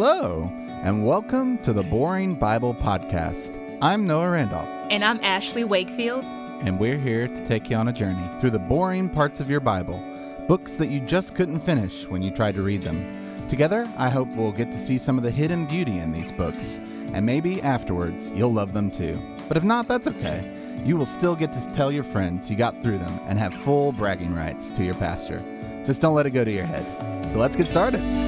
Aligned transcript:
Hello, 0.00 0.48
and 0.84 1.04
welcome 1.04 1.58
to 1.58 1.72
the 1.72 1.82
Boring 1.82 2.36
Bible 2.36 2.72
Podcast. 2.72 3.58
I'm 3.82 4.06
Noah 4.06 4.30
Randolph, 4.30 4.68
And 4.90 5.04
I'm 5.04 5.18
Ashley 5.24 5.64
Wakefield. 5.64 6.24
and 6.24 6.78
we're 6.78 6.96
here 6.96 7.26
to 7.26 7.44
take 7.44 7.68
you 7.68 7.74
on 7.74 7.88
a 7.88 7.92
journey 7.92 8.22
through 8.38 8.50
the 8.50 8.60
boring 8.60 9.08
parts 9.08 9.40
of 9.40 9.50
your 9.50 9.58
Bible, 9.58 10.00
books 10.46 10.76
that 10.76 10.88
you 10.88 11.00
just 11.00 11.34
couldn't 11.34 11.58
finish 11.58 12.06
when 12.06 12.22
you 12.22 12.30
tried 12.30 12.54
to 12.54 12.62
read 12.62 12.82
them. 12.82 13.48
Together, 13.48 13.92
I 13.98 14.08
hope 14.08 14.28
we'll 14.36 14.52
get 14.52 14.70
to 14.70 14.78
see 14.78 14.98
some 14.98 15.18
of 15.18 15.24
the 15.24 15.32
hidden 15.32 15.66
beauty 15.66 15.98
in 15.98 16.12
these 16.12 16.30
books, 16.30 16.78
and 17.12 17.26
maybe 17.26 17.60
afterwards 17.60 18.30
you'll 18.36 18.52
love 18.52 18.74
them 18.74 18.92
too. 18.92 19.20
But 19.48 19.56
if 19.56 19.64
not, 19.64 19.88
that's 19.88 20.06
okay. 20.06 20.48
You 20.84 20.96
will 20.96 21.06
still 21.06 21.34
get 21.34 21.52
to 21.54 21.74
tell 21.74 21.90
your 21.90 22.04
friends 22.04 22.48
you 22.48 22.54
got 22.54 22.80
through 22.84 22.98
them 22.98 23.18
and 23.26 23.36
have 23.36 23.52
full 23.52 23.90
bragging 23.90 24.32
rights 24.32 24.70
to 24.70 24.84
your 24.84 24.94
pastor. 24.94 25.42
Just 25.84 26.00
don't 26.00 26.14
let 26.14 26.24
it 26.24 26.30
go 26.30 26.44
to 26.44 26.52
your 26.52 26.66
head. 26.66 26.86
So 27.32 27.40
let's 27.40 27.56
get 27.56 27.66
started. 27.66 28.27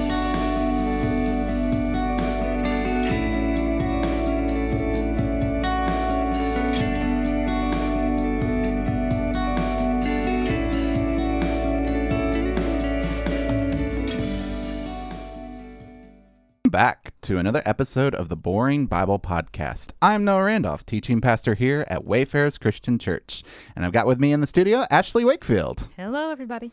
To 17.30 17.38
another 17.38 17.62
episode 17.64 18.12
of 18.12 18.28
the 18.28 18.34
Boring 18.34 18.86
Bible 18.86 19.20
Podcast. 19.20 19.92
I'm 20.02 20.24
Noah 20.24 20.42
Randolph, 20.42 20.84
teaching 20.84 21.20
pastor 21.20 21.54
here 21.54 21.86
at 21.86 22.04
Wayfarers 22.04 22.58
Christian 22.58 22.98
Church, 22.98 23.44
and 23.76 23.84
I've 23.84 23.92
got 23.92 24.08
with 24.08 24.18
me 24.18 24.32
in 24.32 24.40
the 24.40 24.48
studio 24.48 24.84
Ashley 24.90 25.24
Wakefield. 25.24 25.86
Hello, 25.96 26.32
everybody. 26.32 26.72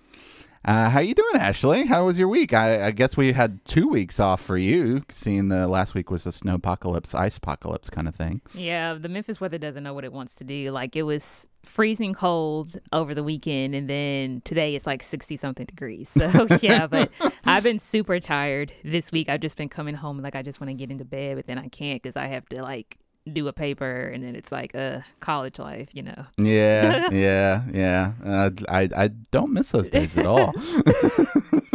Uh, 0.68 0.90
how 0.90 1.00
you 1.00 1.16
doing, 1.16 1.36
Ashley? 1.36 1.86
How 1.86 2.06
was 2.06 2.20
your 2.20 2.28
week? 2.28 2.54
I, 2.54 2.88
I 2.88 2.92
guess 2.92 3.16
we 3.16 3.32
had 3.32 3.64
two 3.64 3.88
weeks 3.88 4.20
off 4.20 4.42
for 4.42 4.58
you, 4.58 5.02
seeing 5.08 5.48
the 5.48 5.66
last 5.66 5.96
week 5.96 6.12
was 6.12 6.26
a 6.26 6.32
snow 6.34 6.56
apocalypse, 6.56 7.16
ice 7.16 7.38
apocalypse 7.38 7.90
kind 7.90 8.06
of 8.06 8.16
thing. 8.16 8.42
Yeah, 8.54 8.96
the 8.96 9.08
Memphis 9.08 9.40
weather 9.40 9.58
doesn't 9.58 9.82
know 9.82 9.94
what 9.94 10.04
it 10.04 10.12
wants 10.12 10.36
to 10.36 10.44
do. 10.44 10.66
Like 10.66 10.98
it 10.98 11.04
was 11.04 11.48
freezing 11.64 12.14
cold 12.14 12.76
over 12.92 13.16
the 13.16 13.24
weekend, 13.24 13.76
and 13.76 13.90
then 13.90 14.42
today 14.44 14.76
it's 14.76 14.86
like 14.86 15.04
sixty 15.04 15.38
something 15.38 15.66
degrees. 15.66 16.10
So 16.28 16.48
yeah, 16.62 16.88
but 16.88 17.12
I've 17.46 17.64
been 17.64 17.80
super 17.80 18.20
tired 18.20 18.74
this 18.84 19.14
week. 19.14 19.30
I've 19.30 19.40
just 19.40 19.56
been 19.56 19.70
coming 19.70 19.96
home 19.96 20.18
like 20.18 20.36
I 20.36 20.42
just 20.42 20.60
want 20.60 20.70
to 20.70 20.74
get 20.74 20.92
into 20.92 21.06
bed, 21.06 21.38
but 21.38 21.48
then 21.48 21.58
I 21.58 21.70
can't 21.70 22.04
because 22.04 22.18
I 22.18 22.28
have 22.28 22.46
to 22.50 22.62
like 22.62 22.98
do 23.34 23.48
a 23.48 23.54
paper, 23.54 24.08
and 24.08 24.24
then 24.24 24.36
it's 24.36 24.52
like 24.52 24.76
uh 24.76 25.02
college 25.20 25.60
life, 25.60 25.90
you 25.94 26.04
know. 26.04 26.26
Yeah, 26.38 27.10
yeah, 27.12 27.64
yeah. 27.72 28.14
Uh, 28.24 28.50
I 28.70 28.90
I 28.96 29.08
don't 29.32 29.54
miss 29.54 29.72
those 29.72 29.90
days 29.90 30.18
at 30.18 30.26
all. 30.26 30.54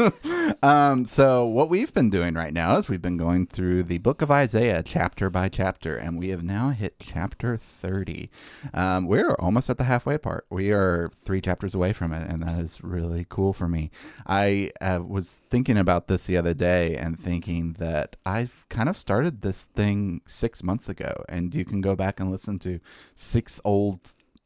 um, 0.63 1.07
so 1.07 1.47
what 1.47 1.69
we've 1.69 1.93
been 1.93 2.11
doing 2.11 2.35
right 2.35 2.53
now 2.53 2.77
is 2.77 2.89
we've 2.89 3.03
been 3.03 3.17
going 3.17 3.47
through 3.47 3.85
the 3.85 3.99
book 3.99 4.23
of 4.23 4.31
Isaiah 4.31 4.83
chapter 4.83 5.31
by 5.31 5.49
chapter, 5.49 5.97
and 5.97 6.19
we 6.19 6.29
have 6.29 6.43
now 6.43 6.71
hit 6.71 6.97
chapter 7.01 7.57
thirty. 7.57 8.31
Um, 8.75 9.07
we're 9.07 9.35
almost 9.35 9.71
at 9.71 9.79
the 9.79 9.85
halfway 9.85 10.19
part. 10.19 10.47
We 10.51 10.73
are 10.73 11.11
three 11.25 11.41
chapters 11.41 11.75
away 11.75 11.93
from 11.93 12.13
it, 12.13 12.31
and 12.31 12.43
that 12.43 12.59
is 12.59 12.83
really 12.83 13.27
cool 13.29 13.53
for 13.53 13.69
me. 13.69 13.91
I 14.27 14.71
uh, 14.81 15.01
was 15.07 15.43
thinking 15.51 15.77
about 15.77 16.07
this 16.07 16.27
the 16.27 16.37
other 16.37 16.55
day 16.55 16.95
and 16.97 17.19
thinking 17.19 17.75
that 17.75 18.17
I've 18.25 18.65
kind 18.69 18.89
of 18.89 18.97
started 18.97 19.43
this 19.43 19.65
thing 19.65 20.21
six 20.27 20.63
months 20.63 20.89
ago, 20.89 21.25
and 21.29 21.42
you 21.51 21.65
can 21.65 21.81
go 21.81 21.97
back 21.97 22.21
and 22.21 22.31
listen 22.31 22.59
to 22.61 22.81
six 23.15 23.61
old 23.65 24.01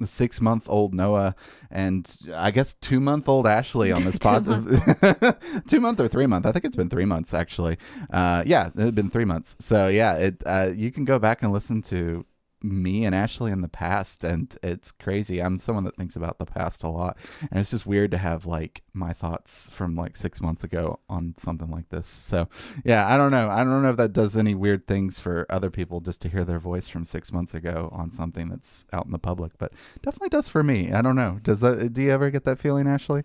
six 0.04 0.40
month 0.42 0.68
old 0.68 0.92
Noah 0.92 1.34
and 1.70 2.14
I 2.34 2.50
guess 2.50 2.74
two 2.74 3.00
month 3.00 3.28
old 3.28 3.46
Ashley 3.46 3.92
on 3.92 4.04
this 4.04 4.18
Two 4.18 4.28
podcast. 4.28 5.64
two 5.68 5.80
month 5.80 6.00
or 6.00 6.08
three 6.08 6.26
month. 6.26 6.44
I 6.44 6.52
think 6.52 6.64
it's 6.64 6.76
been 6.76 6.90
three 6.90 7.06
months 7.06 7.32
actually. 7.32 7.78
Uh, 8.10 8.42
yeah, 8.46 8.68
it 8.68 8.78
had 8.78 8.94
been 8.94 9.10
three 9.10 9.24
months. 9.24 9.56
So 9.58 9.88
yeah, 9.88 10.16
it 10.16 10.42
uh, 10.44 10.70
you 10.74 10.92
can 10.92 11.04
go 11.04 11.18
back 11.18 11.42
and 11.42 11.52
listen 11.52 11.80
to 11.82 12.26
me 12.72 13.04
and 13.04 13.14
Ashley 13.14 13.52
in 13.52 13.60
the 13.60 13.68
past, 13.68 14.24
and 14.24 14.56
it's 14.62 14.92
crazy. 14.92 15.40
I'm 15.40 15.58
someone 15.58 15.84
that 15.84 15.96
thinks 15.96 16.16
about 16.16 16.38
the 16.38 16.46
past 16.46 16.82
a 16.82 16.88
lot, 16.88 17.16
and 17.50 17.60
it's 17.60 17.70
just 17.70 17.86
weird 17.86 18.10
to 18.10 18.18
have 18.18 18.46
like 18.46 18.82
my 18.92 19.12
thoughts 19.12 19.70
from 19.70 19.94
like 19.94 20.16
six 20.16 20.40
months 20.40 20.64
ago 20.64 21.00
on 21.08 21.34
something 21.36 21.70
like 21.70 21.88
this. 21.90 22.08
So 22.08 22.48
yeah, 22.84 23.06
I 23.06 23.16
don't 23.16 23.30
know. 23.30 23.48
I 23.50 23.58
don't 23.58 23.82
know 23.82 23.90
if 23.90 23.96
that 23.96 24.12
does 24.12 24.36
any 24.36 24.54
weird 24.54 24.86
things 24.86 25.18
for 25.18 25.46
other 25.48 25.70
people 25.70 26.00
just 26.00 26.22
to 26.22 26.28
hear 26.28 26.44
their 26.44 26.58
voice 26.58 26.88
from 26.88 27.04
six 27.04 27.32
months 27.32 27.54
ago 27.54 27.88
on 27.92 28.10
something 28.10 28.48
that's 28.48 28.84
out 28.92 29.06
in 29.06 29.12
the 29.12 29.18
public, 29.18 29.52
but 29.58 29.72
definitely 30.02 30.30
does 30.30 30.48
for 30.48 30.62
me. 30.62 30.92
I 30.92 31.02
don't 31.02 31.16
know. 31.16 31.40
Does 31.42 31.60
that? 31.60 31.92
Do 31.92 32.02
you 32.02 32.10
ever 32.10 32.30
get 32.30 32.44
that 32.44 32.58
feeling, 32.58 32.86
Ashley? 32.86 33.24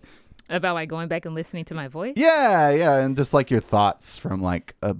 About 0.50 0.74
like 0.74 0.88
going 0.88 1.08
back 1.08 1.24
and 1.24 1.34
listening 1.34 1.64
to 1.66 1.74
my 1.74 1.88
voice. 1.88 2.14
Yeah, 2.16 2.70
yeah, 2.70 2.96
and 2.96 3.16
just 3.16 3.32
like 3.32 3.50
your 3.50 3.60
thoughts 3.60 4.18
from 4.18 4.40
like 4.40 4.74
a, 4.82 4.96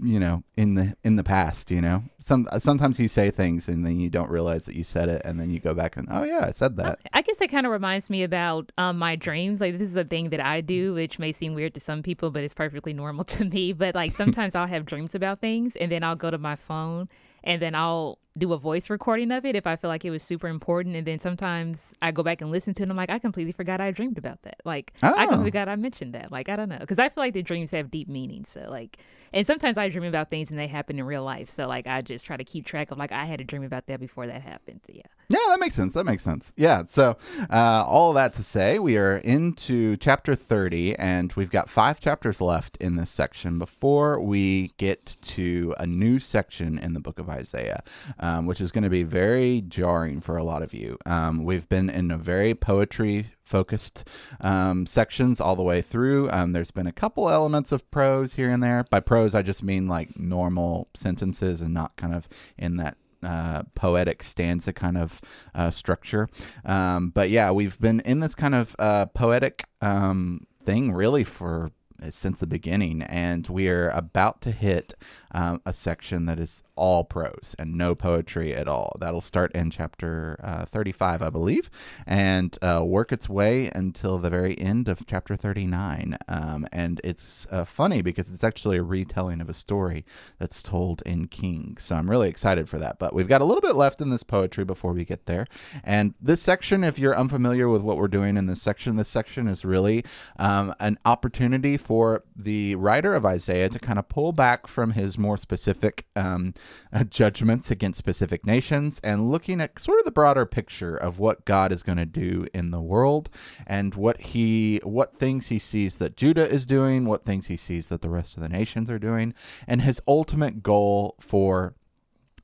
you 0.00 0.20
know, 0.20 0.44
in 0.56 0.74
the 0.74 0.96
in 1.02 1.16
the 1.16 1.24
past, 1.24 1.70
you 1.70 1.80
know. 1.80 2.04
Some 2.18 2.48
sometimes 2.58 3.00
you 3.00 3.08
say 3.08 3.30
things 3.30 3.68
and 3.68 3.84
then 3.84 3.98
you 3.98 4.08
don't 4.08 4.30
realize 4.30 4.66
that 4.66 4.76
you 4.76 4.84
said 4.84 5.08
it, 5.08 5.22
and 5.24 5.40
then 5.40 5.50
you 5.50 5.58
go 5.58 5.74
back 5.74 5.96
and 5.96 6.08
oh 6.10 6.22
yeah, 6.22 6.44
I 6.44 6.52
said 6.52 6.76
that. 6.76 7.00
I 7.12 7.22
guess 7.22 7.38
that 7.38 7.50
kind 7.50 7.66
of 7.66 7.72
reminds 7.72 8.08
me 8.08 8.22
about 8.22 8.70
um, 8.78 8.98
my 8.98 9.16
dreams. 9.16 9.60
Like 9.60 9.78
this 9.78 9.88
is 9.88 9.96
a 9.96 10.04
thing 10.04 10.30
that 10.30 10.40
I 10.40 10.60
do, 10.60 10.94
which 10.94 11.18
may 11.18 11.32
seem 11.32 11.54
weird 11.54 11.74
to 11.74 11.80
some 11.80 12.02
people, 12.02 12.30
but 12.30 12.44
it's 12.44 12.54
perfectly 12.54 12.92
normal 12.92 13.24
to 13.36 13.44
me. 13.44 13.72
But 13.72 13.94
like 13.94 14.12
sometimes 14.12 14.54
I'll 14.54 14.66
have 14.66 14.86
dreams 14.86 15.14
about 15.14 15.40
things, 15.40 15.76
and 15.76 15.90
then 15.90 16.04
I'll 16.04 16.16
go 16.16 16.30
to 16.30 16.38
my 16.38 16.56
phone, 16.56 17.08
and 17.42 17.60
then 17.60 17.74
I'll 17.74 18.18
do 18.38 18.52
a 18.52 18.58
voice 18.58 18.88
recording 18.90 19.30
of 19.32 19.44
it 19.44 19.56
if 19.56 19.66
I 19.66 19.76
feel 19.76 19.88
like 19.88 20.04
it 20.04 20.10
was 20.10 20.22
super 20.22 20.48
important. 20.48 20.94
And 20.96 21.06
then 21.06 21.18
sometimes 21.18 21.92
I 22.00 22.10
go 22.12 22.22
back 22.22 22.40
and 22.40 22.50
listen 22.50 22.74
to 22.74 22.82
it. 22.82 22.84
and 22.84 22.92
I'm 22.92 22.96
like, 22.96 23.10
I 23.10 23.18
completely 23.18 23.52
forgot 23.52 23.80
I 23.80 23.90
dreamed 23.90 24.16
about 24.18 24.42
that. 24.42 24.60
Like 24.64 24.92
I 25.02 25.10
Oh. 25.10 25.16
completely 25.28 25.44
forgot 25.50 25.68
I 25.68 25.76
mentioned 25.76 26.14
that. 26.14 26.30
Like 26.32 26.48
I 26.48 26.56
don't 26.56 26.68
know, 26.68 26.78
because 26.78 26.98
I 26.98 27.08
feel 27.08 27.22
like 27.22 27.34
the 27.34 27.42
dreams 27.42 27.70
have 27.72 27.90
deep 27.90 28.08
meaning. 28.08 28.44
So 28.44 28.60
like, 28.70 28.98
and 29.32 29.46
sometimes 29.46 29.76
I 29.76 29.88
dream 29.90 30.04
about 30.04 30.30
things 30.30 30.50
and 30.50 30.58
they 30.58 30.66
happen 30.68 30.98
in 30.98 31.04
real 31.04 31.22
life. 31.24 31.48
So 31.48 31.64
like 31.66 31.86
I 31.86 32.00
just 32.00 32.24
try 32.24 32.36
to 32.36 32.44
keep 32.44 32.64
track 32.64 32.90
of 32.90 32.98
like 32.98 33.12
I 33.12 33.24
had 33.26 33.40
a 33.40 33.44
dream 33.44 33.64
about 33.64 33.86
that 33.86 34.00
before 34.00 34.26
that 34.26 34.40
happened. 34.42 34.80
Yeah. 34.88 35.02
Yeah, 35.30 35.38
that 35.48 35.60
makes 35.60 35.74
sense. 35.74 35.92
That 35.94 36.04
makes 36.04 36.22
sense. 36.24 36.52
Yeah. 36.56 36.84
So, 36.84 37.18
uh, 37.50 37.84
all 37.86 38.14
that 38.14 38.32
to 38.34 38.42
say, 38.42 38.78
we 38.78 38.96
are 38.96 39.18
into 39.18 39.98
chapter 39.98 40.34
30, 40.34 40.94
and 40.96 41.30
we've 41.34 41.50
got 41.50 41.68
five 41.68 42.00
chapters 42.00 42.40
left 42.40 42.78
in 42.78 42.96
this 42.96 43.10
section 43.10 43.58
before 43.58 44.18
we 44.20 44.72
get 44.78 45.18
to 45.20 45.74
a 45.78 45.86
new 45.86 46.18
section 46.18 46.78
in 46.78 46.94
the 46.94 47.00
book 47.00 47.18
of 47.18 47.28
Isaiah, 47.28 47.82
um, 48.28 48.46
which 48.46 48.60
is 48.60 48.70
going 48.70 48.84
to 48.84 48.90
be 48.90 49.02
very 49.02 49.62
jarring 49.62 50.20
for 50.20 50.36
a 50.36 50.44
lot 50.44 50.62
of 50.62 50.74
you. 50.74 50.98
Um, 51.06 51.44
we've 51.44 51.68
been 51.68 51.88
in 51.88 52.10
a 52.10 52.18
very 52.18 52.54
poetry 52.54 53.30
focused 53.42 54.06
um, 54.40 54.86
sections 54.86 55.40
all 55.40 55.56
the 55.56 55.62
way 55.62 55.80
through. 55.80 56.30
Um, 56.30 56.52
there's 56.52 56.70
been 56.70 56.86
a 56.86 56.92
couple 56.92 57.30
elements 57.30 57.72
of 57.72 57.90
prose 57.90 58.34
here 58.34 58.50
and 58.50 58.62
there. 58.62 58.84
By 58.90 59.00
prose, 59.00 59.34
I 59.34 59.42
just 59.42 59.62
mean 59.62 59.88
like 59.88 60.18
normal 60.18 60.88
sentences 60.94 61.62
and 61.62 61.72
not 61.72 61.96
kind 61.96 62.14
of 62.14 62.28
in 62.58 62.76
that 62.76 62.98
uh, 63.22 63.62
poetic 63.74 64.22
stanza 64.22 64.72
kind 64.72 64.98
of 64.98 65.20
uh, 65.54 65.70
structure. 65.70 66.28
Um, 66.64 67.10
but 67.10 67.30
yeah, 67.30 67.50
we've 67.50 67.80
been 67.80 68.00
in 68.00 68.20
this 68.20 68.34
kind 68.34 68.54
of 68.54 68.76
uh, 68.78 69.06
poetic 69.06 69.64
um, 69.80 70.46
thing 70.62 70.92
really 70.92 71.24
for 71.24 71.70
since 72.10 72.38
the 72.38 72.46
beginning, 72.46 73.02
and 73.02 73.46
we 73.48 73.68
are 73.68 73.90
about 73.90 74.40
to 74.42 74.50
hit 74.50 74.94
um, 75.32 75.60
a 75.66 75.72
section 75.72 76.26
that 76.26 76.38
is 76.38 76.62
all 76.78 77.04
prose 77.04 77.54
and 77.58 77.74
no 77.74 77.94
poetry 77.94 78.54
at 78.54 78.68
all. 78.68 78.96
That'll 79.00 79.20
start 79.20 79.52
in 79.52 79.70
chapter 79.70 80.38
uh, 80.42 80.64
35, 80.64 81.22
I 81.22 81.30
believe, 81.30 81.68
and 82.06 82.56
uh, 82.62 82.82
work 82.84 83.12
its 83.12 83.28
way 83.28 83.70
until 83.74 84.18
the 84.18 84.30
very 84.30 84.58
end 84.58 84.88
of 84.88 85.04
chapter 85.06 85.34
39. 85.34 86.16
Um, 86.28 86.66
and 86.72 87.00
it's 87.02 87.46
uh, 87.50 87.64
funny 87.64 88.00
because 88.00 88.30
it's 88.30 88.44
actually 88.44 88.78
a 88.78 88.82
retelling 88.82 89.40
of 89.40 89.48
a 89.48 89.54
story 89.54 90.04
that's 90.38 90.62
told 90.62 91.02
in 91.04 91.26
King. 91.26 91.76
So 91.78 91.96
I'm 91.96 92.08
really 92.08 92.28
excited 92.28 92.68
for 92.68 92.78
that. 92.78 92.98
But 92.98 93.12
we've 93.12 93.28
got 93.28 93.40
a 93.40 93.44
little 93.44 93.60
bit 93.60 93.74
left 93.74 94.00
in 94.00 94.10
this 94.10 94.22
poetry 94.22 94.64
before 94.64 94.92
we 94.92 95.04
get 95.04 95.26
there. 95.26 95.46
And 95.82 96.14
this 96.20 96.40
section, 96.40 96.84
if 96.84 96.98
you're 96.98 97.16
unfamiliar 97.16 97.68
with 97.68 97.82
what 97.82 97.96
we're 97.96 98.08
doing 98.08 98.36
in 98.36 98.46
this 98.46 98.62
section, 98.62 98.96
this 98.96 99.08
section 99.08 99.48
is 99.48 99.64
really 99.64 100.04
um, 100.38 100.72
an 100.78 100.98
opportunity 101.04 101.76
for 101.88 102.22
the 102.36 102.74
writer 102.74 103.14
of 103.14 103.24
Isaiah 103.24 103.70
to 103.70 103.78
kind 103.78 103.98
of 103.98 104.10
pull 104.10 104.32
back 104.32 104.66
from 104.66 104.90
his 104.90 105.16
more 105.16 105.38
specific 105.38 106.04
um, 106.14 106.52
uh, 106.92 107.04
judgments 107.04 107.70
against 107.70 107.96
specific 107.96 108.44
nations 108.44 109.00
and 109.02 109.30
looking 109.30 109.58
at 109.58 109.78
sort 109.78 109.98
of 109.98 110.04
the 110.04 110.10
broader 110.10 110.44
picture 110.44 110.94
of 110.94 111.18
what 111.18 111.46
God 111.46 111.72
is 111.72 111.82
going 111.82 111.96
to 111.96 112.04
do 112.04 112.46
in 112.52 112.72
the 112.72 112.82
world 112.82 113.30
and 113.66 113.94
what 113.94 114.20
he 114.20 114.82
what 114.82 115.16
things 115.16 115.46
he 115.46 115.58
sees 115.58 115.96
that 115.96 116.14
Judah 116.14 116.46
is 116.46 116.66
doing, 116.66 117.06
what 117.06 117.24
things 117.24 117.46
he 117.46 117.56
sees 117.56 117.88
that 117.88 118.02
the 118.02 118.10
rest 118.10 118.36
of 118.36 118.42
the 118.42 118.50
nations 118.50 118.90
are 118.90 118.98
doing, 118.98 119.32
and 119.66 119.80
his 119.80 119.98
ultimate 120.06 120.62
goal 120.62 121.14
for 121.18 121.74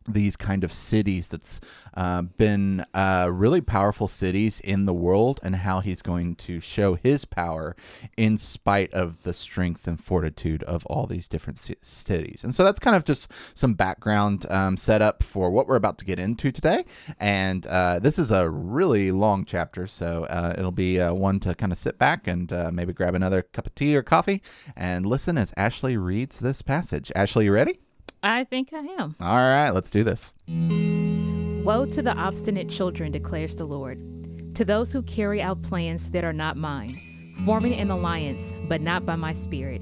these 0.07 0.37
kind 0.37 0.65
of 0.65 0.73
cities 0.73 1.29
that's 1.29 1.61
uh, 1.95 2.23
been 2.23 2.85
uh, 2.93 3.29
really 3.33 3.61
powerful 3.61 4.09
cities 4.09 4.61
in 4.61 4.85
the 4.85 4.95
world 4.95 5.41
and 5.43 5.57
how 5.57 5.81
he's 5.81 6.03
going 6.03 6.35
to 6.35 6.61
show 6.61 6.95
his 6.95 7.25
power 7.25 7.77
in 8.17 8.37
spite 8.37 8.93
of 8.93 9.23
the 9.23 9.33
strength 9.33 9.87
and 9.87 10.03
fortitude 10.03 10.63
of 10.65 10.85
all 10.87 11.07
these 11.07 11.29
different 11.29 11.59
cities. 11.59 12.45
And 12.45 12.55
so 12.55 12.65
that's 12.65 12.79
kind 12.79 12.97
of 12.97 13.05
just 13.05 13.33
some 13.57 13.75
background 13.75 14.47
um, 14.51 14.77
setup 14.77 15.23
for 15.23 15.51
what 15.51 15.67
we're 15.67 15.77
about 15.77 15.99
to 15.99 16.05
get 16.05 16.19
into 16.19 16.53
today. 16.53 16.85
And 17.19 17.67
uh, 17.67 17.99
this 18.01 18.19
is 18.19 18.31
a 18.31 18.49
really 18.51 19.11
long 19.11 19.45
chapter 19.45 19.87
so 19.87 20.25
uh, 20.25 20.55
it'll 20.57 20.73
be 20.73 21.01
uh, 21.01 21.13
one 21.13 21.41
to 21.41 21.55
kind 21.55 21.73
of 21.73 21.79
sit 21.79 21.99
back 21.99 22.27
and 22.27 22.53
uh, 22.53 22.71
maybe 22.73 22.93
grab 22.93 23.15
another 23.15 23.43
cup 23.43 23.67
of 23.67 23.75
tea 23.75 23.97
or 23.97 24.03
coffee 24.03 24.43
and 24.77 25.07
listen 25.07 25.39
as 25.39 25.53
ashley 25.57 25.97
reads 25.97 26.41
this 26.41 26.63
passage. 26.63 27.13
Ashley 27.15 27.47
you 27.47 27.53
ready 27.53 27.84
I 28.25 28.45
think 28.45 28.73
I 28.73 28.79
am. 28.79 29.15
all 29.21 29.37
right 29.37 29.71
let's 29.71 29.91
do 29.91 30.03
this 30.03 30.33
Woe 31.65 31.87
to 31.87 32.03
the 32.03 32.15
obstinate 32.15 32.69
children, 32.69 33.11
declares 33.11 33.57
the 33.57 33.65
Lord, 33.65 33.99
to 34.55 34.67
those 34.67 34.93
who 34.93 35.03
carry 35.03 35.41
out 35.41 35.63
plans 35.63 36.11
that 36.11 36.23
are 36.23 36.33
not 36.33 36.59
mine, 36.59 37.33
forming 37.47 37.73
an 37.75 37.91
alliance, 37.91 38.55
but 38.69 38.83
not 38.83 39.07
by 39.07 39.17
my 39.17 39.33
spirit, 39.33 39.81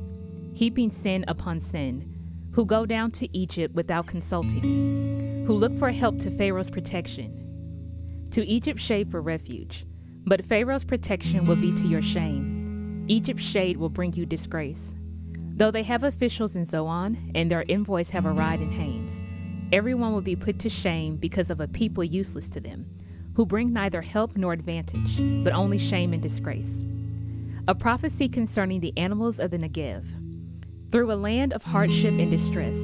heaping 0.55 0.91
sin 0.91 1.25
upon 1.27 1.59
sin, 1.59 2.09
who 2.53 2.65
go 2.65 2.87
down 2.87 3.11
to 3.11 3.37
Egypt 3.37 3.75
without 3.75 4.07
consulting 4.07 4.61
me, 4.63 5.45
who 5.45 5.55
look 5.55 5.77
for 5.77 5.91
help 5.91 6.21
to 6.21 6.31
Pharaoh's 6.31 6.71
protection. 6.71 8.29
To 8.31 8.47
Egypt 8.47 8.79
shade 8.79 9.11
for 9.11 9.21
refuge, 9.21 9.85
but 10.25 10.45
Pharaoh's 10.45 10.85
protection 10.85 11.47
will 11.47 11.57
be 11.57 11.73
to 11.73 11.89
your 11.89 12.01
shame. 12.03 13.05
Egypt's 13.09 13.43
shade 13.43 13.77
will 13.77 13.89
bring 13.89 14.13
you 14.13 14.25
disgrace. 14.25 14.95
Though 15.63 15.71
they 15.71 15.85
have 15.85 16.03
officials 16.03 16.57
in 16.57 16.65
Zoan 16.65 17.31
and 17.37 17.49
their 17.49 17.65
envoys 17.69 18.11
have 18.11 18.27
arrived 18.27 18.65
in 18.65 18.73
Hanes, 18.73 19.23
everyone 19.73 20.13
will 20.13 20.21
be 20.21 20.35
put 20.35 20.59
to 20.59 20.69
shame 20.69 21.15
because 21.15 21.51
of 21.51 21.61
a 21.61 21.69
people 21.69 22.03
useless 22.03 22.49
to 22.49 22.61
them, 22.61 22.85
who 23.37 23.47
bring 23.47 23.73
neither 23.73 24.03
help 24.03 24.37
nor 24.37 24.53
advantage, 24.55 25.19
but 25.45 25.53
only 25.53 25.79
shame 25.79 26.13
and 26.13 26.21
disgrace. 26.21 26.83
A 27.69 27.77
prophecy 27.77 28.29
concerning 28.29 28.81
the 28.81 28.93
animals 28.97 29.39
of 29.39 29.53
the 29.53 29.57
Negev. 29.57 30.05
Through 30.91 31.13
a 31.13 31.15
land 31.15 31.53
of 31.53 31.63
hardship 31.63 32.15
and 32.19 32.29
distress, 32.29 32.77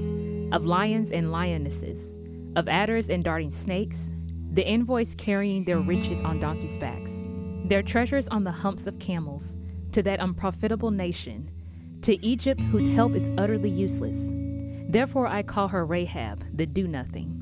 of 0.53 0.65
lions 0.65 1.11
and 1.11 1.33
lionesses, 1.33 2.15
of 2.55 2.69
adders 2.69 3.11
and 3.11 3.25
darting 3.25 3.51
snakes, 3.51 4.13
the 4.53 4.65
envoys 4.65 5.17
carrying 5.17 5.65
their 5.65 5.81
riches 5.81 6.23
on 6.23 6.39
donkeys' 6.39 6.77
backs, 6.77 7.25
their 7.65 7.83
treasures 7.83 8.29
on 8.29 8.45
the 8.45 8.53
humps 8.53 8.87
of 8.87 9.01
camels, 9.01 9.57
to 9.91 10.01
that 10.05 10.23
unprofitable 10.23 10.93
nation, 10.93 11.51
to 12.03 12.25
Egypt 12.25 12.61
whose 12.61 12.89
help 12.95 13.15
is 13.15 13.29
utterly 13.39 13.71
useless. 13.71 14.31
Therefore 14.89 15.27
I 15.27 15.43
call 15.43 15.69
her 15.69 15.85
Rahab, 15.85 16.45
the 16.57 16.67
do 16.67 16.87
nothing. 16.89 17.35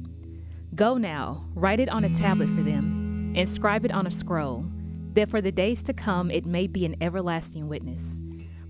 Go 0.75 0.97
now, 0.97 1.45
write 1.55 1.81
it 1.81 1.89
on 1.89 2.05
a 2.05 2.15
tablet 2.15 2.49
for 2.49 2.63
them, 2.63 3.33
inscribe 3.37 3.85
it 3.85 3.93
on 3.93 4.07
a 4.07 4.11
scroll, 4.11 4.65
that 5.15 5.31
for 5.31 5.41
the 5.41 5.53
days 5.53 5.83
to 5.85 5.93
come 5.93 6.31
it 6.31 6.45
may 6.45 6.67
be 6.67 6.85
an 6.85 6.97
everlasting 7.01 7.69
witness. 7.69 8.21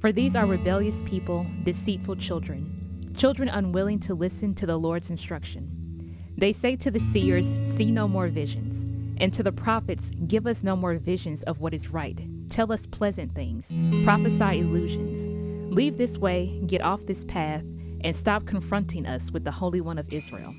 For 0.00 0.12
these 0.12 0.36
are 0.36 0.46
rebellious 0.46 1.02
people, 1.02 1.46
deceitful 1.64 2.16
children, 2.16 3.00
children 3.16 3.48
unwilling 3.48 3.98
to 4.00 4.14
listen 4.14 4.54
to 4.54 4.66
the 4.66 4.76
Lord's 4.76 5.10
instruction. 5.10 6.16
They 6.36 6.52
say 6.52 6.76
to 6.76 6.90
the 6.90 7.00
seers, 7.00 7.46
See 7.66 7.90
no 7.90 8.06
more 8.06 8.28
visions, 8.28 8.90
and 9.18 9.32
to 9.32 9.42
the 9.42 9.52
prophets, 9.52 10.10
Give 10.26 10.46
us 10.46 10.62
no 10.62 10.76
more 10.76 10.94
visions 10.96 11.42
of 11.44 11.60
what 11.60 11.72
is 11.72 11.88
right. 11.88 12.20
Tell 12.50 12.70
us 12.72 12.86
pleasant 12.86 13.34
things, 13.34 13.72
prophesy 14.04 14.60
illusions. 14.60 15.45
Leave 15.70 15.98
this 15.98 16.18
way, 16.18 16.60
get 16.66 16.80
off 16.80 17.06
this 17.06 17.24
path, 17.24 17.62
and 18.02 18.14
stop 18.14 18.46
confronting 18.46 19.06
us 19.06 19.30
with 19.30 19.44
the 19.44 19.50
Holy 19.50 19.80
One 19.80 19.98
of 19.98 20.12
Israel. 20.12 20.54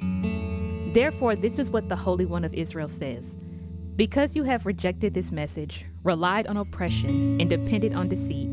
Therefore, 0.93 1.35
this 1.35 1.59
is 1.59 1.71
what 1.71 1.89
the 1.89 1.95
Holy 1.95 2.25
One 2.25 2.43
of 2.43 2.53
Israel 2.53 2.87
says 2.87 3.37
Because 3.95 4.35
you 4.35 4.43
have 4.43 4.65
rejected 4.65 5.13
this 5.13 5.31
message, 5.31 5.85
relied 6.03 6.47
on 6.47 6.57
oppression, 6.57 7.39
and 7.39 7.49
depended 7.49 7.93
on 7.93 8.09
deceit, 8.09 8.49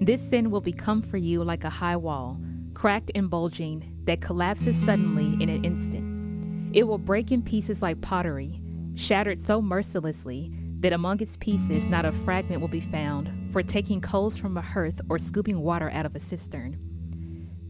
this 0.00 0.22
sin 0.22 0.50
will 0.50 0.60
become 0.60 1.02
for 1.02 1.16
you 1.16 1.40
like 1.40 1.64
a 1.64 1.70
high 1.70 1.96
wall, 1.96 2.40
cracked 2.74 3.10
and 3.14 3.28
bulging, 3.28 3.84
that 4.04 4.20
collapses 4.20 4.76
suddenly 4.76 5.42
in 5.42 5.48
an 5.48 5.64
instant. 5.64 6.76
It 6.76 6.84
will 6.84 6.98
break 6.98 7.32
in 7.32 7.42
pieces 7.42 7.82
like 7.82 8.00
pottery, 8.00 8.60
shattered 8.94 9.38
so 9.38 9.60
mercilessly 9.60 10.52
that 10.80 10.92
among 10.92 11.20
its 11.20 11.36
pieces 11.36 11.86
not 11.86 12.04
a 12.04 12.12
fragment 12.12 12.60
will 12.60 12.68
be 12.68 12.80
found 12.80 13.30
for 13.52 13.62
taking 13.62 14.00
coals 14.00 14.36
from 14.36 14.56
a 14.56 14.62
hearth 14.62 15.00
or 15.08 15.18
scooping 15.18 15.60
water 15.60 15.90
out 15.90 16.06
of 16.06 16.14
a 16.14 16.20
cistern. 16.20 16.78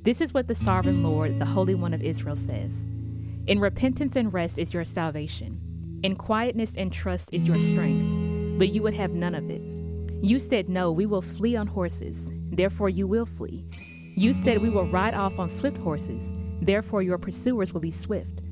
This 0.02 0.20
is 0.20 0.34
what 0.34 0.46
the 0.46 0.54
sovereign 0.54 1.02
Lord, 1.02 1.38
the 1.38 1.46
Holy 1.46 1.74
One 1.74 1.94
of 1.94 2.02
Israel, 2.02 2.36
says 2.36 2.86
In 3.46 3.58
repentance 3.58 4.16
and 4.16 4.32
rest 4.32 4.58
is 4.58 4.72
your 4.72 4.84
salvation, 4.84 6.00
in 6.02 6.16
quietness 6.16 6.76
and 6.76 6.92
trust 6.92 7.30
is 7.32 7.48
your 7.48 7.60
strength, 7.60 8.58
but 8.58 8.68
you 8.68 8.82
would 8.82 8.94
have 8.94 9.12
none 9.12 9.34
of 9.34 9.50
it. 9.50 9.62
You 10.22 10.38
said, 10.38 10.68
No, 10.68 10.92
we 10.92 11.06
will 11.06 11.22
flee 11.22 11.56
on 11.56 11.66
horses, 11.66 12.30
therefore 12.50 12.88
you 12.88 13.06
will 13.06 13.26
flee. 13.26 13.64
You 14.16 14.32
said, 14.32 14.60
We 14.62 14.70
will 14.70 14.88
ride 14.88 15.14
off 15.14 15.38
on 15.38 15.48
swift 15.48 15.78
horses, 15.78 16.34
therefore 16.60 17.02
your 17.02 17.18
pursuers 17.18 17.72
will 17.72 17.80
be 17.80 17.90
swift. 17.90 18.42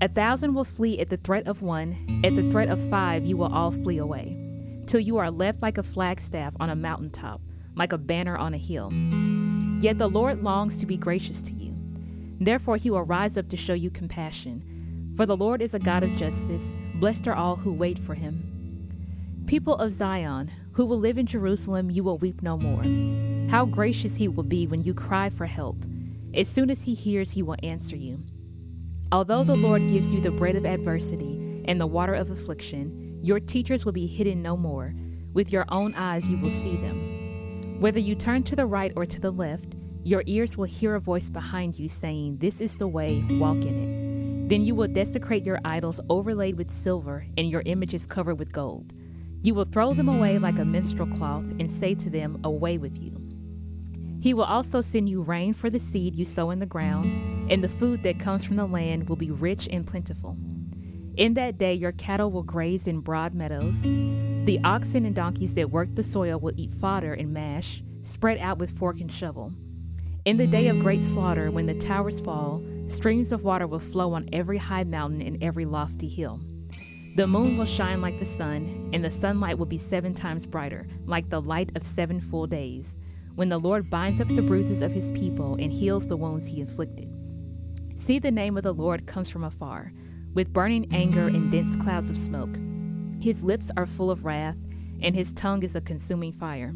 A 0.00 0.08
thousand 0.08 0.54
will 0.54 0.64
flee 0.64 1.00
at 1.00 1.10
the 1.10 1.16
threat 1.16 1.48
of 1.48 1.60
one, 1.60 2.22
at 2.24 2.36
the 2.36 2.48
threat 2.50 2.70
of 2.70 2.88
five, 2.88 3.24
you 3.24 3.36
will 3.36 3.52
all 3.52 3.72
flee 3.72 3.98
away, 3.98 4.36
till 4.86 5.00
you 5.00 5.18
are 5.18 5.28
left 5.28 5.60
like 5.60 5.76
a 5.76 5.82
flagstaff 5.82 6.54
on 6.60 6.70
a 6.70 6.76
mountaintop, 6.76 7.40
like 7.74 7.92
a 7.92 7.98
banner 7.98 8.36
on 8.36 8.54
a 8.54 8.58
hill. 8.58 8.92
Yet 9.80 9.98
the 9.98 10.08
Lord 10.08 10.44
longs 10.44 10.78
to 10.78 10.86
be 10.86 10.96
gracious 10.96 11.42
to 11.42 11.52
you. 11.52 11.74
Therefore, 12.38 12.76
he 12.76 12.90
will 12.90 13.02
rise 13.02 13.36
up 13.36 13.48
to 13.48 13.56
show 13.56 13.74
you 13.74 13.90
compassion. 13.90 15.14
For 15.16 15.26
the 15.26 15.36
Lord 15.36 15.60
is 15.60 15.74
a 15.74 15.80
God 15.80 16.04
of 16.04 16.14
justice. 16.14 16.78
Blessed 16.94 17.26
are 17.26 17.34
all 17.34 17.56
who 17.56 17.72
wait 17.72 17.98
for 17.98 18.14
him. 18.14 18.86
People 19.46 19.74
of 19.74 19.90
Zion, 19.90 20.52
who 20.72 20.86
will 20.86 21.00
live 21.00 21.18
in 21.18 21.26
Jerusalem, 21.26 21.90
you 21.90 22.04
will 22.04 22.18
weep 22.18 22.40
no 22.40 22.56
more. 22.56 22.84
How 23.50 23.64
gracious 23.64 24.14
he 24.14 24.28
will 24.28 24.44
be 24.44 24.68
when 24.68 24.84
you 24.84 24.94
cry 24.94 25.28
for 25.28 25.46
help. 25.46 25.84
As 26.34 26.48
soon 26.48 26.70
as 26.70 26.84
he 26.84 26.94
hears, 26.94 27.32
he 27.32 27.42
will 27.42 27.56
answer 27.64 27.96
you. 27.96 28.22
Although 29.10 29.44
the 29.44 29.56
Lord 29.56 29.88
gives 29.88 30.12
you 30.12 30.20
the 30.20 30.30
bread 30.30 30.54
of 30.54 30.66
adversity 30.66 31.62
and 31.64 31.80
the 31.80 31.86
water 31.86 32.12
of 32.12 32.30
affliction, 32.30 33.18
your 33.22 33.40
teachers 33.40 33.86
will 33.86 33.92
be 33.92 34.06
hidden 34.06 34.42
no 34.42 34.54
more. 34.54 34.94
With 35.32 35.50
your 35.50 35.64
own 35.70 35.94
eyes, 35.94 36.28
you 36.28 36.36
will 36.36 36.50
see 36.50 36.76
them. 36.76 37.80
Whether 37.80 38.00
you 38.00 38.14
turn 38.14 38.42
to 38.42 38.56
the 38.56 38.66
right 38.66 38.92
or 38.96 39.06
to 39.06 39.18
the 39.18 39.30
left, 39.30 39.76
your 40.04 40.22
ears 40.26 40.58
will 40.58 40.66
hear 40.66 40.94
a 40.94 41.00
voice 41.00 41.30
behind 41.30 41.78
you 41.78 41.88
saying, 41.88 42.36
This 42.36 42.60
is 42.60 42.76
the 42.76 42.86
way, 42.86 43.24
walk 43.30 43.56
in 43.56 44.44
it. 44.44 44.48
Then 44.50 44.62
you 44.62 44.74
will 44.74 44.88
desecrate 44.88 45.44
your 45.44 45.60
idols 45.64 46.00
overlaid 46.10 46.58
with 46.58 46.70
silver 46.70 47.26
and 47.38 47.50
your 47.50 47.62
images 47.64 48.06
covered 48.06 48.38
with 48.38 48.52
gold. 48.52 48.92
You 49.42 49.54
will 49.54 49.64
throw 49.64 49.94
them 49.94 50.10
away 50.10 50.38
like 50.38 50.58
a 50.58 50.66
menstrual 50.66 51.06
cloth 51.06 51.44
and 51.58 51.70
say 51.70 51.94
to 51.94 52.10
them, 52.10 52.40
Away 52.44 52.76
with 52.76 52.98
you. 52.98 53.27
He 54.20 54.34
will 54.34 54.44
also 54.44 54.80
send 54.80 55.08
you 55.08 55.22
rain 55.22 55.54
for 55.54 55.70
the 55.70 55.78
seed 55.78 56.16
you 56.16 56.24
sow 56.24 56.50
in 56.50 56.58
the 56.58 56.66
ground, 56.66 57.50
and 57.50 57.62
the 57.62 57.68
food 57.68 58.02
that 58.02 58.18
comes 58.18 58.44
from 58.44 58.56
the 58.56 58.66
land 58.66 59.08
will 59.08 59.16
be 59.16 59.30
rich 59.30 59.68
and 59.70 59.86
plentiful. 59.86 60.36
In 61.16 61.34
that 61.34 61.58
day, 61.58 61.74
your 61.74 61.92
cattle 61.92 62.30
will 62.30 62.42
graze 62.42 62.86
in 62.86 63.00
broad 63.00 63.34
meadows. 63.34 63.82
The 63.82 64.60
oxen 64.64 65.04
and 65.04 65.14
donkeys 65.14 65.54
that 65.54 65.70
work 65.70 65.94
the 65.94 66.02
soil 66.02 66.38
will 66.38 66.52
eat 66.56 66.72
fodder 66.72 67.12
and 67.12 67.32
mash, 67.32 67.82
spread 68.02 68.38
out 68.38 68.58
with 68.58 68.76
fork 68.76 69.00
and 69.00 69.12
shovel. 69.12 69.52
In 70.24 70.36
the 70.36 70.46
day 70.46 70.68
of 70.68 70.80
great 70.80 71.02
slaughter, 71.02 71.50
when 71.50 71.66
the 71.66 71.74
towers 71.74 72.20
fall, 72.20 72.62
streams 72.86 73.32
of 73.32 73.44
water 73.44 73.66
will 73.66 73.78
flow 73.78 74.14
on 74.14 74.28
every 74.32 74.58
high 74.58 74.84
mountain 74.84 75.22
and 75.22 75.42
every 75.42 75.64
lofty 75.64 76.08
hill. 76.08 76.40
The 77.16 77.26
moon 77.26 77.56
will 77.56 77.64
shine 77.64 78.00
like 78.00 78.18
the 78.18 78.26
sun, 78.26 78.90
and 78.92 79.04
the 79.04 79.10
sunlight 79.10 79.58
will 79.58 79.66
be 79.66 79.78
seven 79.78 80.14
times 80.14 80.46
brighter, 80.46 80.86
like 81.04 81.30
the 81.30 81.40
light 81.40 81.72
of 81.76 81.82
seven 81.82 82.20
full 82.20 82.46
days, 82.46 82.96
when 83.38 83.50
the 83.50 83.60
Lord 83.60 83.88
binds 83.88 84.20
up 84.20 84.26
the 84.26 84.42
bruises 84.42 84.82
of 84.82 84.90
his 84.90 85.12
people 85.12 85.54
and 85.60 85.72
heals 85.72 86.08
the 86.08 86.16
wounds 86.16 86.44
he 86.44 86.60
inflicted. 86.60 87.08
See, 87.94 88.18
the 88.18 88.32
name 88.32 88.56
of 88.56 88.64
the 88.64 88.74
Lord 88.74 89.06
comes 89.06 89.28
from 89.28 89.44
afar, 89.44 89.92
with 90.34 90.52
burning 90.52 90.92
anger 90.92 91.28
and 91.28 91.48
dense 91.48 91.76
clouds 91.76 92.10
of 92.10 92.18
smoke. 92.18 92.58
His 93.22 93.44
lips 93.44 93.70
are 93.76 93.86
full 93.86 94.10
of 94.10 94.24
wrath, 94.24 94.56
and 95.00 95.14
his 95.14 95.32
tongue 95.34 95.62
is 95.62 95.76
a 95.76 95.80
consuming 95.80 96.32
fire. 96.32 96.74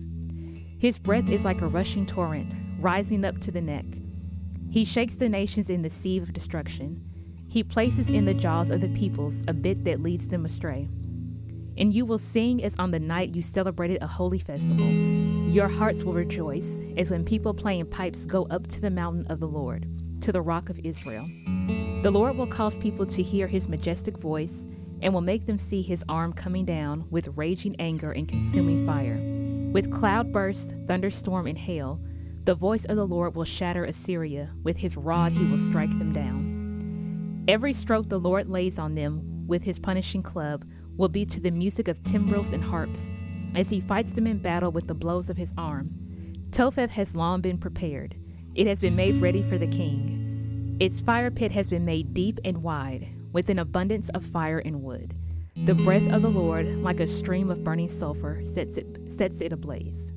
His 0.78 1.00
breath 1.00 1.28
is 1.28 1.44
like 1.44 1.62
a 1.62 1.66
rushing 1.66 2.06
torrent, 2.06 2.54
rising 2.78 3.24
up 3.24 3.40
to 3.40 3.50
the 3.50 3.60
neck. 3.60 3.86
He 4.70 4.84
shakes 4.84 5.16
the 5.16 5.28
nations 5.28 5.68
in 5.68 5.82
the 5.82 5.90
sea 5.90 6.18
of 6.18 6.32
destruction. 6.32 7.02
He 7.48 7.64
places 7.64 8.08
in 8.08 8.24
the 8.24 8.34
jaws 8.34 8.70
of 8.70 8.80
the 8.80 8.88
peoples 8.90 9.42
a 9.48 9.52
bit 9.52 9.82
that 9.82 10.00
leads 10.00 10.28
them 10.28 10.44
astray. 10.44 10.88
And 11.76 11.92
you 11.92 12.04
will 12.04 12.18
sing 12.18 12.62
as 12.62 12.74
on 12.78 12.90
the 12.90 13.00
night 13.00 13.34
you 13.34 13.42
celebrated 13.42 14.02
a 14.02 14.06
holy 14.06 14.38
festival. 14.38 14.86
Your 14.86 15.68
hearts 15.68 16.04
will 16.04 16.12
rejoice 16.12 16.82
as 16.96 17.10
when 17.10 17.24
people 17.24 17.54
playing 17.54 17.86
pipes 17.86 18.26
go 18.26 18.46
up 18.50 18.66
to 18.68 18.80
the 18.80 18.90
mountain 18.90 19.26
of 19.28 19.40
the 19.40 19.48
Lord, 19.48 19.86
to 20.22 20.32
the 20.32 20.42
rock 20.42 20.70
of 20.70 20.78
Israel. 20.84 21.28
The 22.02 22.10
Lord 22.10 22.36
will 22.36 22.46
cause 22.46 22.76
people 22.76 23.06
to 23.06 23.22
hear 23.22 23.46
his 23.46 23.68
majestic 23.68 24.18
voice 24.18 24.66
and 25.02 25.12
will 25.12 25.20
make 25.20 25.46
them 25.46 25.58
see 25.58 25.82
his 25.82 26.04
arm 26.08 26.32
coming 26.32 26.64
down 26.64 27.06
with 27.10 27.36
raging 27.36 27.76
anger 27.78 28.12
and 28.12 28.28
consuming 28.28 28.86
fire. 28.86 29.18
With 29.72 29.92
cloud 29.92 30.32
bursts, 30.32 30.74
thunderstorm, 30.86 31.46
and 31.46 31.58
hail, 31.58 32.00
the 32.44 32.54
voice 32.54 32.84
of 32.86 32.96
the 32.96 33.06
Lord 33.06 33.34
will 33.34 33.44
shatter 33.44 33.84
Assyria. 33.84 34.50
With 34.62 34.76
his 34.76 34.96
rod, 34.96 35.32
he 35.32 35.44
will 35.44 35.58
strike 35.58 35.96
them 35.98 36.12
down. 36.12 37.44
Every 37.48 37.72
stroke 37.72 38.08
the 38.08 38.18
Lord 38.18 38.48
lays 38.48 38.78
on 38.78 38.94
them 38.94 39.46
with 39.46 39.64
his 39.64 39.78
punishing 39.78 40.22
club 40.22 40.64
will 40.96 41.08
be 41.08 41.24
to 41.26 41.40
the 41.40 41.50
music 41.50 41.88
of 41.88 42.02
timbrels 42.04 42.52
and 42.52 42.62
harps, 42.62 43.10
as 43.54 43.70
he 43.70 43.80
fights 43.80 44.12
them 44.12 44.26
in 44.26 44.38
battle 44.38 44.70
with 44.70 44.86
the 44.86 44.94
blows 44.94 45.30
of 45.30 45.36
his 45.36 45.52
arm. 45.56 45.90
Topheth 46.50 46.90
has 46.92 47.16
long 47.16 47.40
been 47.40 47.58
prepared. 47.58 48.16
It 48.54 48.66
has 48.66 48.78
been 48.78 48.96
made 48.96 49.20
ready 49.20 49.42
for 49.42 49.58
the 49.58 49.66
king. 49.66 50.76
Its 50.80 51.00
fire 51.00 51.30
pit 51.30 51.52
has 51.52 51.68
been 51.68 51.84
made 51.84 52.12
deep 52.12 52.38
and 52.44 52.62
wide, 52.62 53.08
with 53.32 53.48
an 53.48 53.58
abundance 53.58 54.08
of 54.10 54.24
fire 54.24 54.58
and 54.58 54.82
wood. 54.82 55.14
The 55.64 55.74
breath 55.74 56.10
of 56.10 56.22
the 56.22 56.30
Lord, 56.30 56.82
like 56.82 57.00
a 57.00 57.06
stream 57.06 57.50
of 57.50 57.62
burning 57.62 57.88
sulfur, 57.88 58.44
sets 58.44 58.76
it, 58.76 59.10
sets 59.10 59.40
it 59.40 59.52
ablaze. 59.52 60.12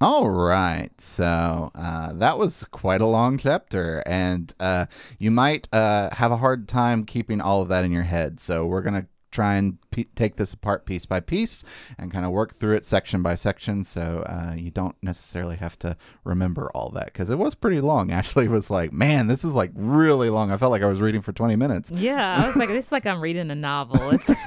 All 0.00 0.28
right, 0.28 0.90
so 1.00 1.70
uh, 1.74 2.12
that 2.14 2.36
was 2.36 2.64
quite 2.64 3.00
a 3.00 3.06
long 3.06 3.38
chapter, 3.38 4.02
and 4.04 4.52
uh, 4.58 4.86
you 5.18 5.30
might 5.30 5.68
uh, 5.72 6.10
have 6.16 6.32
a 6.32 6.36
hard 6.36 6.68
time 6.68 7.04
keeping 7.04 7.40
all 7.40 7.62
of 7.62 7.68
that 7.68 7.84
in 7.84 7.92
your 7.92 8.02
head. 8.02 8.40
So 8.40 8.66
we're 8.66 8.82
gonna 8.82 9.06
try 9.34 9.54
and 9.56 9.78
p- 9.90 10.06
take 10.14 10.36
this 10.36 10.52
apart 10.52 10.86
piece 10.86 11.04
by 11.06 11.18
piece 11.18 11.64
and 11.98 12.12
kind 12.12 12.24
of 12.24 12.30
work 12.30 12.54
through 12.54 12.74
it 12.74 12.84
section 12.84 13.20
by 13.22 13.34
section 13.34 13.82
so 13.82 14.24
uh, 14.28 14.54
you 14.56 14.70
don't 14.70 14.96
necessarily 15.02 15.56
have 15.56 15.76
to 15.78 15.96
remember 16.22 16.70
all 16.74 16.88
that 16.90 17.06
because 17.06 17.28
it 17.30 17.38
was 17.38 17.54
pretty 17.54 17.80
long 17.80 18.10
ashley 18.20 18.46
was 18.46 18.70
like 18.70 18.92
man 18.92 19.26
this 19.26 19.44
is 19.44 19.52
like 19.52 19.72
really 19.74 20.30
long 20.30 20.52
i 20.52 20.56
felt 20.56 20.70
like 20.70 20.82
i 20.82 20.86
was 20.86 21.00
reading 21.00 21.20
for 21.20 21.32
20 21.32 21.56
minutes 21.56 21.90
Yeah, 21.90 22.42
I 22.42 22.46
was 22.46 22.56
like, 22.56 22.70
it's 22.70 22.92
like 22.92 23.06
I'm 23.06 23.20
reading 23.20 23.50
a 23.50 23.54
novel. 23.54 24.10
It's 24.10 24.30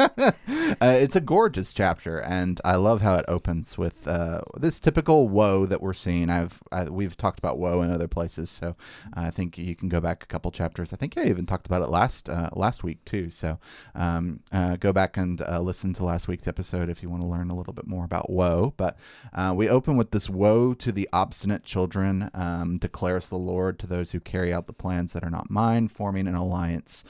uh, 0.00 0.32
it's 0.80 1.16
a 1.16 1.20
gorgeous 1.20 1.72
chapter, 1.72 2.18
and 2.18 2.60
I 2.64 2.76
love 2.76 3.00
how 3.00 3.16
it 3.16 3.24
opens 3.28 3.76
with 3.76 4.06
uh, 4.08 4.40
this 4.56 4.80
typical 4.80 5.28
woe 5.28 5.66
that 5.66 5.80
we're 5.82 5.92
seeing. 5.94 6.30
I've 6.30 6.62
I, 6.72 6.84
we've 6.84 7.16
talked 7.16 7.38
about 7.38 7.58
woe 7.58 7.82
in 7.82 7.90
other 7.90 8.08
places, 8.08 8.50
so 8.50 8.76
I 9.14 9.30
think 9.30 9.58
you 9.58 9.74
can 9.74 9.88
go 9.88 10.00
back 10.00 10.22
a 10.22 10.26
couple 10.26 10.50
chapters. 10.50 10.92
I 10.92 10.96
think 10.96 11.16
I 11.18 11.24
even 11.24 11.46
talked 11.46 11.66
about 11.66 11.82
it 11.82 11.88
last 11.88 12.28
uh, 12.28 12.50
last 12.54 12.82
week 12.82 13.04
too. 13.04 13.30
So 13.30 13.58
um, 13.98 14.40
uh, 14.52 14.76
go 14.76 14.92
back 14.92 15.16
and 15.16 15.42
uh, 15.42 15.60
listen 15.60 15.92
to 15.94 16.04
last 16.04 16.28
week's 16.28 16.46
episode 16.46 16.88
if 16.88 17.02
you 17.02 17.10
want 17.10 17.22
to 17.22 17.28
learn 17.28 17.50
a 17.50 17.56
little 17.56 17.72
bit 17.72 17.86
more 17.86 18.04
about 18.04 18.30
woe. 18.30 18.72
But 18.76 18.96
uh, 19.34 19.52
we 19.56 19.68
open 19.68 19.96
with 19.96 20.12
this 20.12 20.30
woe 20.30 20.72
to 20.74 20.92
the 20.92 21.08
obstinate 21.12 21.64
children, 21.64 22.30
um, 22.32 22.78
declares 22.78 23.28
the 23.28 23.36
Lord 23.36 23.78
to 23.80 23.86
those 23.86 24.12
who 24.12 24.20
carry 24.20 24.52
out 24.52 24.68
the 24.68 24.72
plans 24.72 25.12
that 25.12 25.24
are 25.24 25.30
not 25.30 25.50
mine, 25.50 25.88
forming 25.88 26.28
an 26.28 26.36
alliance, 26.36 27.02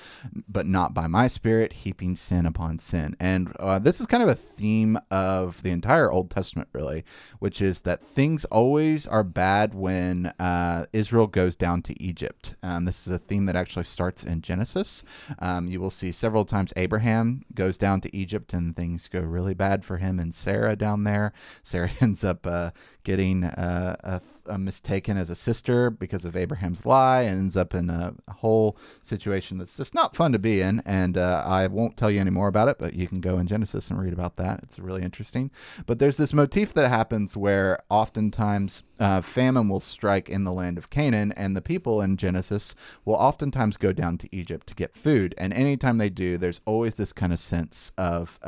but 0.48 0.66
not 0.66 0.94
by 0.94 1.06
my 1.06 1.26
spirit, 1.26 1.72
heaping 1.74 2.16
sin 2.16 2.46
upon 2.46 2.78
sin. 2.78 3.14
And 3.20 3.54
uh, 3.60 3.78
this 3.78 4.00
is 4.00 4.06
kind 4.06 4.22
of 4.22 4.28
a 4.30 4.34
theme 4.34 4.98
of 5.10 5.62
the 5.62 5.70
entire 5.70 6.10
Old 6.10 6.30
Testament, 6.30 6.68
really, 6.72 7.04
which 7.38 7.60
is 7.60 7.82
that 7.82 8.02
things 8.02 8.46
always 8.46 9.06
are 9.06 9.24
bad 9.24 9.74
when 9.74 10.26
uh, 10.38 10.86
Israel 10.94 11.26
goes 11.26 11.54
down 11.54 11.82
to 11.82 12.02
Egypt. 12.02 12.54
Um, 12.62 12.86
this 12.86 13.06
is 13.06 13.12
a 13.12 13.18
theme 13.18 13.44
that 13.44 13.56
actually 13.56 13.84
starts 13.84 14.24
in 14.24 14.40
Genesis. 14.40 15.02
Um, 15.38 15.68
you 15.68 15.80
will 15.80 15.90
see 15.90 16.12
several 16.12 16.46
times 16.46 16.72
Abraham 16.78 17.42
goes 17.54 17.76
down 17.76 18.00
to 18.02 18.16
Egypt 18.16 18.52
and 18.52 18.74
things 18.74 19.08
go 19.08 19.20
really 19.20 19.52
bad 19.52 19.84
for 19.84 19.98
him 19.98 20.20
and 20.20 20.32
Sarah 20.32 20.76
down 20.76 21.04
there. 21.04 21.32
Sarah 21.62 21.90
ends 22.00 22.22
up 22.22 22.46
uh, 22.46 22.70
getting 23.02 23.44
uh, 23.44 23.96
a, 24.00 24.20
a 24.48 24.58
mistaken 24.58 25.16
as 25.16 25.30
a 25.30 25.34
sister 25.34 25.90
because 25.90 26.24
of 26.24 26.36
Abraham's 26.36 26.86
lie 26.86 27.22
and 27.22 27.38
ends 27.38 27.56
up 27.56 27.74
in 27.74 27.90
a, 27.90 28.14
whole 28.28 28.76
situation 29.02 29.58
that's 29.58 29.76
just 29.76 29.94
not 29.94 30.14
fun 30.14 30.30
to 30.30 30.38
be 30.38 30.60
in. 30.60 30.80
And 30.86 31.18
uh, 31.18 31.42
I 31.44 31.66
won't 31.66 31.96
tell 31.96 32.10
you 32.10 32.20
any 32.20 32.30
more 32.30 32.46
about 32.46 32.68
it, 32.68 32.78
but 32.78 32.94
you 32.94 33.08
can 33.08 33.20
go 33.20 33.38
in 33.38 33.48
Genesis 33.48 33.90
and 33.90 34.00
read 34.00 34.12
about 34.12 34.36
that. 34.36 34.60
It's 34.62 34.78
really 34.78 35.02
interesting. 35.02 35.50
But 35.86 35.98
there's 35.98 36.16
this 36.16 36.32
motif 36.32 36.72
that 36.74 36.88
happens 36.88 37.36
where 37.36 37.80
oftentimes 37.90 38.84
uh, 39.00 39.22
famine 39.22 39.68
will 39.68 39.80
strike 39.80 40.28
in 40.28 40.44
the 40.44 40.52
land 40.52 40.78
of 40.78 40.90
Canaan, 40.90 41.32
and 41.32 41.56
the 41.56 41.60
people 41.60 42.00
in 42.00 42.16
Genesis 42.16 42.76
will 43.04 43.16
oftentimes 43.16 43.76
go 43.76 43.92
down 43.92 44.18
to 44.18 44.28
Egypt 44.30 44.68
to 44.68 44.74
get 44.74 44.94
food. 44.94 45.34
And 45.36 45.52
anytime 45.52 45.98
they 45.98 46.10
do, 46.10 46.38
there's 46.38 46.60
always 46.64 46.96
this 46.96 47.12
kind 47.12 47.32
of 47.32 47.40
sense 47.40 47.92
of. 47.98 48.38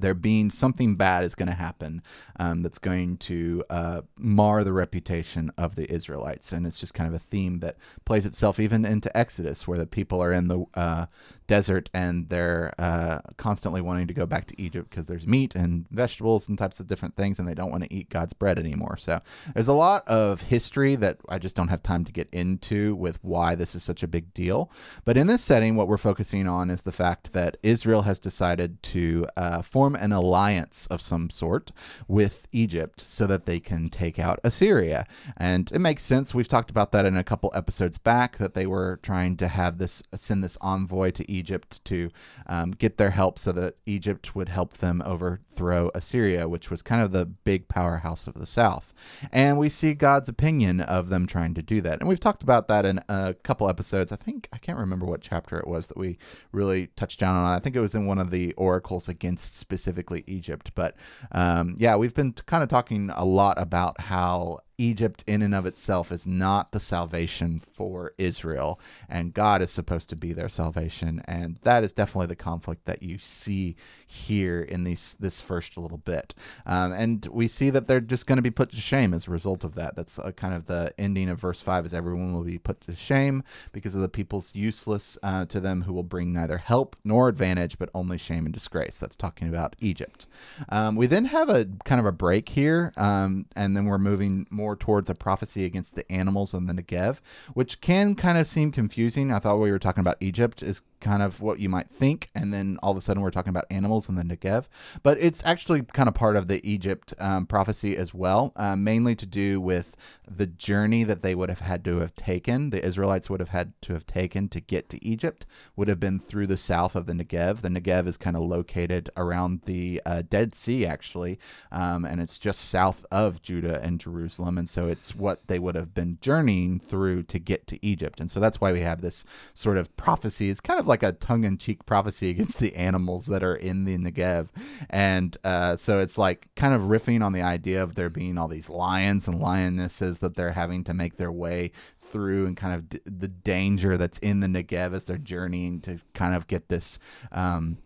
There 0.00 0.14
being 0.14 0.50
something 0.50 0.96
bad 0.96 1.24
is 1.24 1.34
going 1.34 1.48
to 1.48 1.54
happen 1.54 2.02
um, 2.38 2.62
that's 2.62 2.78
going 2.78 3.18
to 3.18 3.64
uh, 3.70 4.00
mar 4.16 4.64
the 4.64 4.72
reputation 4.72 5.50
of 5.56 5.76
the 5.76 5.90
Israelites. 5.92 6.52
And 6.52 6.66
it's 6.66 6.78
just 6.78 6.94
kind 6.94 7.08
of 7.08 7.14
a 7.14 7.18
theme 7.18 7.60
that 7.60 7.76
plays 8.04 8.26
itself 8.26 8.58
even 8.58 8.84
into 8.84 9.14
Exodus, 9.16 9.68
where 9.68 9.78
the 9.78 9.86
people 9.86 10.22
are 10.22 10.32
in 10.32 10.48
the 10.48 10.64
uh, 10.74 11.06
desert 11.50 11.90
and 11.92 12.28
they're 12.28 12.72
uh, 12.78 13.18
constantly 13.36 13.80
wanting 13.80 14.06
to 14.06 14.14
go 14.14 14.24
back 14.24 14.46
to 14.46 14.54
Egypt 14.62 14.88
because 14.88 15.08
there's 15.08 15.26
meat 15.26 15.56
and 15.56 15.84
vegetables 15.90 16.48
and 16.48 16.56
types 16.56 16.78
of 16.78 16.86
different 16.86 17.16
things, 17.16 17.40
and 17.40 17.48
they 17.48 17.54
don't 17.54 17.72
want 17.72 17.82
to 17.82 17.92
eat 17.92 18.08
God's 18.08 18.32
bread 18.32 18.56
anymore. 18.56 18.96
So 18.96 19.20
there's 19.52 19.66
a 19.66 19.72
lot 19.72 20.06
of 20.06 20.42
history 20.42 20.94
that 20.94 21.18
I 21.28 21.38
just 21.40 21.56
don't 21.56 21.66
have 21.66 21.82
time 21.82 22.04
to 22.04 22.12
get 22.12 22.28
into 22.30 22.94
with 22.94 23.18
why 23.24 23.56
this 23.56 23.74
is 23.74 23.82
such 23.82 24.04
a 24.04 24.06
big 24.06 24.32
deal. 24.32 24.70
But 25.04 25.16
in 25.16 25.26
this 25.26 25.42
setting, 25.42 25.74
what 25.74 25.88
we're 25.88 25.98
focusing 25.98 26.46
on 26.46 26.70
is 26.70 26.82
the 26.82 26.92
fact 26.92 27.32
that 27.32 27.56
Israel 27.64 28.02
has 28.02 28.20
decided 28.20 28.80
to 28.84 29.26
uh, 29.36 29.62
form 29.62 29.96
an 29.96 30.12
alliance 30.12 30.86
of 30.86 31.02
some 31.02 31.30
sort 31.30 31.72
with 32.06 32.46
Egypt 32.52 33.02
so 33.04 33.26
that 33.26 33.46
they 33.46 33.58
can 33.58 33.88
take 33.88 34.20
out 34.20 34.38
Assyria. 34.44 35.04
And 35.36 35.68
it 35.72 35.80
makes 35.80 36.04
sense. 36.04 36.32
We've 36.32 36.46
talked 36.46 36.70
about 36.70 36.92
that 36.92 37.06
in 37.06 37.16
a 37.16 37.24
couple 37.24 37.50
episodes 37.56 37.98
back 37.98 38.38
that 38.38 38.54
they 38.54 38.66
were 38.66 39.00
trying 39.02 39.36
to 39.38 39.48
have 39.48 39.78
this 39.78 40.00
send 40.14 40.44
this 40.44 40.56
envoy 40.60 41.10
to 41.10 41.28
Egypt 41.28 41.39
to 41.42 42.10
um, 42.46 42.72
get 42.72 42.96
their 42.96 43.10
help 43.10 43.38
so 43.38 43.52
that 43.52 43.76
Egypt 43.86 44.34
would 44.34 44.48
help 44.48 44.78
them 44.78 45.02
overthrow 45.04 45.90
Assyria, 45.94 46.48
which 46.48 46.70
was 46.70 46.82
kind 46.82 47.02
of 47.02 47.12
the 47.12 47.26
big 47.26 47.68
powerhouse 47.68 48.26
of 48.26 48.34
the 48.34 48.46
south. 48.46 48.92
And 49.32 49.58
we 49.58 49.68
see 49.68 49.94
God's 49.94 50.28
opinion 50.28 50.80
of 50.80 51.08
them 51.08 51.26
trying 51.26 51.54
to 51.54 51.62
do 51.62 51.80
that. 51.80 52.00
And 52.00 52.08
we've 52.08 52.20
talked 52.20 52.42
about 52.42 52.68
that 52.68 52.84
in 52.84 53.00
a 53.08 53.34
couple 53.42 53.68
episodes. 53.68 54.12
I 54.12 54.16
think, 54.16 54.48
I 54.52 54.58
can't 54.58 54.78
remember 54.78 55.06
what 55.06 55.20
chapter 55.20 55.58
it 55.58 55.66
was 55.66 55.88
that 55.88 55.96
we 55.96 56.18
really 56.52 56.88
touched 56.88 57.20
down 57.20 57.36
on. 57.36 57.44
I 57.44 57.58
think 57.58 57.76
it 57.76 57.80
was 57.80 57.94
in 57.94 58.06
one 58.06 58.18
of 58.18 58.30
the 58.30 58.52
oracles 58.54 59.08
against 59.08 59.56
specifically 59.56 60.24
Egypt. 60.26 60.72
But 60.74 60.96
um, 61.32 61.76
yeah, 61.78 61.96
we've 61.96 62.14
been 62.14 62.32
kind 62.32 62.62
of 62.62 62.68
talking 62.68 63.10
a 63.14 63.24
lot 63.24 63.60
about 63.60 64.00
how 64.00 64.60
Egypt, 64.80 65.22
in 65.26 65.42
and 65.42 65.54
of 65.54 65.66
itself, 65.66 66.10
is 66.10 66.26
not 66.26 66.72
the 66.72 66.80
salvation 66.80 67.58
for 67.58 68.12
Israel, 68.16 68.80
and 69.08 69.34
God 69.34 69.60
is 69.60 69.70
supposed 69.70 70.08
to 70.08 70.16
be 70.16 70.32
their 70.32 70.48
salvation, 70.48 71.22
and 71.26 71.58
that 71.62 71.84
is 71.84 71.92
definitely 71.92 72.28
the 72.28 72.36
conflict 72.36 72.86
that 72.86 73.02
you 73.02 73.18
see 73.18 73.76
here 74.06 74.62
in 74.62 74.84
these 74.84 75.16
this 75.20 75.40
first 75.40 75.76
little 75.76 75.98
bit, 75.98 76.34
um, 76.64 76.92
and 76.92 77.26
we 77.26 77.46
see 77.46 77.68
that 77.70 77.86
they're 77.88 78.00
just 78.00 78.26
going 78.26 78.36
to 78.38 78.42
be 78.42 78.50
put 78.50 78.70
to 78.70 78.76
shame 78.76 79.12
as 79.12 79.28
a 79.28 79.30
result 79.30 79.64
of 79.64 79.74
that. 79.74 79.96
That's 79.96 80.18
uh, 80.18 80.32
kind 80.32 80.54
of 80.54 80.66
the 80.66 80.94
ending 80.98 81.28
of 81.28 81.38
verse 81.38 81.60
five: 81.60 81.84
is 81.84 81.92
everyone 81.92 82.32
will 82.32 82.42
be 82.42 82.58
put 82.58 82.80
to 82.82 82.96
shame 82.96 83.42
because 83.72 83.94
of 83.94 84.00
the 84.00 84.08
people's 84.08 84.54
useless 84.54 85.18
uh, 85.22 85.44
to 85.46 85.60
them 85.60 85.82
who 85.82 85.92
will 85.92 86.02
bring 86.02 86.32
neither 86.32 86.58
help 86.58 86.96
nor 87.04 87.28
advantage, 87.28 87.78
but 87.78 87.90
only 87.94 88.16
shame 88.16 88.46
and 88.46 88.54
disgrace. 88.54 88.98
That's 88.98 89.16
talking 89.16 89.48
about 89.48 89.76
Egypt. 89.78 90.26
Um, 90.70 90.96
we 90.96 91.06
then 91.06 91.26
have 91.26 91.50
a 91.50 91.66
kind 91.84 92.00
of 92.00 92.06
a 92.06 92.12
break 92.12 92.48
here, 92.50 92.92
um, 92.96 93.46
and 93.54 93.76
then 93.76 93.84
we're 93.84 93.98
moving 93.98 94.46
more 94.50 94.69
towards 94.76 95.10
a 95.10 95.14
prophecy 95.14 95.64
against 95.64 95.94
the 95.94 96.10
animals 96.10 96.54
in 96.54 96.66
the 96.66 96.72
Negev, 96.72 97.18
which 97.54 97.80
can 97.80 98.14
kind 98.14 98.38
of 98.38 98.46
seem 98.46 98.72
confusing. 98.72 99.32
I 99.32 99.38
thought 99.38 99.58
we 99.58 99.70
were 99.70 99.78
talking 99.78 100.00
about 100.00 100.16
Egypt 100.20 100.62
is 100.62 100.82
kind 101.00 101.22
of 101.22 101.40
what 101.40 101.58
you 101.60 101.68
might 101.68 101.90
think, 101.90 102.30
and 102.34 102.52
then 102.52 102.78
all 102.82 102.92
of 102.92 102.96
a 102.96 103.00
sudden 103.00 103.22
we're 103.22 103.30
talking 103.30 103.50
about 103.50 103.66
animals 103.70 104.08
in 104.08 104.14
the 104.14 104.22
Negev. 104.22 104.66
But 105.02 105.18
it's 105.20 105.42
actually 105.44 105.82
kind 105.82 106.08
of 106.08 106.14
part 106.14 106.36
of 106.36 106.48
the 106.48 106.60
Egypt 106.68 107.14
um, 107.18 107.46
prophecy 107.46 107.96
as 107.96 108.14
well, 108.14 108.52
uh, 108.56 108.76
mainly 108.76 109.14
to 109.16 109.26
do 109.26 109.60
with 109.60 109.96
the 110.28 110.46
journey 110.46 111.04
that 111.04 111.22
they 111.22 111.34
would 111.34 111.48
have 111.48 111.60
had 111.60 111.84
to 111.84 111.98
have 111.98 112.14
taken, 112.14 112.70
the 112.70 112.84
Israelites 112.84 113.28
would 113.28 113.40
have 113.40 113.48
had 113.48 113.72
to 113.82 113.92
have 113.94 114.06
taken 114.06 114.48
to 114.48 114.60
get 114.60 114.88
to 114.90 115.04
Egypt, 115.04 115.46
would 115.76 115.88
have 115.88 116.00
been 116.00 116.20
through 116.20 116.46
the 116.46 116.56
south 116.56 116.94
of 116.94 117.06
the 117.06 117.12
Negev. 117.12 117.62
The 117.62 117.68
Negev 117.68 118.06
is 118.06 118.16
kind 118.16 118.36
of 118.36 118.42
located 118.42 119.10
around 119.16 119.62
the 119.64 120.00
uh, 120.06 120.22
Dead 120.28 120.54
Sea, 120.54 120.86
actually, 120.86 121.38
um, 121.72 122.04
and 122.04 122.20
it's 122.20 122.38
just 122.38 122.68
south 122.68 123.04
of 123.10 123.42
Judah 123.42 123.80
and 123.82 123.98
Jerusalem. 123.98 124.56
And 124.58 124.68
so 124.68 124.86
it's 124.86 125.14
what 125.14 125.48
they 125.48 125.58
would 125.58 125.74
have 125.74 125.94
been 125.94 126.18
journeying 126.20 126.78
through 126.80 127.24
to 127.24 127.38
get 127.38 127.66
to 127.68 127.84
Egypt. 127.84 128.20
And 128.20 128.30
so 128.30 128.38
that's 128.40 128.60
why 128.60 128.72
we 128.72 128.80
have 128.80 129.00
this 129.00 129.24
sort 129.54 129.76
of 129.76 129.94
prophecy. 129.96 130.50
It's 130.50 130.60
kind 130.60 130.78
of 130.78 130.86
like 130.90 131.02
a 131.02 131.12
tongue 131.12 131.44
in 131.44 131.56
cheek 131.56 131.86
prophecy 131.86 132.28
against 132.30 132.58
the 132.58 132.76
animals 132.76 133.26
that 133.26 133.42
are 133.42 133.56
in 133.56 133.84
the 133.84 133.96
Negev. 133.96 134.48
And 134.90 135.36
uh, 135.42 135.76
so 135.76 136.00
it's 136.00 136.18
like 136.18 136.48
kind 136.56 136.74
of 136.74 136.82
riffing 136.82 137.24
on 137.24 137.32
the 137.32 137.42
idea 137.42 137.82
of 137.82 137.94
there 137.94 138.10
being 138.10 138.36
all 138.36 138.48
these 138.48 138.68
lions 138.68 139.26
and 139.26 139.40
lionesses 139.40 140.20
that 140.20 140.36
they're 140.36 140.52
having 140.52 140.84
to 140.84 140.92
make 140.92 141.16
their 141.16 141.32
way 141.32 141.70
through 142.02 142.46
and 142.46 142.56
kind 142.56 142.74
of 142.74 142.88
d- 142.88 143.00
the 143.06 143.28
danger 143.28 143.96
that's 143.96 144.18
in 144.18 144.40
the 144.40 144.46
Negev 144.46 144.92
as 144.92 145.04
they're 145.04 145.16
journeying 145.16 145.80
to 145.82 146.00
kind 146.12 146.34
of 146.34 146.46
get 146.46 146.68
this. 146.68 146.98
Um, 147.32 147.78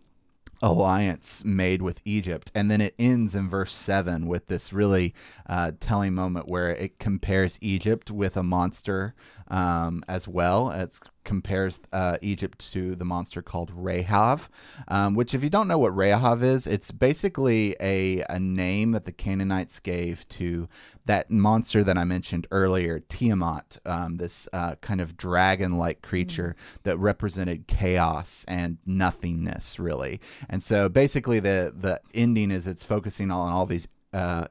alliance 0.61 1.43
made 1.43 1.81
with 1.81 1.99
Egypt. 2.05 2.49
And 2.55 2.71
then 2.71 2.79
it 2.79 2.95
ends 2.97 3.35
in 3.35 3.49
verse 3.49 3.75
7 3.75 4.25
with 4.25 4.47
this 4.47 4.71
really 4.71 5.13
uh, 5.47 5.73
telling 5.79 6.13
moment 6.13 6.47
where 6.47 6.69
it 6.71 6.97
compares 6.97 7.59
Egypt 7.61 8.09
with 8.09 8.37
a 8.37 8.41
monster 8.41 9.13
um, 9.49 10.03
as 10.07 10.29
well. 10.29 10.71
It's 10.71 10.99
compares 11.25 11.79
uh, 11.91 12.17
Egypt 12.21 12.71
to 12.71 12.95
the 12.95 13.03
monster 13.03 13.41
called 13.41 13.71
Rahav, 13.75 14.47
um, 14.87 15.15
which, 15.15 15.33
if 15.33 15.43
you 15.43 15.49
don't 15.49 15.67
know 15.67 15.77
what 15.77 15.93
Rahav 15.93 16.41
is, 16.41 16.65
it's 16.65 16.91
basically 16.91 17.75
a, 17.81 18.23
a 18.29 18.39
name 18.39 18.91
that 18.91 19.05
the 19.05 19.11
Canaanites 19.11 19.79
gave 19.79 20.27
to 20.29 20.69
that 21.05 21.29
monster 21.29 21.83
that 21.83 21.97
I 21.97 22.03
mentioned 22.03 22.47
earlier, 22.51 22.99
Tiamat, 22.99 23.79
um, 23.85 24.17
this 24.17 24.47
uh, 24.53 24.75
kind 24.81 25.01
of 25.01 25.17
dragon 25.17 25.77
like 25.77 26.01
creature 26.01 26.55
mm-hmm. 26.57 26.79
that 26.83 26.97
represented 26.97 27.67
chaos 27.67 28.45
and 28.47 28.77
nothingness, 28.85 29.79
really. 29.79 30.21
And 30.49 30.63
so 30.63 30.87
basically, 30.87 31.39
the, 31.39 31.73
the 31.75 31.99
ending 32.13 32.51
is 32.51 32.67
it's 32.67 32.83
focusing 32.83 33.31
on 33.31 33.51
all 33.51 33.65
these 33.65 33.87
uh, 34.13 34.47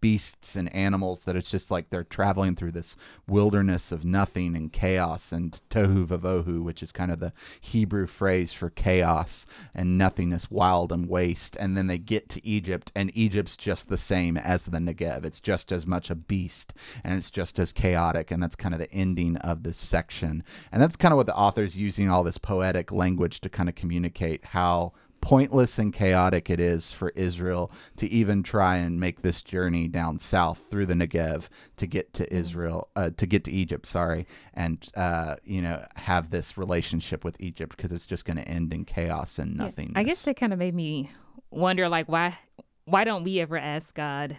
beasts 0.00 0.56
and 0.56 0.74
animals 0.74 1.20
that 1.20 1.36
it's 1.36 1.50
just 1.50 1.70
like 1.70 1.90
they're 1.90 2.04
traveling 2.04 2.54
through 2.54 2.72
this 2.72 2.96
wilderness 3.28 3.92
of 3.92 4.04
nothing 4.04 4.56
and 4.56 4.72
chaos 4.72 5.32
and 5.32 5.60
tohu 5.70 6.06
vavohu, 6.06 6.62
which 6.62 6.82
is 6.82 6.92
kind 6.92 7.10
of 7.10 7.20
the 7.20 7.32
Hebrew 7.60 8.06
phrase 8.06 8.52
for 8.52 8.70
chaos 8.70 9.46
and 9.74 9.98
nothingness, 9.98 10.50
wild 10.50 10.92
and 10.92 11.08
waste. 11.08 11.56
And 11.56 11.76
then 11.76 11.86
they 11.86 11.98
get 11.98 12.28
to 12.30 12.46
Egypt, 12.46 12.92
and 12.94 13.10
Egypt's 13.16 13.56
just 13.56 13.88
the 13.88 13.98
same 13.98 14.36
as 14.36 14.66
the 14.66 14.78
Negev. 14.78 15.24
It's 15.24 15.40
just 15.40 15.72
as 15.72 15.86
much 15.86 16.10
a 16.10 16.14
beast 16.14 16.74
and 17.04 17.16
it's 17.18 17.30
just 17.30 17.58
as 17.58 17.72
chaotic. 17.72 18.30
And 18.30 18.42
that's 18.42 18.56
kind 18.56 18.74
of 18.74 18.78
the 18.78 18.92
ending 18.92 19.36
of 19.38 19.62
this 19.62 19.78
section. 19.78 20.44
And 20.70 20.82
that's 20.82 20.96
kind 20.96 21.12
of 21.12 21.16
what 21.16 21.26
the 21.26 21.36
author's 21.36 21.76
using 21.76 22.10
all 22.10 22.22
this 22.22 22.38
poetic 22.38 22.92
language 22.92 23.40
to 23.40 23.48
kind 23.48 23.68
of 23.68 23.74
communicate 23.74 24.44
how 24.46 24.92
pointless 25.22 25.78
and 25.78 25.94
chaotic 25.94 26.50
it 26.50 26.60
is 26.60 26.92
for 26.92 27.10
Israel 27.10 27.70
to 27.96 28.06
even 28.08 28.42
try 28.42 28.76
and 28.76 29.00
make 29.00 29.22
this 29.22 29.40
journey 29.40 29.88
down 29.88 30.18
south 30.18 30.60
through 30.68 30.84
the 30.84 30.94
Negev 30.94 31.48
to 31.76 31.86
get 31.86 32.12
to 32.14 32.24
mm. 32.24 32.32
Israel, 32.32 32.88
uh, 32.96 33.10
to 33.16 33.24
get 33.24 33.44
to 33.44 33.52
Egypt, 33.52 33.86
sorry, 33.86 34.26
and 34.52 34.90
uh, 34.94 35.36
you 35.44 35.62
know 35.62 35.86
have 35.94 36.30
this 36.30 36.58
relationship 36.58 37.24
with 37.24 37.36
Egypt 37.40 37.74
because 37.74 37.92
it's 37.92 38.06
just 38.06 38.26
going 38.26 38.36
to 38.36 38.46
end 38.46 38.74
in 38.74 38.84
chaos 38.84 39.38
and 39.38 39.56
nothing. 39.56 39.92
Yeah, 39.92 40.00
I 40.00 40.02
guess 40.02 40.22
that 40.24 40.36
kind 40.36 40.52
of 40.52 40.58
made 40.58 40.74
me 40.74 41.10
wonder, 41.50 41.88
like 41.88 42.08
why 42.08 42.36
why 42.84 43.04
don't 43.04 43.22
we 43.22 43.40
ever 43.40 43.56
ask 43.56 43.94
God 43.94 44.36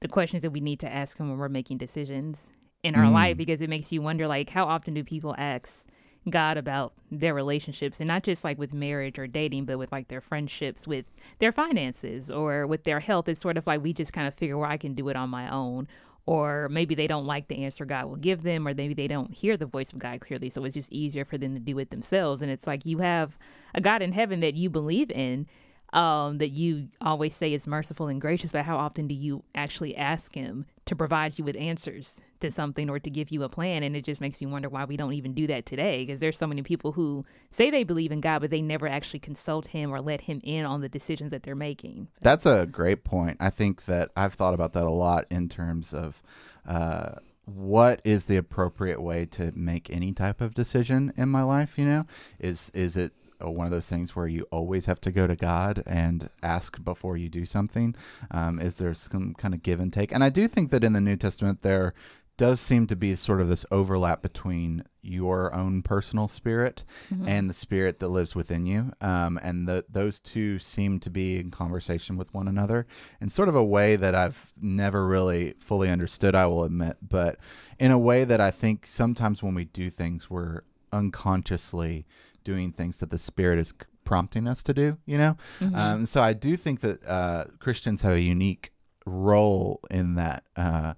the 0.00 0.08
questions 0.08 0.42
that 0.42 0.50
we 0.50 0.60
need 0.60 0.80
to 0.80 0.92
ask 0.92 1.18
Him 1.18 1.30
when 1.30 1.38
we're 1.38 1.48
making 1.48 1.78
decisions 1.78 2.50
in 2.82 2.94
our 2.94 3.06
mm. 3.06 3.12
life? 3.12 3.36
Because 3.38 3.62
it 3.62 3.70
makes 3.70 3.90
you 3.90 4.02
wonder, 4.02 4.28
like 4.28 4.50
how 4.50 4.66
often 4.66 4.92
do 4.92 5.02
people 5.02 5.34
ask? 5.38 5.88
God 6.28 6.56
about 6.56 6.92
their 7.10 7.34
relationships 7.34 8.00
and 8.00 8.08
not 8.08 8.22
just 8.22 8.44
like 8.44 8.58
with 8.58 8.72
marriage 8.74 9.18
or 9.18 9.26
dating, 9.26 9.64
but 9.64 9.78
with 9.78 9.92
like 9.92 10.08
their 10.08 10.20
friendships, 10.20 10.86
with 10.86 11.06
their 11.38 11.52
finances 11.52 12.30
or 12.30 12.66
with 12.66 12.84
their 12.84 13.00
health. 13.00 13.28
It's 13.28 13.40
sort 13.40 13.56
of 13.56 13.66
like 13.66 13.82
we 13.82 13.92
just 13.92 14.12
kind 14.12 14.26
of 14.26 14.34
figure 14.34 14.58
well, 14.58 14.70
I 14.70 14.76
can 14.76 14.94
do 14.94 15.08
it 15.08 15.16
on 15.16 15.30
my 15.30 15.48
own. 15.50 15.88
Or 16.28 16.68
maybe 16.68 16.96
they 16.96 17.06
don't 17.06 17.24
like 17.24 17.46
the 17.46 17.62
answer 17.64 17.84
God 17.84 18.06
will 18.06 18.16
give 18.16 18.42
them, 18.42 18.66
or 18.66 18.74
maybe 18.74 18.94
they 18.94 19.06
don't 19.06 19.32
hear 19.32 19.56
the 19.56 19.64
voice 19.64 19.92
of 19.92 20.00
God 20.00 20.20
clearly. 20.20 20.50
So 20.50 20.64
it's 20.64 20.74
just 20.74 20.92
easier 20.92 21.24
for 21.24 21.38
them 21.38 21.54
to 21.54 21.60
do 21.60 21.78
it 21.78 21.90
themselves. 21.90 22.42
And 22.42 22.50
it's 22.50 22.66
like 22.66 22.84
you 22.84 22.98
have 22.98 23.38
a 23.74 23.80
God 23.80 24.02
in 24.02 24.10
heaven 24.10 24.40
that 24.40 24.56
you 24.56 24.68
believe 24.68 25.12
in, 25.12 25.46
um, 25.96 26.36
that 26.38 26.50
you 26.50 26.88
always 27.00 27.34
say 27.34 27.54
is 27.54 27.66
merciful 27.66 28.08
and 28.08 28.20
gracious, 28.20 28.52
but 28.52 28.66
how 28.66 28.76
often 28.76 29.08
do 29.08 29.14
you 29.14 29.42
actually 29.54 29.96
ask 29.96 30.34
Him 30.34 30.66
to 30.84 30.94
provide 30.94 31.38
you 31.38 31.44
with 31.44 31.56
answers 31.56 32.20
to 32.40 32.50
something 32.50 32.90
or 32.90 32.98
to 32.98 33.08
give 33.08 33.30
you 33.30 33.42
a 33.42 33.48
plan? 33.48 33.82
And 33.82 33.96
it 33.96 34.04
just 34.04 34.20
makes 34.20 34.38
me 34.38 34.46
wonder 34.46 34.68
why 34.68 34.84
we 34.84 34.98
don't 34.98 35.14
even 35.14 35.32
do 35.32 35.46
that 35.46 35.64
today, 35.64 36.04
because 36.04 36.20
there's 36.20 36.36
so 36.36 36.46
many 36.46 36.60
people 36.60 36.92
who 36.92 37.24
say 37.50 37.70
they 37.70 37.82
believe 37.82 38.12
in 38.12 38.20
God, 38.20 38.42
but 38.42 38.50
they 38.50 38.60
never 38.60 38.86
actually 38.86 39.20
consult 39.20 39.68
Him 39.68 39.90
or 39.90 40.02
let 40.02 40.20
Him 40.20 40.42
in 40.44 40.66
on 40.66 40.82
the 40.82 40.88
decisions 40.90 41.30
that 41.30 41.44
they're 41.44 41.54
making. 41.54 42.08
That's 42.20 42.44
a 42.44 42.66
great 42.66 43.02
point. 43.02 43.38
I 43.40 43.48
think 43.48 43.86
that 43.86 44.10
I've 44.14 44.34
thought 44.34 44.52
about 44.52 44.74
that 44.74 44.84
a 44.84 44.90
lot 44.90 45.24
in 45.30 45.48
terms 45.48 45.94
of. 45.94 46.22
Uh, 46.68 47.12
what 47.46 48.00
is 48.02 48.26
the 48.26 48.36
appropriate 48.36 49.00
way 49.00 49.24
to 49.24 49.52
make 49.54 49.88
any 49.88 50.12
type 50.12 50.40
of 50.40 50.52
decision 50.52 51.12
in 51.16 51.28
my 51.28 51.44
life 51.44 51.78
you 51.78 51.84
know 51.84 52.04
is 52.40 52.72
is 52.74 52.96
it 52.96 53.12
one 53.40 53.66
of 53.66 53.72
those 53.72 53.88
things 53.88 54.14
where 54.14 54.26
you 54.26 54.46
always 54.50 54.86
have 54.86 55.00
to 55.02 55.10
go 55.10 55.26
to 55.26 55.36
God 55.36 55.82
and 55.86 56.28
ask 56.42 56.82
before 56.82 57.16
you 57.16 57.28
do 57.28 57.44
something? 57.46 57.94
Um, 58.30 58.58
is 58.58 58.76
there 58.76 58.94
some 58.94 59.34
kind 59.34 59.54
of 59.54 59.62
give 59.62 59.80
and 59.80 59.92
take? 59.92 60.12
And 60.12 60.24
I 60.24 60.28
do 60.28 60.48
think 60.48 60.70
that 60.70 60.84
in 60.84 60.92
the 60.92 61.00
New 61.00 61.16
Testament 61.16 61.62
there 61.62 61.94
does 62.36 62.60
seem 62.60 62.86
to 62.86 62.96
be 62.96 63.16
sort 63.16 63.40
of 63.40 63.48
this 63.48 63.64
overlap 63.70 64.20
between 64.20 64.84
your 65.00 65.54
own 65.54 65.82
personal 65.82 66.28
spirit 66.28 66.84
mm-hmm. 67.12 67.26
and 67.26 67.48
the 67.48 67.54
spirit 67.54 67.98
that 67.98 68.08
lives 68.08 68.34
within 68.34 68.66
you. 68.66 68.92
Um, 69.00 69.38
and 69.42 69.66
the, 69.66 69.84
those 69.88 70.20
two 70.20 70.58
seem 70.58 71.00
to 71.00 71.10
be 71.10 71.38
in 71.38 71.50
conversation 71.50 72.16
with 72.16 72.32
one 72.34 72.48
another 72.48 72.86
in 73.20 73.28
sort 73.30 73.48
of 73.48 73.54
a 73.54 73.64
way 73.64 73.96
that 73.96 74.14
I've 74.14 74.52
never 74.60 75.06
really 75.06 75.54
fully 75.58 75.88
understood, 75.88 76.34
I 76.34 76.46
will 76.46 76.64
admit, 76.64 76.98
but 77.00 77.38
in 77.78 77.90
a 77.90 77.98
way 77.98 78.24
that 78.24 78.40
I 78.40 78.50
think 78.50 78.86
sometimes 78.86 79.42
when 79.42 79.54
we 79.54 79.64
do 79.64 79.88
things, 79.88 80.28
we're 80.28 80.62
unconsciously 80.92 82.06
doing 82.46 82.70
things 82.70 82.98
that 82.98 83.10
the 83.10 83.18
Spirit 83.18 83.58
is 83.58 83.74
prompting 84.04 84.46
us 84.46 84.62
to 84.62 84.72
do, 84.72 84.96
you 85.04 85.18
know? 85.18 85.36
Mm-hmm. 85.58 85.74
Um, 85.74 86.06
so 86.06 86.22
I 86.22 86.32
do 86.32 86.56
think 86.56 86.80
that 86.80 87.04
uh, 87.04 87.46
Christians 87.58 88.02
have 88.02 88.12
a 88.12 88.20
unique 88.20 88.72
role 89.04 89.80
in 89.90 90.14
that. 90.14 90.44
Uh, 90.54 90.94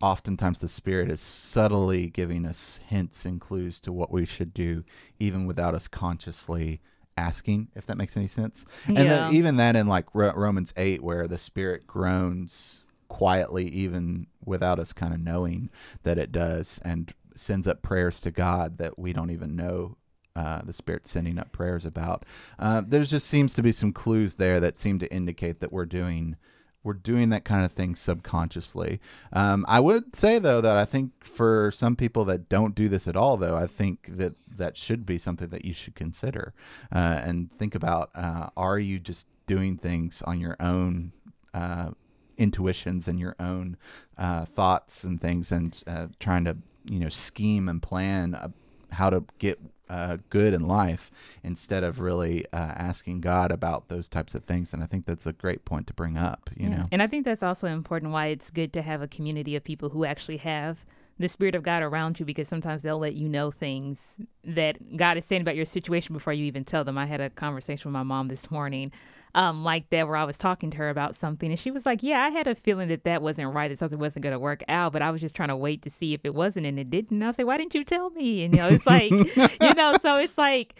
oftentimes 0.00 0.60
the 0.60 0.68
Spirit 0.68 1.10
is 1.10 1.20
subtly 1.20 2.08
giving 2.08 2.46
us 2.46 2.80
hints 2.86 3.24
and 3.24 3.40
clues 3.40 3.80
to 3.80 3.92
what 3.92 4.12
we 4.12 4.24
should 4.24 4.54
do, 4.54 4.84
even 5.18 5.44
without 5.44 5.74
us 5.74 5.88
consciously 5.88 6.80
asking, 7.16 7.68
if 7.74 7.86
that 7.86 7.96
makes 7.96 8.16
any 8.16 8.28
sense. 8.28 8.64
And 8.86 8.98
yeah. 8.98 9.30
even 9.32 9.56
that 9.56 9.74
in 9.74 9.88
like 9.88 10.06
Romans 10.14 10.72
8, 10.76 11.02
where 11.02 11.26
the 11.26 11.38
Spirit 11.38 11.86
groans 11.86 12.84
quietly, 13.08 13.66
even 13.68 14.28
without 14.44 14.78
us 14.78 14.92
kind 14.92 15.12
of 15.12 15.20
knowing 15.20 15.70
that 16.04 16.18
it 16.18 16.30
does, 16.30 16.78
and 16.84 17.12
sends 17.34 17.66
up 17.66 17.82
prayers 17.82 18.20
to 18.20 18.30
God 18.30 18.78
that 18.78 18.98
we 18.98 19.12
don't 19.12 19.30
even 19.30 19.56
know 19.56 19.96
uh, 20.36 20.60
the 20.62 20.72
Spirit 20.72 21.06
sending 21.06 21.38
up 21.38 21.50
prayers 21.50 21.84
about. 21.84 22.24
Uh, 22.58 22.82
there 22.86 23.02
just 23.02 23.26
seems 23.26 23.54
to 23.54 23.62
be 23.62 23.72
some 23.72 23.92
clues 23.92 24.34
there 24.34 24.60
that 24.60 24.76
seem 24.76 24.98
to 24.98 25.12
indicate 25.12 25.60
that 25.60 25.72
we're 25.72 25.86
doing 25.86 26.36
we're 26.84 26.92
doing 26.92 27.30
that 27.30 27.44
kind 27.44 27.64
of 27.64 27.72
thing 27.72 27.96
subconsciously. 27.96 29.00
Um, 29.32 29.64
I 29.66 29.80
would 29.80 30.14
say 30.14 30.38
though 30.38 30.60
that 30.60 30.76
I 30.76 30.84
think 30.84 31.24
for 31.24 31.72
some 31.72 31.96
people 31.96 32.24
that 32.26 32.48
don't 32.48 32.76
do 32.76 32.88
this 32.88 33.08
at 33.08 33.16
all, 33.16 33.36
though, 33.36 33.56
I 33.56 33.66
think 33.66 34.08
that 34.16 34.34
that 34.56 34.76
should 34.76 35.04
be 35.04 35.18
something 35.18 35.48
that 35.48 35.64
you 35.64 35.74
should 35.74 35.96
consider 35.96 36.54
uh, 36.94 37.20
and 37.24 37.50
think 37.58 37.74
about. 37.74 38.10
Uh, 38.14 38.50
are 38.56 38.78
you 38.78 39.00
just 39.00 39.26
doing 39.48 39.76
things 39.76 40.22
on 40.22 40.40
your 40.40 40.56
own? 40.60 41.12
Uh, 41.52 41.90
intuitions 42.38 43.08
and 43.08 43.18
your 43.18 43.34
own 43.40 43.78
uh, 44.18 44.44
thoughts 44.44 45.04
and 45.04 45.22
things 45.22 45.50
and 45.50 45.82
uh, 45.86 46.06
trying 46.20 46.44
to 46.44 46.54
you 46.84 46.98
know 46.98 47.08
scheme 47.08 47.66
and 47.66 47.80
plan 47.82 48.52
how 48.90 49.08
to 49.08 49.24
get 49.38 49.58
uh, 49.88 50.18
good 50.30 50.52
in 50.54 50.66
life 50.66 51.10
instead 51.42 51.84
of 51.84 52.00
really 52.00 52.44
uh, 52.52 52.56
asking 52.56 53.20
God 53.20 53.50
about 53.50 53.88
those 53.88 54.08
types 54.08 54.34
of 54.34 54.44
things. 54.44 54.72
And 54.72 54.82
I 54.82 54.86
think 54.86 55.06
that's 55.06 55.26
a 55.26 55.32
great 55.32 55.64
point 55.64 55.86
to 55.88 55.94
bring 55.94 56.16
up, 56.16 56.50
you 56.56 56.68
yeah. 56.68 56.76
know. 56.76 56.84
And 56.92 57.02
I 57.02 57.06
think 57.06 57.24
that's 57.24 57.42
also 57.42 57.68
important 57.68 58.12
why 58.12 58.26
it's 58.26 58.50
good 58.50 58.72
to 58.74 58.82
have 58.82 59.02
a 59.02 59.08
community 59.08 59.56
of 59.56 59.64
people 59.64 59.90
who 59.90 60.04
actually 60.04 60.38
have 60.38 60.84
the 61.18 61.28
spirit 61.28 61.54
of 61.54 61.62
God 61.62 61.82
around 61.82 62.20
you 62.20 62.26
because 62.26 62.46
sometimes 62.46 62.82
they'll 62.82 62.98
let 62.98 63.14
you 63.14 63.28
know 63.28 63.50
things 63.50 64.20
that 64.44 64.96
God 64.96 65.16
is 65.16 65.24
saying 65.24 65.42
about 65.42 65.56
your 65.56 65.64
situation 65.64 66.12
before 66.12 66.32
you 66.32 66.44
even 66.44 66.64
tell 66.64 66.84
them. 66.84 66.98
I 66.98 67.06
had 67.06 67.20
a 67.20 67.30
conversation 67.30 67.90
with 67.90 67.94
my 67.94 68.02
mom 68.02 68.28
this 68.28 68.50
morning 68.50 68.92
um, 69.36 69.62
like 69.62 69.90
that 69.90 70.08
where 70.08 70.16
I 70.16 70.24
was 70.24 70.38
talking 70.38 70.70
to 70.70 70.78
her 70.78 70.88
about 70.88 71.14
something 71.14 71.50
and 71.50 71.58
she 71.58 71.70
was 71.70 71.84
like, 71.84 72.02
Yeah, 72.02 72.22
I 72.22 72.30
had 72.30 72.46
a 72.46 72.54
feeling 72.54 72.88
that 72.88 73.04
that 73.04 73.20
wasn't 73.20 73.52
right, 73.54 73.68
that 73.68 73.78
something 73.78 73.98
wasn't 73.98 74.22
going 74.22 74.32
to 74.32 74.38
work 74.38 74.64
out, 74.66 74.94
but 74.94 75.02
I 75.02 75.10
was 75.10 75.20
just 75.20 75.36
trying 75.36 75.50
to 75.50 75.56
wait 75.56 75.82
to 75.82 75.90
see 75.90 76.14
if 76.14 76.22
it 76.24 76.34
wasn't 76.34 76.64
and 76.64 76.78
it 76.78 76.88
didn't. 76.88 77.12
And 77.12 77.22
I 77.22 77.26
was 77.26 77.38
like, 77.38 77.46
Why 77.46 77.58
didn't 77.58 77.74
you 77.74 77.84
tell 77.84 78.08
me? 78.10 78.44
And, 78.44 78.54
you 78.54 78.60
know, 78.60 78.68
it's 78.68 78.86
like, 78.86 79.10
you 79.62 79.74
know, 79.76 79.94
so 80.00 80.16
it's 80.16 80.38
like, 80.38 80.74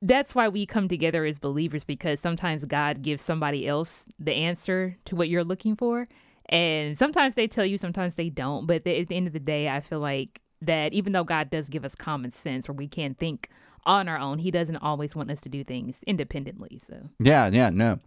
that's 0.00 0.34
why 0.34 0.48
we 0.48 0.64
come 0.64 0.88
together 0.88 1.26
as 1.26 1.38
believers 1.38 1.84
because 1.84 2.18
sometimes 2.18 2.64
God 2.64 3.02
gives 3.02 3.20
somebody 3.20 3.68
else 3.68 4.06
the 4.18 4.32
answer 4.32 4.96
to 5.04 5.14
what 5.14 5.28
you're 5.28 5.44
looking 5.44 5.76
for. 5.76 6.06
And 6.48 6.96
sometimes 6.96 7.34
they 7.34 7.46
tell 7.46 7.66
you, 7.66 7.76
sometimes 7.76 8.14
they 8.14 8.30
don't. 8.30 8.66
But 8.66 8.86
at 8.86 9.08
the 9.08 9.16
end 9.16 9.26
of 9.26 9.32
the 9.34 9.40
day, 9.40 9.68
I 9.68 9.80
feel 9.80 10.00
like 10.00 10.40
that 10.62 10.94
even 10.94 11.12
though 11.12 11.24
God 11.24 11.50
does 11.50 11.68
give 11.68 11.84
us 11.84 11.94
common 11.94 12.30
sense 12.30 12.68
where 12.68 12.74
we 12.74 12.88
can 12.88 13.14
think 13.14 13.50
on 13.86 14.08
our 14.08 14.18
own. 14.18 14.38
He 14.38 14.50
doesn't 14.50 14.76
always 14.76 15.16
want 15.16 15.30
us 15.30 15.40
to 15.42 15.48
do 15.48 15.64
things 15.64 16.02
independently. 16.06 16.78
So 16.78 17.08
yeah, 17.18 17.48
yeah, 17.48 17.70
no, 17.70 18.00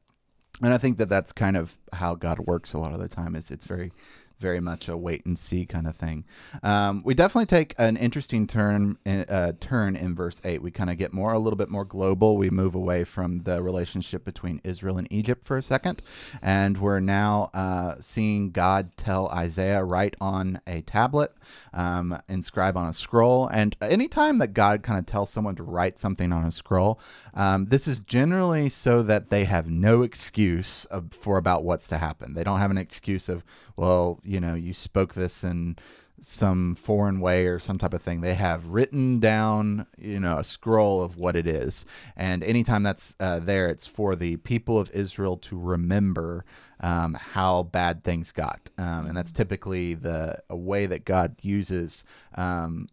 and 0.62 0.74
I 0.74 0.78
think 0.78 0.98
that 0.98 1.10
that's 1.10 1.32
kind 1.32 1.58
of 1.58 1.78
how 1.94 2.16
God 2.16 2.40
works 2.40 2.74
a 2.74 2.78
lot 2.78 2.94
of 2.94 3.00
the 3.00 3.08
time. 3.08 3.36
Is 3.36 3.50
it's 3.50 3.66
very 3.66 3.92
very 4.40 4.60
much 4.60 4.88
a 4.88 4.98
wait 4.98 5.26
and 5.26 5.38
see 5.38 5.66
kind 5.66 5.88
of 5.88 5.96
thing. 5.96 6.26
Um, 6.64 7.02
we 7.04 7.14
definitely 7.14 7.46
take 7.46 7.76
an 7.78 7.98
interesting 7.98 8.48
turn 8.48 8.98
in, 9.06 9.26
uh, 9.30 9.54
turn 9.60 9.96
in 9.96 10.16
verse 10.16 10.42
eight. 10.44 10.62
We 10.62 10.72
kind 10.72 10.90
of 10.90 10.98
get 10.98 11.14
more 11.14 11.34
a 11.34 11.40
little 11.40 11.58
bit 11.58 11.70
more 11.70 11.86
global. 11.86 12.38
We 12.38 12.50
move 12.50 12.76
away 12.76 13.04
from 13.04 13.44
the 13.44 13.62
relationship 13.62 14.24
between 14.24 14.62
Israel 14.64 14.98
and 14.98 15.12
Egypt 15.12 15.44
for 15.44 15.58
a 15.58 15.64
second, 15.64 16.02
and 16.42 16.78
we're 16.78 17.00
now 17.00 17.50
uh, 17.54 17.96
seeing 18.00 18.52
God 18.52 18.96
tell 18.98 19.28
Isaiah 19.30 19.84
write 19.84 20.16
on 20.22 20.62
a 20.66 20.82
tablet, 20.82 21.34
um, 21.74 22.20
inscribe 22.28 22.78
on 22.78 22.88
a 22.88 22.94
scroll. 22.94 23.48
And 23.48 23.76
anytime 23.82 24.38
that 24.40 24.54
God 24.54 24.84
kind 24.84 25.00
of 25.00 25.06
tells 25.06 25.30
someone 25.30 25.56
to 25.56 25.64
write 25.64 26.00
something 26.00 26.32
on 26.32 26.46
a 26.46 26.52
scroll, 26.52 27.00
um, 27.34 27.66
this 27.66 27.88
is 27.88 28.00
generally 28.00 28.70
so 28.70 29.04
that 29.04 29.30
they 29.30 29.44
have 29.46 29.70
no 29.70 30.04
excuse 30.04 30.86
of, 30.86 31.14
for 31.14 31.38
about 31.38 31.64
what's 31.64 31.88
to 31.88 31.98
happen. 31.98 32.34
They 32.34 32.44
don't 32.44 32.60
have 32.60 32.72
an 32.72 32.78
excuse 32.78 33.30
of 33.30 33.44
well 33.76 34.20
you 34.30 34.40
know 34.40 34.54
you 34.54 34.74
spoke 34.74 35.16
this 35.16 35.44
in 35.44 35.76
some 36.22 36.76
foreign 36.76 37.22
way 37.22 37.48
or 37.48 37.60
some 37.60 37.78
type 37.78 37.94
of 37.94 38.02
thing. 38.02 38.20
They 38.20 38.34
have 38.34 38.68
written 38.68 39.22
down, 39.22 39.88
you 39.98 40.20
know, 40.20 40.38
a 40.40 40.44
scroll 40.44 41.02
of 41.02 41.16
what 41.16 41.36
it 41.36 41.48
is, 41.48 41.86
and 42.16 42.44
anytime 42.44 42.84
that's 42.84 43.16
uh, 43.20 43.40
there, 43.40 43.70
it's 43.70 43.88
for 43.88 44.16
the 44.16 44.38
people 44.38 44.80
of 44.80 44.92
Israel 44.92 45.38
to 45.38 45.58
remember 45.58 46.46
um, 46.82 47.16
how 47.16 47.64
bad 47.64 48.04
things 48.04 48.32
got, 48.32 48.70
um, 48.78 49.08
and 49.08 49.18
that's 49.18 49.32
typically 49.32 49.96
the 49.96 50.40
a 50.50 50.56
way 50.56 50.86
that 50.86 51.06
God 51.06 51.36
uses 51.42 52.04
um, 52.36 52.88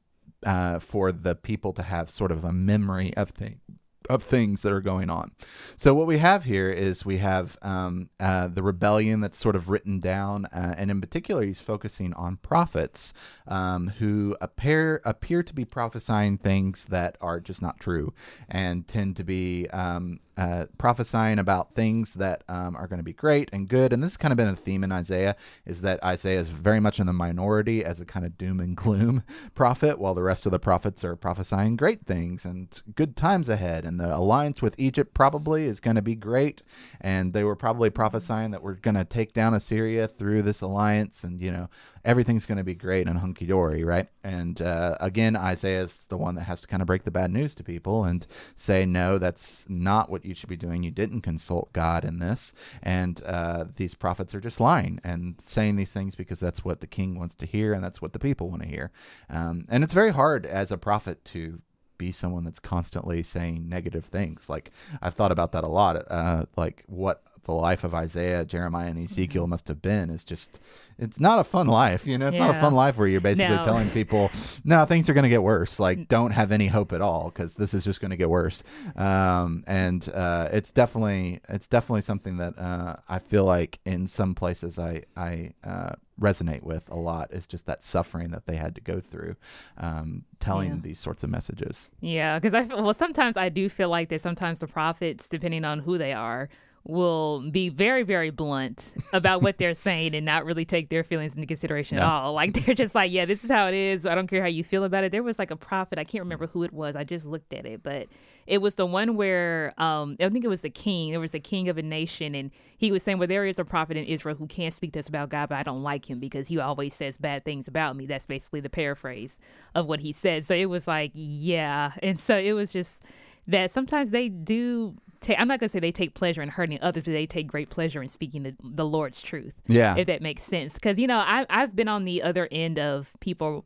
uh, 0.44 0.79
for 0.79 1.12
the 1.12 1.35
people 1.35 1.75
to 1.75 1.83
have 1.83 2.09
sort 2.09 2.33
of 2.33 2.44
a 2.44 2.53
memory 2.53 3.14
of 3.14 3.31
things 3.31 3.61
of 4.08 4.22
things 4.22 4.62
that 4.62 4.72
are 4.72 4.80
going 4.80 5.10
on. 5.10 5.32
So 5.76 5.94
what 5.94 6.06
we 6.06 6.18
have 6.18 6.44
here 6.44 6.70
is 6.70 7.04
we 7.04 7.18
have 7.18 7.56
um, 7.62 8.10
uh, 8.18 8.48
the 8.48 8.62
rebellion 8.62 9.20
that's 9.20 9.38
sort 9.38 9.56
of 9.56 9.68
written 9.70 10.00
down, 10.00 10.46
uh, 10.46 10.74
and 10.76 10.90
in 10.90 11.00
particular, 11.00 11.42
he's 11.42 11.60
focusing 11.60 12.12
on 12.14 12.36
prophets 12.36 13.12
um, 13.46 13.88
who 13.98 14.36
appear 14.40 15.00
appear 15.04 15.42
to 15.42 15.54
be 15.54 15.64
prophesying 15.64 16.38
things 16.38 16.86
that 16.86 17.16
are 17.20 17.40
just 17.40 17.62
not 17.62 17.80
true, 17.80 18.12
and 18.48 18.86
tend 18.86 19.16
to 19.16 19.24
be 19.24 19.68
um, 19.70 20.20
uh, 20.37 20.66
prophesying 20.79 21.38
about 21.38 21.72
things 21.72 22.14
that 22.14 22.44
um, 22.49 22.77
are 22.77 22.87
going 22.87 22.99
to 22.99 23.05
be 23.05 23.12
great 23.12 23.49
and 23.53 23.68
good. 23.68 23.92
And 23.92 24.03
this 24.03 24.12
has 24.12 24.16
kind 24.16 24.33
of 24.33 24.37
been 24.37 24.49
a 24.49 24.57
theme 24.57 24.85
in 24.85 24.92
Isaiah 24.92 25.37
is 25.64 25.81
that 25.81 26.03
Isaiah 26.05 26.40
is 26.40 26.49
very 26.49 26.81
much 26.81 27.01
in 27.01 27.07
the 27.07 27.12
minority 27.12 27.85
as 27.85 28.01
a 28.01 28.05
kind 28.05 28.27
of 28.27 28.37
doom 28.37 28.61
and 28.61 28.77
gloom 28.77 29.22
prophet, 29.55 29.99
while 29.99 30.14
the 30.14 30.22
rest 30.22 30.46
of 30.46 30.53
the 30.53 30.59
prophets 30.59 31.05
are 31.05 31.16
prophesying 31.16 31.77
great 31.77 32.07
things 32.07 32.44
and 32.44 32.81
good 32.94 33.16
times 33.16 33.49
ahead. 33.49 33.85
And 33.85 33.99
the 33.99 34.14
alliance 34.14 34.61
with 34.61 34.75
Egypt 34.79 35.14
probably 35.14 35.64
is 35.64 35.81
going 35.81 35.96
to 35.96 36.03
be 36.03 36.14
great. 36.14 36.62
And 37.01 37.33
they 37.33 37.44
were 37.44 37.57
probably 37.57 37.90
prophesying 37.90 38.51
that 38.51 38.62
we're 38.62 38.75
going 38.75 38.94
to 38.94 39.05
take 39.05 39.33
down 39.33 39.55
Assyria 39.55 40.07
through 40.07 40.42
this 40.42 40.61
alliance 40.61 41.25
and, 41.25 41.40
you 41.40 41.51
know, 41.51 41.68
everything's 42.06 42.46
going 42.46 42.56
to 42.56 42.64
be 42.64 42.74
great 42.74 43.08
and 43.08 43.18
hunky 43.18 43.46
dory, 43.46 43.82
right? 43.82 44.08
And 44.22 44.62
uh, 44.62 44.96
again, 45.00 45.34
Isaiah 45.34 45.82
is 45.82 46.04
the 46.04 46.16
one 46.16 46.36
that 46.36 46.44
has 46.44 46.60
to 46.60 46.68
kind 46.68 46.80
of 46.80 46.86
break 46.86 47.02
the 47.02 47.10
bad 47.10 47.32
news 47.32 47.54
to 47.56 47.64
people 47.64 48.04
and 48.04 48.24
say, 48.54 48.86
no, 48.86 49.18
that's 49.18 49.66
not 49.68 50.08
what 50.08 50.24
you 50.24 50.32
should 50.32 50.48
be 50.48 50.56
doing. 50.56 50.84
You 50.84 50.92
didn't 50.92 51.22
consult 51.22 51.72
God 51.72 52.04
in 52.04 52.20
this. 52.20 52.54
And 52.80 53.20
uh, 53.26 53.64
these 53.74 53.94
prophets 53.94 54.36
are 54.36 54.40
just 54.40 54.60
lying 54.60 55.00
and 55.02 55.34
saying 55.42 55.74
these 55.74 55.92
things 55.92 56.14
because 56.14 56.38
that's 56.38 56.64
what 56.64 56.80
the 56.80 56.86
king 56.86 57.18
wants 57.18 57.34
to 57.34 57.46
hear 57.46 57.74
and 57.74 57.82
that's 57.82 58.00
what 58.00 58.12
the 58.12 58.20
people 58.20 58.48
want 58.48 58.62
to 58.62 58.68
hear. 58.68 58.92
Um, 59.28 59.66
and 59.68 59.82
it's 59.82 59.92
very 59.92 60.10
hard 60.12 60.46
as 60.46 60.70
a 60.70 60.78
prophet 60.78 61.24
to 61.26 61.60
be 61.98 62.12
someone 62.12 62.44
that's 62.44 62.60
constantly 62.60 63.24
saying 63.24 63.68
negative 63.68 64.04
things. 64.04 64.48
Like 64.48 64.70
I've 65.02 65.14
thought 65.14 65.32
about 65.32 65.50
that 65.52 65.64
a 65.64 65.68
lot. 65.68 65.96
Uh, 66.08 66.44
like 66.56 66.84
what 66.86 67.22
the 67.46 67.52
life 67.52 67.85
of 67.85 67.94
Isaiah, 67.94 68.44
Jeremiah, 68.44 68.90
and 68.90 69.02
Ezekiel 69.02 69.44
mm-hmm. 69.44 69.50
must 69.50 69.68
have 69.68 69.80
been 69.80 70.11
is 70.11 70.24
just 70.24 70.61
it's 70.98 71.20
not 71.20 71.38
a 71.38 71.44
fun 71.44 71.66
life. 71.66 72.06
You 72.06 72.18
know, 72.18 72.28
it's 72.28 72.37
yeah. 72.37 72.46
not 72.46 72.56
a 72.56 72.61
fun 72.61 72.74
life 72.74 72.96
where 72.96 73.06
you're 73.06 73.20
basically 73.20 73.56
no. 73.56 73.64
telling 73.64 73.88
people, 73.90 74.30
no, 74.64 74.85
things 74.85 75.11
are 75.11 75.14
going 75.14 75.24
to 75.24 75.30
get 75.30 75.42
worse. 75.42 75.78
Like, 75.78 76.09
don't 76.09 76.30
have 76.30 76.52
any 76.52 76.66
hope 76.66 76.92
at 76.92 77.00
all 77.00 77.26
because 77.26 77.54
this 77.54 77.74
is 77.74 77.85
just 77.85 78.00
going 78.00 78.11
to 78.11 78.16
get 78.16 78.30
worse. 78.30 78.64
Um, 78.96 79.64
and 79.66 80.09
uh, 80.14 80.48
it's 80.52 80.72
definitely 80.72 81.40
it's 81.48 81.66
definitely 81.66 82.02
something 82.02 82.38
that 82.38 82.59
uh, 82.59 82.96
I 83.09 83.18
feel 83.18 83.44
like 83.44 83.78
in 83.85 84.06
some 84.06 84.35
places 84.35 84.78
I 84.78 85.02
I 85.16 85.52
uh, 85.64 85.92
resonate 86.20 86.62
with 86.62 86.88
a 86.90 86.96
lot 86.96 87.32
is 87.32 87.46
just 87.46 87.66
that 87.66 87.82
suffering 87.82 88.30
that 88.30 88.46
they 88.46 88.56
had 88.56 88.74
to 88.74 88.80
go 88.80 89.00
through 89.00 89.37
um, 89.76 90.24
telling 90.40 90.70
yeah. 90.70 90.80
these 90.82 90.98
sorts 90.98 91.22
of 91.22 91.30
messages. 91.30 91.90
Yeah, 92.00 92.38
because 92.38 92.54
I 92.54 92.64
feel, 92.64 92.82
well 92.82 92.94
sometimes 92.94 93.37
I 93.37 93.48
do 93.50 93.68
feel 93.68 93.90
like 93.90 94.09
that 94.09 94.20
sometimes 94.20 94.61
the 94.61 94.66
prophets, 94.66 95.28
depending 95.28 95.64
on 95.64 95.80
who 95.80 95.98
they 95.98 96.12
are, 96.12 96.48
will 96.88 97.40
be 97.51 97.68
very, 97.68 98.05
very 98.05 98.31
blunt 98.31 98.94
about 99.12 99.42
what 99.42 99.59
they're 99.59 99.75
saying 99.75 100.14
and 100.14 100.25
not 100.25 100.44
really 100.44 100.64
take 100.64 100.88
their 100.88 101.03
feelings 101.03 101.35
into 101.35 101.46
consideration 101.46 101.99
at 101.99 102.05
all. 102.05 102.33
Like 102.33 102.53
they're 102.64 102.75
just 102.75 102.94
like, 102.94 103.11
yeah, 103.11 103.25
this 103.25 103.42
is 103.42 103.51
how 103.51 103.66
it 103.66 103.75
is. 103.75 104.07
I 104.07 104.14
don't 104.14 104.29
care 104.29 104.40
how 104.40 104.49
you 104.49 104.62
feel 104.62 104.85
about 104.85 105.03
it. 105.03 105.11
There 105.11 105.22
was 105.22 105.38
like 105.38 105.51
a 105.51 105.57
prophet, 105.57 105.99
I 105.99 106.05
can't 106.05 106.22
remember 106.22 106.46
who 106.46 106.62
it 106.62 106.72
was. 106.72 106.94
I 106.94 107.05
just 107.05 107.27
looked 107.27 107.53
at 107.53 107.66
it, 107.66 107.83
but 107.83 108.07
it 108.46 108.59
was 108.62 108.75
the 108.75 108.87
one 108.87 109.16
where 109.16 109.75
um, 109.79 110.16
I 110.20 110.29
think 110.29 110.44
it 110.44 110.49
was 110.49 110.61
the 110.61 110.70
king. 110.70 111.11
There 111.11 111.20
was 111.20 111.35
a 111.35 111.40
king 111.40 111.68
of 111.68 111.79
a 111.79 111.83
nation, 111.83 112.35
and 112.35 112.51
he 112.77 112.92
was 112.92 113.03
saying, 113.03 113.18
"Well, 113.18 113.27
there 113.27 113.44
is 113.44 113.59
a 113.59 113.64
prophet 113.64 113.96
in 113.96 114.05
Israel 114.05 114.37
who 114.37 114.46
can't 114.46 114.72
speak 114.72 114.92
to 114.92 115.01
us 115.01 115.09
about 115.09 115.31
God, 115.31 115.49
but 115.49 115.57
I 115.57 115.64
don't 115.64 115.83
like 115.83 116.09
him 116.09 116.20
because 116.20 116.46
he 116.46 116.59
always 116.61 116.94
says 116.94 117.16
bad 117.16 117.44
things 117.44 117.66
about 117.66 117.96
me." 117.96 118.07
That's 118.07 118.27
basically 118.27 118.61
the 118.61 118.70
paraphrase 118.70 119.38
of 119.75 119.87
what 119.87 120.01
he 120.01 120.12
said. 120.12 120.44
So 120.44 120.55
it 120.55 120.66
was 120.66 120.87
like, 120.87 121.11
yeah, 121.14 121.92
and 122.03 122.18
so 122.20 122.37
it 122.37 122.53
was 122.53 122.72
just 122.72 123.03
that 123.49 123.70
sometimes 123.70 124.11
they 124.11 124.29
do 124.29 124.96
take 125.20 125.38
I'm 125.38 125.48
not 125.48 125.61
gonna 125.61 125.68
say 125.68 125.81
they 125.81 125.92
take 125.92 126.14
pleasure 126.14 126.42
in 126.42 126.48
hurting 126.48 126.79
others, 126.83 127.05
but 127.05 127.12
they 127.12 127.26
take 127.26 127.46
great 127.46 127.70
pleasure 127.70 128.02
in 128.02 128.09
speaking 128.09 128.42
the, 128.42 128.57
the 128.62 128.85
Lord's 128.85 129.22
truth. 129.22 129.55
Yeah. 129.66 129.96
If 129.96 130.07
that 130.07 130.22
makes 130.22 130.42
sense. 130.42 130.74
Because, 130.74 130.98
you 130.98 131.07
know, 131.07 131.18
I 131.18 131.46
I've 131.50 131.74
been 131.74 131.88
on 131.88 132.05
the 132.05 132.22
other 132.22 132.48
end 132.50 132.79
of 132.79 133.12
people 133.20 133.64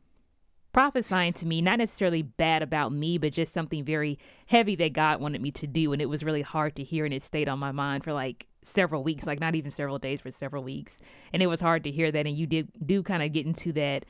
prophesying 0.73 1.33
to 1.33 1.45
me, 1.45 1.61
not 1.61 1.77
necessarily 1.77 2.21
bad 2.21 2.63
about 2.63 2.91
me, 2.91 3.17
but 3.17 3.33
just 3.33 3.53
something 3.53 3.83
very 3.83 4.17
heavy 4.47 4.75
that 4.77 4.93
God 4.93 5.19
wanted 5.19 5.41
me 5.41 5.51
to 5.51 5.67
do. 5.67 5.91
And 5.93 6.01
it 6.01 6.07
was 6.07 6.23
really 6.23 6.41
hard 6.41 6.75
to 6.77 6.83
hear 6.83 7.05
and 7.05 7.13
it 7.13 7.23
stayed 7.23 7.49
on 7.49 7.59
my 7.59 7.71
mind 7.71 8.03
for 8.03 8.13
like 8.13 8.47
several 8.61 9.03
weeks, 9.03 9.27
like 9.27 9.39
not 9.39 9.55
even 9.55 9.71
several 9.71 9.99
days, 9.99 10.21
for 10.21 10.31
several 10.31 10.63
weeks. 10.63 10.99
And 11.33 11.43
it 11.43 11.47
was 11.47 11.61
hard 11.61 11.83
to 11.83 11.91
hear 11.91 12.11
that. 12.11 12.25
And 12.25 12.37
you 12.37 12.47
did 12.47 12.69
do 12.85 13.03
kind 13.03 13.23
of 13.23 13.33
get 13.33 13.45
into 13.45 13.73
that 13.73 14.05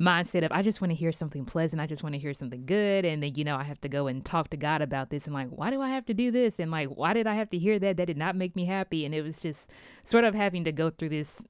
mindset 0.00 0.44
of 0.44 0.52
I 0.52 0.62
just 0.62 0.80
want 0.80 0.90
to 0.90 0.94
hear 0.94 1.12
something 1.12 1.44
pleasant. 1.44 1.80
I 1.80 1.86
just 1.86 2.02
want 2.02 2.14
to 2.14 2.18
hear 2.18 2.34
something 2.34 2.66
good. 2.66 3.04
And 3.04 3.22
then, 3.22 3.34
you 3.34 3.44
know, 3.44 3.56
I 3.56 3.64
have 3.64 3.80
to 3.82 3.88
go 3.88 4.06
and 4.06 4.24
talk 4.24 4.50
to 4.50 4.56
God 4.56 4.82
about 4.82 5.10
this 5.10 5.26
and 5.26 5.34
like, 5.34 5.48
why 5.48 5.70
do 5.70 5.80
I 5.80 5.88
have 5.90 6.06
to 6.06 6.14
do 6.14 6.30
this? 6.30 6.58
And 6.58 6.70
like, 6.70 6.88
why 6.88 7.12
did 7.12 7.26
I 7.26 7.34
have 7.34 7.50
to 7.50 7.58
hear 7.58 7.78
that? 7.78 7.96
That 7.96 8.06
did 8.06 8.18
not 8.18 8.36
make 8.36 8.54
me 8.54 8.66
happy. 8.66 9.04
And 9.04 9.14
it 9.14 9.22
was 9.22 9.38
just 9.38 9.72
sort 10.04 10.24
of 10.24 10.34
having 10.34 10.64
to 10.64 10.72
go 10.72 10.90
through 10.90 11.10
this 11.10 11.44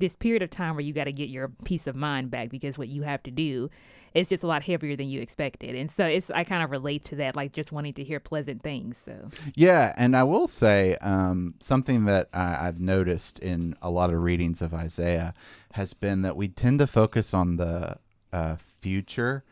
this 0.00 0.16
period 0.16 0.42
of 0.42 0.50
time 0.50 0.74
where 0.74 0.84
you 0.84 0.92
got 0.92 1.04
to 1.04 1.12
get 1.12 1.28
your 1.28 1.52
peace 1.64 1.86
of 1.86 1.94
mind 1.94 2.30
back 2.30 2.50
because 2.50 2.76
what 2.76 2.88
you 2.88 3.02
have 3.02 3.22
to 3.22 3.30
do 3.30 3.70
is 4.14 4.28
just 4.28 4.42
a 4.42 4.46
lot 4.46 4.64
heavier 4.64 4.96
than 4.96 5.08
you 5.08 5.20
expected. 5.20 5.76
And 5.76 5.90
so 5.90 6.04
it's 6.04 6.30
I 6.30 6.42
kind 6.44 6.64
of 6.64 6.70
relate 6.70 7.04
to 7.06 7.16
that, 7.16 7.36
like 7.36 7.52
just 7.52 7.70
wanting 7.70 7.94
to 7.94 8.04
hear 8.04 8.18
pleasant 8.18 8.62
things. 8.62 8.98
So 8.98 9.28
yeah, 9.54 9.94
and 9.96 10.16
I 10.16 10.24
will 10.24 10.48
say 10.48 10.96
um, 11.00 11.54
something 11.60 12.06
that 12.06 12.28
I, 12.32 12.66
I've 12.66 12.80
noticed 12.80 13.38
in 13.38 13.76
a 13.80 13.90
lot 13.90 14.10
of 14.10 14.20
readings 14.20 14.60
of 14.60 14.74
Isaiah 14.74 15.34
has 15.72 15.94
been 15.94 16.22
that 16.22 16.36
we 16.36 16.48
tend 16.48 16.80
to 16.80 16.86
focus 16.86 17.32
on 17.32 17.56
the 17.56 17.98
uh, 18.32 18.56
future 18.80 19.44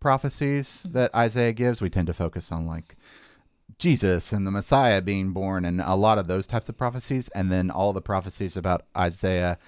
prophecies 0.00 0.84
mm-hmm. 0.84 0.92
that 0.94 1.14
Isaiah 1.14 1.52
gives. 1.52 1.80
We 1.80 1.90
tend 1.90 2.08
to 2.08 2.14
focus 2.14 2.52
on 2.52 2.66
like 2.66 2.96
Jesus 3.78 4.32
and 4.32 4.46
the 4.46 4.50
Messiah 4.50 5.00
being 5.00 5.30
born 5.32 5.64
and 5.64 5.80
a 5.80 5.94
lot 5.94 6.18
of 6.18 6.26
those 6.26 6.46
types 6.46 6.68
of 6.68 6.76
prophecies. 6.76 7.28
And 7.28 7.50
then 7.50 7.70
all 7.70 7.92
the 7.92 8.02
prophecies 8.02 8.56
about 8.56 8.84
Isaiah 8.96 9.58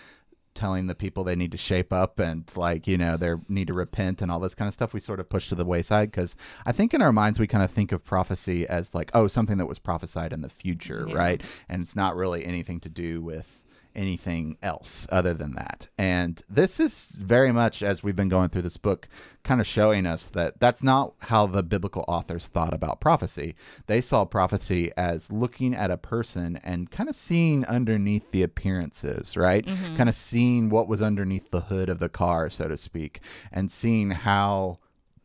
telling 0.55 0.87
the 0.87 0.95
people 0.95 1.25
they 1.25 1.35
need 1.35 1.53
to 1.53 1.59
shape 1.59 1.93
up 1.93 2.19
and 2.19 2.51
like 2.57 2.87
you 2.87 2.97
know 2.97 3.17
they 3.17 3.35
need 3.49 3.67
to 3.67 3.75
repent 3.75 4.23
and 4.23 4.31
all 4.31 4.41
this 4.41 4.55
kind 4.55 4.69
of 4.69 4.75
stuff 4.75 4.93
we 4.93 5.01
sort 5.01 5.21
of 5.21 5.29
push 5.29 5.49
to 5.49 5.55
the 5.55 5.65
wayside 5.65 6.11
because 6.11 6.37
i 6.65 6.73
think 6.73 6.95
in 6.95 7.03
our 7.03 7.13
minds 7.13 7.39
we 7.39 7.47
kind 7.47 7.65
of 7.65 7.71
think 7.71 7.93
of 7.93 8.05
prophecy 8.05 8.67
as 8.69 8.95
like 8.95 9.11
oh 9.15 9.27
something 9.29 9.59
that 9.59 9.67
was 9.67 9.79
prophesied 9.79 10.33
in 10.33 10.43
the 10.43 10.49
future 10.49 11.07
yeah. 11.09 11.15
right 11.15 11.43
and 11.69 11.83
it's 11.83 11.97
not 11.97 12.17
really 12.17 12.45
anything 12.45 12.79
to 12.81 12.89
do 12.89 13.21
with 13.21 13.64
anything 13.95 14.57
else 14.63 15.07
other 15.11 15.35
than 15.35 15.53
that. 15.53 15.89
And 15.99 16.43
this 16.49 16.81
is 16.81 17.15
very 17.19 17.53
much, 17.53 17.83
as 17.83 18.03
we've 18.03 18.17
been 18.17 18.29
going 18.29 18.49
through 18.49 18.63
this 18.63 18.77
book, 18.77 19.09
kind 19.43 19.61
of 19.61 19.67
showing 19.67 20.07
us 20.07 20.27
that 20.27 20.61
that's 20.61 20.83
not 20.83 21.15
how 21.21 21.47
the 21.47 21.63
biblical 21.63 22.05
authors 22.09 22.49
thought 22.49 22.75
about 22.75 23.01
prophecy. 23.01 23.55
They 23.87 24.01
saw 24.01 24.25
prophecy 24.25 24.91
as 24.97 25.31
looking 25.31 25.75
at 25.75 25.91
a 25.91 25.97
person 25.97 26.59
and 26.63 26.91
kind 26.91 27.09
of 27.09 27.17
seeing 27.17 27.65
underneath 27.67 28.31
the 28.31 28.43
appearances, 28.43 29.37
right? 29.37 29.65
Mm-hmm. 29.65 29.97
Kind 29.97 30.09
of 30.09 30.15
seeing 30.15 30.71
what 30.71 30.89
was 30.89 31.03
underneath 31.03 31.51
the 31.51 31.63
hood 31.63 31.89
of 31.89 31.99
the 31.99 32.09
car, 32.09 32.51
so 32.51 32.69
to 32.69 32.77
speak, 32.77 33.21
and 33.53 33.71
seeing 33.71 34.11
how 34.11 34.79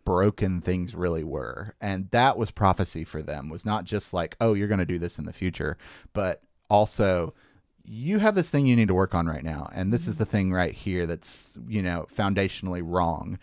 broken 0.06 0.60
things 0.60 0.96
really 0.96 1.24
were 1.24 1.76
and 1.80 2.10
that 2.10 2.36
was 2.36 2.50
prophecy 2.50 3.04
for 3.04 3.22
them 3.22 3.48
was 3.48 3.64
not 3.64 3.84
just 3.84 4.12
like 4.12 4.36
oh 4.42 4.56
you're 4.56 4.68
going 4.68 4.80
to 4.80 4.86
do 4.86 4.98
this 4.98 5.20
in 5.20 5.26
the 5.26 5.34
future 5.34 5.78
but 6.14 6.42
also 6.68 7.32
you 7.92 8.20
have 8.20 8.36
this 8.36 8.52
thing 8.52 8.68
you 8.68 8.76
need 8.76 8.88
to 8.88 8.94
work 8.94 9.16
on 9.16 9.26
right 9.26 9.44
now 9.44 9.68
and 9.74 9.92
this 9.92 10.08
is 10.08 10.18
the 10.18 10.24
mm-hmm. 10.24 10.32
thing 10.32 10.54
right 10.54 10.74
here 10.76 11.08
that's 11.08 11.58
you 11.68 11.82
know 11.82 12.06
foundationally 12.16 12.82
wrong 12.84 13.40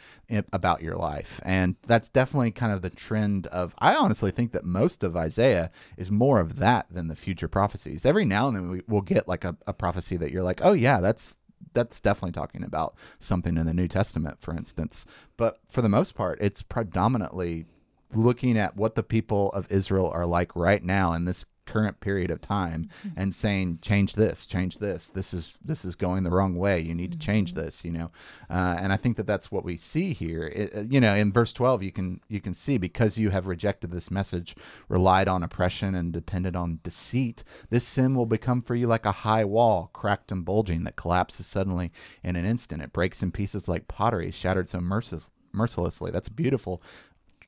about 0.52 0.82
your 0.82 0.94
life. 0.94 1.40
And 1.42 1.74
that's 1.86 2.08
definitely 2.08 2.52
kind 2.52 2.72
of 2.72 2.80
the 2.80 2.90
trend 2.90 3.48
of 3.48 3.74
i 3.78 3.94
honestly 3.94 4.30
think 4.30 4.52
that 4.52 4.64
most 4.64 5.02
of 5.02 5.16
isaiah 5.16 5.70
is 5.96 6.10
more 6.12 6.38
of 6.38 6.58
that 6.58 6.86
than 6.90 7.08
the 7.08 7.16
future 7.16 7.48
prophecies. 7.48 8.06
Every 8.06 8.24
now 8.24 8.46
and 8.46 8.56
then 8.56 8.70
we, 8.70 8.82
will 8.86 9.02
get 9.02 9.26
like 9.26 9.44
a, 9.44 9.56
a 9.66 9.72
prophecy 9.72 10.16
that 10.16 10.30
you're 10.30 10.44
like 10.44 10.60
oh 10.62 10.74
yeah 10.74 11.00
that's 11.00 11.42
that's 11.72 12.00
definitely 12.00 12.32
talking 12.32 12.62
about 12.62 12.94
something 13.18 13.56
in 13.56 13.66
the 13.66 13.74
new 13.74 13.88
testament 13.88 14.40
for 14.40 14.54
instance. 14.54 15.04
But 15.36 15.58
for 15.68 15.82
the 15.82 15.88
most 15.88 16.14
part 16.14 16.40
it's 16.40 16.62
predominantly 16.62 17.66
looking 18.14 18.56
at 18.56 18.76
what 18.76 18.94
the 18.94 19.02
people 19.02 19.50
of 19.50 19.70
israel 19.70 20.08
are 20.08 20.26
like 20.26 20.54
right 20.54 20.84
now 20.84 21.12
in 21.12 21.24
this 21.24 21.44
current 21.66 22.00
period 22.00 22.30
of 22.30 22.40
time 22.40 22.88
and 23.16 23.34
saying 23.34 23.78
change 23.82 24.14
this 24.14 24.46
change 24.46 24.78
this. 24.78 25.10
This 25.10 25.34
is 25.34 25.56
this 25.64 25.84
is 25.84 25.94
going 25.94 26.22
the 26.22 26.30
wrong 26.30 26.56
way. 26.56 26.80
You 26.80 26.94
need 26.94 27.12
to 27.12 27.18
change 27.18 27.54
this 27.54 27.84
you 27.84 27.90
know? 27.90 28.10
Uh, 28.48 28.76
and 28.78 28.92
i 28.92 28.96
think 28.96 29.16
that 29.16 29.26
that's 29.26 29.50
what 29.50 29.64
we 29.64 29.76
see 29.76 30.12
here. 30.12 30.46
It, 30.46 30.74
uh, 30.74 30.80
you 30.88 31.00
know 31.00 31.14
in 31.14 31.32
verse 31.32 31.52
12 31.52 31.82
you 31.82 31.92
can 31.92 32.20
you 32.28 32.40
can 32.40 32.54
see 32.54 32.78
because 32.78 33.18
you 33.18 33.30
have 33.30 33.46
rejected 33.46 33.90
this 33.90 34.10
message 34.10 34.54
relied 34.88 35.28
on 35.28 35.42
oppression 35.42 35.94
and 35.94 36.12
depended 36.12 36.56
on 36.56 36.80
deceit 36.82 37.44
this 37.70 37.84
sin 37.86 38.14
will 38.14 38.26
become 38.26 38.62
for 38.62 38.74
you 38.74 38.86
like 38.86 39.06
a 39.06 39.12
high 39.12 39.44
wall 39.44 39.90
cracked 39.92 40.32
and 40.32 40.44
bulging 40.44 40.84
that 40.84 40.96
collapses 40.96 41.46
suddenly 41.46 41.90
in 42.22 42.36
an 42.36 42.44
instant. 42.44 42.82
It 42.82 42.92
breaks 42.92 43.22
in 43.22 43.32
pieces 43.32 43.68
like 43.68 43.88
pottery 43.88 44.30
shattered 44.30 44.68
so 44.68 44.80
merciless 44.80 45.30
mercilessly. 45.52 46.10
That's 46.10 46.28
beautiful 46.28 46.82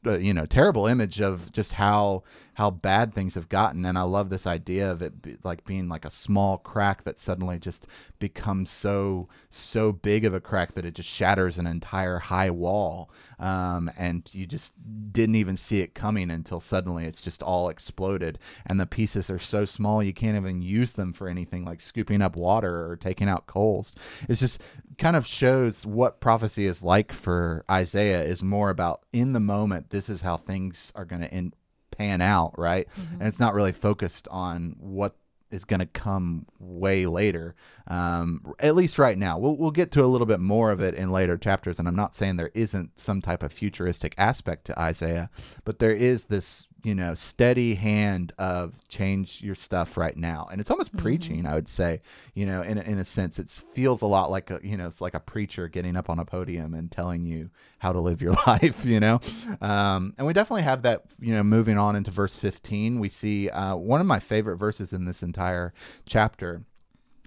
uh, 0.07 0.19
you 0.19 0.33
know 0.33 0.47
terrible 0.47 0.87
image 0.87 1.21
of 1.21 1.51
just 1.53 1.73
how 1.73 2.23
how 2.55 2.71
bad 2.71 3.15
things 3.15 3.37
have 3.37 3.49
gotten. 3.49 3.85
And 3.85 3.97
i 3.97 4.03
love 4.03 4.31
this 4.31 4.45
idea 4.47 4.91
of 4.91 5.01
it 5.01 5.23
be, 5.23 5.37
like 5.45 5.65
being 5.65 5.89
like 5.89 6.05
a 6.05 6.11
small 6.11 6.59
crack 6.59 7.05
that 7.05 7.17
suddenly 7.17 7.59
just 7.59 7.87
becomes 8.19 8.69
so 8.69 9.29
so 9.49 9.93
big 9.93 10.25
of 10.25 10.35
a 10.35 10.41
crack 10.41 10.75
that 10.75 10.85
it 10.85 10.95
just 10.95 11.09
shatters 11.09 11.59
an 11.59 11.67
entire 11.67 12.19
high 12.19 12.51
wall. 12.51 13.11
Um, 13.39 13.91
and 13.97 14.29
you 14.33 14.47
just 14.47 14.75
didn't 15.13 15.37
even 15.37 15.57
see 15.57 15.81
it 15.81 15.95
coming 15.95 16.31
until 16.31 16.59
suddenly 16.59 17.05
it's 17.05 17.21
just 17.21 17.43
all 17.43 17.69
exploded. 17.69 18.39
And 18.67 18.81
the 18.81 18.87
pieces 18.87 19.31
are 19.31 19.39
so 19.39 19.65
small 19.65 20.03
you 20.03 20.13
can't 20.13 20.37
even 20.37 20.61
use 20.63 20.95
them 20.95 21.13
for 21.13 21.29
anything 21.29 21.65
like 21.65 21.81
scooping 21.81 22.23
up 22.23 22.37
water 22.37 22.91
or 22.91 22.97
taking 22.97 23.29
out 23.29 23.47
coals. 23.47 23.95
It's 24.29 24.41
just 24.41 24.61
kind 24.99 25.17
of 25.17 25.27
shows 25.27 25.87
what 25.87 26.21
prophecy 26.21 26.67
is 26.67 26.83
like 26.83 27.13
for 27.13 27.65
isaiah 27.71 28.23
is 28.23 28.43
more 28.43 28.69
about 28.69 29.03
in 29.13 29.33
the 29.33 29.41
moment 29.41 29.91
this 29.91 30.09
is 30.09 30.21
how 30.21 30.37
things 30.37 30.93
are 30.95 31.05
going 31.05 31.23
to 31.23 31.51
pan 31.99 32.21
out, 32.21 32.59
right? 32.59 32.89
Mm-hmm. 32.89 33.15
And 33.15 33.23
it's 33.25 33.41
not 33.41 33.55
really 33.55 33.73
focused 33.73 34.29
on 34.31 34.77
what 34.79 35.17
is 35.51 35.65
going 35.65 35.81
to 35.81 35.87
come 35.87 36.47
way 36.59 37.07
later. 37.07 37.55
Um, 37.87 38.55
at 38.59 38.75
least 38.75 38.99
right 38.99 39.17
now, 39.17 39.39
we'll 39.39 39.57
we'll 39.57 39.71
get 39.71 39.91
to 39.93 40.05
a 40.05 40.07
little 40.07 40.27
bit 40.27 40.41
more 40.41 40.71
of 40.71 40.81
it 40.81 40.95
in 40.95 41.11
later 41.11 41.37
chapters. 41.37 41.79
And 41.79 41.89
I'm 41.89 41.97
not 41.97 42.15
saying 42.15 42.37
there 42.37 42.51
isn't 42.55 42.99
some 42.99 43.21
type 43.21 43.43
of 43.43 43.53
futuristic 43.53 44.15
aspect 44.19 44.67
to 44.67 44.79
Isaiah, 44.79 45.31
but 45.65 45.79
there 45.79 45.93
is 45.93 46.25
this 46.25 46.69
you 46.89 46.95
know 46.95 47.13
steady 47.13 47.75
hand 47.75 48.33
of 48.39 48.81
change 48.89 49.43
your 49.43 49.55
stuff 49.55 49.99
right 49.99 50.17
now. 50.17 50.49
And 50.51 50.59
it's 50.59 50.71
almost 50.71 50.91
mm-hmm. 50.93 51.03
preaching 51.03 51.47
i 51.47 51.55
would 51.55 51.69
say 51.69 52.01
you 52.35 52.47
know 52.47 52.63
in, 52.63 52.79
in 52.79 52.99
a 52.99 53.05
sense 53.05 53.39
it 53.39 53.51
feels 53.75 54.01
a 54.01 54.07
lot 54.07 54.31
like 54.31 54.51
a 54.51 54.59
you 54.63 54.79
know 54.79 54.87
it's 54.87 55.03
like 55.03 55.13
a 55.13 55.21
preacher 55.21 55.69
getting 55.69 55.97
up 55.97 56.09
on 56.09 56.19
a 56.19 56.25
podium 56.25 56.73
and 56.73 56.91
telling 56.91 57.27
you 57.27 57.51
how 57.79 57.93
to 57.93 58.01
live 58.01 58.23
your 58.23 58.35
life 58.47 58.87
you 58.87 59.01
know? 59.01 59.21
Um, 59.61 60.15
and 60.17 60.27
we 60.27 60.33
definitely 60.33 60.63
have 60.63 60.81
that 60.83 61.03
you 61.21 61.35
know 61.35 61.43
moving 61.43 61.77
on 61.77 61.95
into 61.95 62.11
verse 62.11 62.39
15 62.39 62.99
we 63.01 63.11
see 63.11 63.51
uh, 63.51 63.77
one 63.77 64.01
of 64.01 64.07
my 64.07 64.19
favorite 64.19 64.57
verses 64.57 64.95
in 64.95 65.05
this 65.05 65.23
entire 65.23 65.75
chapter 66.07 66.63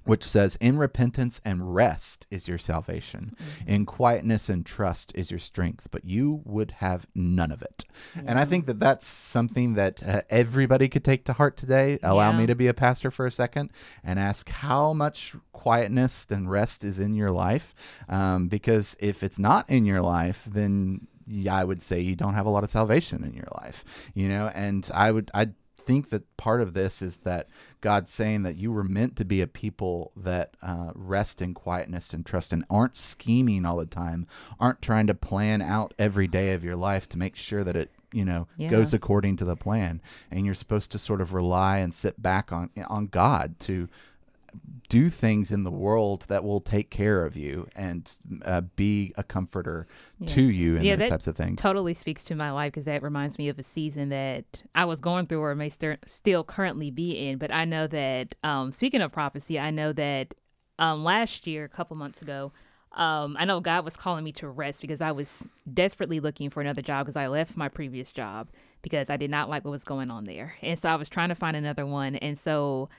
which 0.04 0.24
says, 0.24 0.56
In 0.58 0.78
repentance 0.78 1.42
and 1.46 1.74
rest 1.74 2.28
is 2.30 2.48
your 2.48 2.58
salvation, 2.58 3.36
mm-hmm. 3.36 3.70
in 3.70 3.86
quietness 3.86 4.50
and 4.50 4.66
trust 4.66 5.12
is 5.16 5.32
your 5.32 5.40
strength, 5.40 5.88
but 5.92 6.06
you 6.06 6.42
would 6.46 6.72
have 6.72 7.06
none 7.14 7.52
of 7.52 7.62
it. 7.62 7.86
Mm-hmm. 8.16 8.28
And 8.30 8.40
I 8.40 8.46
think 8.46 8.66
that 8.66 8.80
that's 8.80 9.08
something 9.08 9.76
that 9.76 10.02
uh, 10.04 10.22
everybody 10.30 10.90
could 10.90 11.04
take 11.04 11.26
to 11.26 11.34
heart 11.34 11.58
today. 11.58 12.00
Allow 12.04 12.32
yeah. 12.32 12.38
me 12.38 12.48
to 12.48 12.56
be 12.56 12.68
a 12.68 12.74
pastor 12.74 13.12
for 13.12 13.26
a 13.26 13.32
second 13.32 13.72
and 14.04 14.20
ask 14.20 14.50
how 14.50 14.94
much 14.94 15.36
quietness 15.54 16.26
and 16.30 16.50
rest 16.50 16.84
is 16.84 17.00
in 17.00 17.16
your 17.16 17.32
life. 17.32 17.76
Um, 18.10 18.48
because 18.48 18.96
if 19.00 19.24
it's 19.24 19.40
not 19.40 19.70
in 19.70 19.86
your 19.86 20.02
life, 20.02 20.48
then 20.50 21.08
yeah, 21.28 21.56
I 21.56 21.64
would 21.64 21.82
say 21.82 22.00
you 22.00 22.16
don't 22.16 22.34
have 22.34 22.46
a 22.46 22.50
lot 22.50 22.64
of 22.64 22.70
salvation 22.70 23.24
in 23.24 23.34
your 23.34 23.48
life, 23.62 24.10
you 24.14 24.28
know, 24.28 24.52
and 24.54 24.90
I 24.94 25.12
would, 25.12 25.32
I 25.34 25.50
think 25.92 26.10
that 26.10 26.38
part 26.38 26.62
of 26.62 26.74
this 26.74 27.02
is 27.02 27.18
that 27.18 27.50
God's 27.82 28.14
saying 28.14 28.44
that 28.44 28.56
you 28.56 28.72
were 28.72 28.84
meant 28.84 29.18
to 29.18 29.26
be 29.26 29.42
a 29.42 29.48
people 29.48 30.14
that 30.16 30.56
uh, 30.62 30.92
rest 30.96 31.42
in 31.42 31.54
quietness 31.54 32.14
and 32.14 32.26
trust 32.26 32.54
and 32.54 32.64
aren't 32.70 32.98
scheming 32.98 33.66
all 33.66 33.76
the 33.76 33.86
time, 33.86 34.26
aren't 34.58 34.82
trying 34.82 35.08
to 35.08 35.14
plan 35.14 35.62
out 35.62 35.94
every 36.00 36.30
day 36.30 36.54
of 36.54 36.64
your 36.64 36.78
life 36.78 37.10
to 37.10 37.18
make 37.18 37.36
sure 37.36 37.66
that 37.66 37.76
it 37.76 37.92
you 38.14 38.24
know 38.24 38.48
yeah. 38.58 38.70
goes 38.70 38.94
according 38.94 39.38
to 39.38 39.46
the 39.46 39.56
plan 39.56 40.02
and 40.30 40.46
you're 40.46 40.56
supposed 40.56 40.92
to 40.92 41.00
sort 41.00 41.22
of 41.22 41.34
rely 41.34 41.78
and 41.78 41.94
sit 41.94 42.22
back 42.22 42.52
on 42.52 42.70
on 42.88 43.08
God 43.08 43.58
to 43.60 43.88
do 44.92 45.10
things 45.10 45.52
in 45.52 45.64
the 45.64 45.72
world 45.72 46.26
that 46.28 46.44
will 46.44 46.60
take 46.60 46.90
care 46.90 47.26
of 47.26 47.38
you 47.38 47.66
and 47.78 48.18
uh, 48.44 48.60
be 48.76 49.14
a 49.16 49.24
comforter 49.24 49.88
yeah. 50.20 50.28
to 50.28 50.42
you 50.42 50.76
in 50.76 50.84
yeah, 50.84 50.98
those 50.98 51.10
types 51.10 51.28
of 51.28 51.38
things. 51.38 51.62
Totally 51.62 51.94
speaks 51.94 52.26
to 52.26 52.36
my 52.36 52.52
life 52.52 52.74
because 52.74 52.86
that 52.86 53.02
reminds 53.02 53.38
me 53.38 53.48
of 53.48 53.58
a 53.58 53.64
season 53.64 54.10
that 54.10 54.64
I 54.76 54.84
was 54.84 55.00
going 55.00 55.28
through 55.28 55.42
or 55.42 55.56
may 55.56 55.70
st- 55.70 56.00
still 56.06 56.44
currently 56.44 56.92
be 56.92 57.12
in. 57.12 57.38
But 57.38 57.52
I 57.52 57.64
know 57.64 57.88
that, 57.88 58.36
um, 58.44 58.74
speaking 58.74 59.02
of 59.02 59.14
prophecy, 59.14 59.58
I 59.58 59.72
know 59.72 59.94
that 59.94 60.36
um, 60.78 61.06
last 61.06 61.48
year, 61.48 61.64
a 61.64 61.70
couple 61.70 61.96
months 61.96 62.22
ago, 62.22 62.52
um, 62.92 63.38
I 63.40 63.46
know 63.46 63.62
God 63.62 63.86
was 63.86 63.96
calling 63.96 64.26
me 64.26 64.34
to 64.34 64.50
rest 64.50 64.82
because 64.82 65.02
I 65.02 65.14
was 65.14 65.48
desperately 65.74 66.20
looking 66.20 66.50
for 66.50 66.60
another 66.60 66.82
job 66.82 67.06
because 67.06 67.16
I 67.16 67.28
left 67.28 67.56
my 67.56 67.70
previous 67.70 68.12
job 68.12 68.50
because 68.82 69.10
I 69.10 69.16
did 69.16 69.30
not 69.30 69.50
like 69.50 69.64
what 69.64 69.72
was 69.72 69.86
going 69.86 70.12
on 70.12 70.26
there. 70.26 70.56
And 70.62 70.78
so 70.78 70.90
I 70.90 70.96
was 70.96 71.08
trying 71.08 71.30
to 71.30 71.36
find 71.36 71.56
another 71.56 71.86
one. 71.86 72.16
And 72.18 72.38
so 72.38 72.90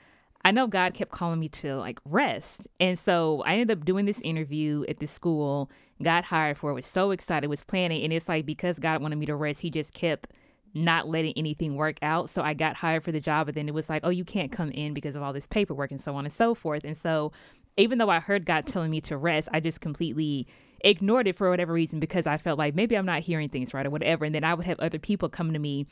I 0.45 0.51
know 0.51 0.67
God 0.67 0.93
kept 0.93 1.11
calling 1.11 1.39
me 1.39 1.47
to 1.49 1.77
like 1.77 1.99
rest. 2.05 2.67
And 2.79 2.99
so 2.99 3.43
I 3.45 3.53
ended 3.53 3.77
up 3.77 3.85
doing 3.85 4.05
this 4.05 4.19
interview 4.21 4.83
at 4.89 4.99
this 4.99 5.11
school, 5.11 5.71
got 6.01 6.25
hired 6.25 6.57
for 6.57 6.71
it, 6.71 6.73
was 6.73 6.85
so 6.85 7.11
excited, 7.11 7.47
was 7.47 7.63
planning. 7.63 8.03
And 8.03 8.11
it's 8.11 8.27
like 8.27 8.45
because 8.45 8.79
God 8.79 9.01
wanted 9.01 9.17
me 9.17 9.25
to 9.27 9.35
rest, 9.35 9.61
he 9.61 9.69
just 9.69 9.93
kept 9.93 10.33
not 10.73 11.07
letting 11.07 11.33
anything 11.37 11.75
work 11.75 11.97
out. 12.01 12.29
So 12.29 12.41
I 12.41 12.55
got 12.55 12.75
hired 12.75 13.03
for 13.03 13.11
the 13.11 13.21
job, 13.21 13.45
but 13.45 13.55
then 13.55 13.67
it 13.67 13.73
was 13.73 13.89
like, 13.89 14.01
oh, 14.03 14.09
you 14.09 14.25
can't 14.25 14.51
come 14.51 14.71
in 14.71 14.93
because 14.93 15.15
of 15.15 15.21
all 15.21 15.31
this 15.31 15.47
paperwork 15.47 15.91
and 15.91 16.01
so 16.01 16.15
on 16.15 16.25
and 16.25 16.33
so 16.33 16.53
forth. 16.53 16.83
And 16.83 16.97
so 16.97 17.31
even 17.77 17.97
though 17.97 18.09
I 18.09 18.19
heard 18.19 18.45
God 18.45 18.65
telling 18.65 18.91
me 18.91 18.99
to 19.01 19.17
rest, 19.17 19.49
I 19.53 19.59
just 19.59 19.81
completely 19.81 20.47
ignored 20.81 21.27
it 21.27 21.35
for 21.35 21.49
whatever 21.49 21.73
reason 21.73 21.99
because 21.99 22.27
I 22.27 22.37
felt 22.37 22.59
like 22.59 22.75
maybe 22.75 22.97
I'm 22.97 23.05
not 23.05 23.21
hearing 23.21 23.49
things 23.49 23.73
right 23.73 23.85
or 23.85 23.89
whatever. 23.89 24.25
And 24.25 24.35
then 24.35 24.43
I 24.43 24.53
would 24.53 24.65
have 24.65 24.79
other 24.79 24.99
people 24.99 25.29
come 25.29 25.53
to 25.53 25.59
me 25.59 25.87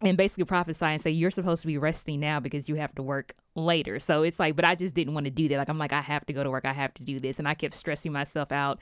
and 0.00 0.16
basically 0.16 0.44
prophesy 0.44 0.86
and 0.86 1.00
say 1.00 1.10
you're 1.10 1.30
supposed 1.30 1.62
to 1.62 1.66
be 1.66 1.78
resting 1.78 2.20
now 2.20 2.38
because 2.40 2.68
you 2.68 2.76
have 2.76 2.94
to 2.94 3.02
work 3.02 3.34
later. 3.54 3.98
So 3.98 4.22
it's 4.22 4.38
like, 4.38 4.54
but 4.54 4.64
I 4.64 4.74
just 4.74 4.94
didn't 4.94 5.14
want 5.14 5.24
to 5.24 5.30
do 5.30 5.48
that. 5.48 5.58
Like 5.58 5.68
I'm 5.68 5.78
like, 5.78 5.92
I 5.92 6.00
have 6.00 6.24
to 6.26 6.32
go 6.32 6.44
to 6.44 6.50
work. 6.50 6.64
I 6.64 6.74
have 6.74 6.94
to 6.94 7.02
do 7.02 7.18
this, 7.18 7.38
and 7.38 7.48
I 7.48 7.54
kept 7.54 7.74
stressing 7.74 8.12
myself 8.12 8.52
out 8.52 8.78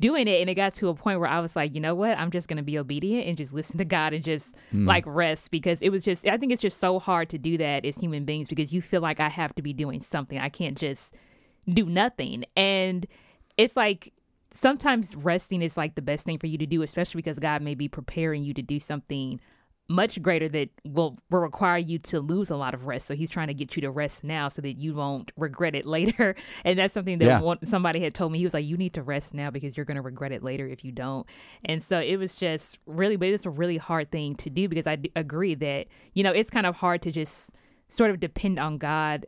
doing 0.00 0.26
it 0.26 0.40
and 0.40 0.48
it 0.48 0.54
got 0.54 0.74
to 0.74 0.88
a 0.88 0.94
point 0.94 1.20
where 1.20 1.28
I 1.28 1.40
was 1.40 1.54
like, 1.54 1.74
you 1.74 1.80
know 1.80 1.94
what? 1.94 2.18
I'm 2.18 2.30
just 2.30 2.48
going 2.48 2.56
to 2.56 2.62
be 2.62 2.78
obedient 2.78 3.26
and 3.26 3.36
just 3.36 3.52
listen 3.52 3.78
to 3.78 3.84
God 3.84 4.12
and 4.12 4.24
just 4.24 4.54
mm. 4.74 4.86
like 4.86 5.04
rest 5.06 5.50
because 5.50 5.82
it 5.82 5.90
was 5.90 6.04
just 6.04 6.26
I 6.26 6.36
think 6.36 6.52
it's 6.52 6.62
just 6.62 6.78
so 6.78 6.98
hard 6.98 7.28
to 7.30 7.38
do 7.38 7.58
that 7.58 7.84
as 7.84 7.96
human 7.96 8.24
beings 8.24 8.48
because 8.48 8.72
you 8.72 8.82
feel 8.82 9.00
like 9.00 9.20
I 9.20 9.28
have 9.28 9.54
to 9.56 9.62
be 9.62 9.72
doing 9.72 10.00
something. 10.00 10.38
I 10.38 10.48
can't 10.48 10.76
just 10.76 11.16
do 11.68 11.86
nothing. 11.86 12.44
And 12.56 13.06
it's 13.56 13.76
like 13.76 14.12
sometimes 14.50 15.14
resting 15.14 15.62
is 15.62 15.76
like 15.76 15.94
the 15.94 16.02
best 16.02 16.24
thing 16.24 16.38
for 16.38 16.46
you 16.46 16.58
to 16.58 16.66
do, 16.66 16.82
especially 16.82 17.18
because 17.18 17.38
God 17.38 17.62
may 17.62 17.74
be 17.74 17.88
preparing 17.88 18.44
you 18.44 18.54
to 18.54 18.62
do 18.62 18.80
something 18.80 19.40
much 19.88 20.20
greater 20.22 20.48
that 20.48 20.70
will, 20.84 21.18
will 21.30 21.40
require 21.40 21.78
you 21.78 21.98
to 21.98 22.20
lose 22.20 22.50
a 22.50 22.56
lot 22.56 22.74
of 22.74 22.86
rest. 22.86 23.06
So 23.06 23.14
he's 23.14 23.30
trying 23.30 23.48
to 23.48 23.54
get 23.54 23.76
you 23.76 23.82
to 23.82 23.90
rest 23.90 24.24
now 24.24 24.48
so 24.48 24.62
that 24.62 24.74
you 24.74 24.94
won't 24.94 25.32
regret 25.36 25.74
it 25.74 25.86
later. 25.98 26.34
And 26.64 26.78
that's 26.78 26.94
something 26.94 27.18
that 27.18 27.24
yeah. 27.24 27.40
one, 27.40 27.64
somebody 27.64 28.00
had 28.00 28.14
told 28.14 28.32
me. 28.32 28.38
He 28.38 28.44
was 28.44 28.54
like, 28.54 28.64
you 28.64 28.76
need 28.76 28.94
to 28.94 29.02
rest 29.02 29.34
now 29.34 29.50
because 29.50 29.76
you're 29.76 29.86
going 29.86 29.96
to 29.96 30.02
regret 30.02 30.32
it 30.32 30.42
later 30.42 30.66
if 30.66 30.84
you 30.84 30.92
don't. 30.92 31.26
And 31.64 31.82
so 31.82 32.00
it 32.00 32.16
was 32.16 32.34
just 32.36 32.78
really, 32.86 33.16
but 33.16 33.28
it's 33.28 33.46
a 33.46 33.50
really 33.50 33.76
hard 33.76 34.10
thing 34.10 34.34
to 34.36 34.50
do 34.50 34.68
because 34.68 34.86
I 34.86 34.98
agree 35.16 35.54
that, 35.56 35.88
you 36.14 36.22
know, 36.22 36.32
it's 36.32 36.50
kind 36.50 36.66
of 36.66 36.76
hard 36.76 37.02
to 37.02 37.12
just 37.12 37.56
sort 37.88 38.10
of 38.10 38.20
depend 38.20 38.58
on 38.58 38.78
God 38.78 39.26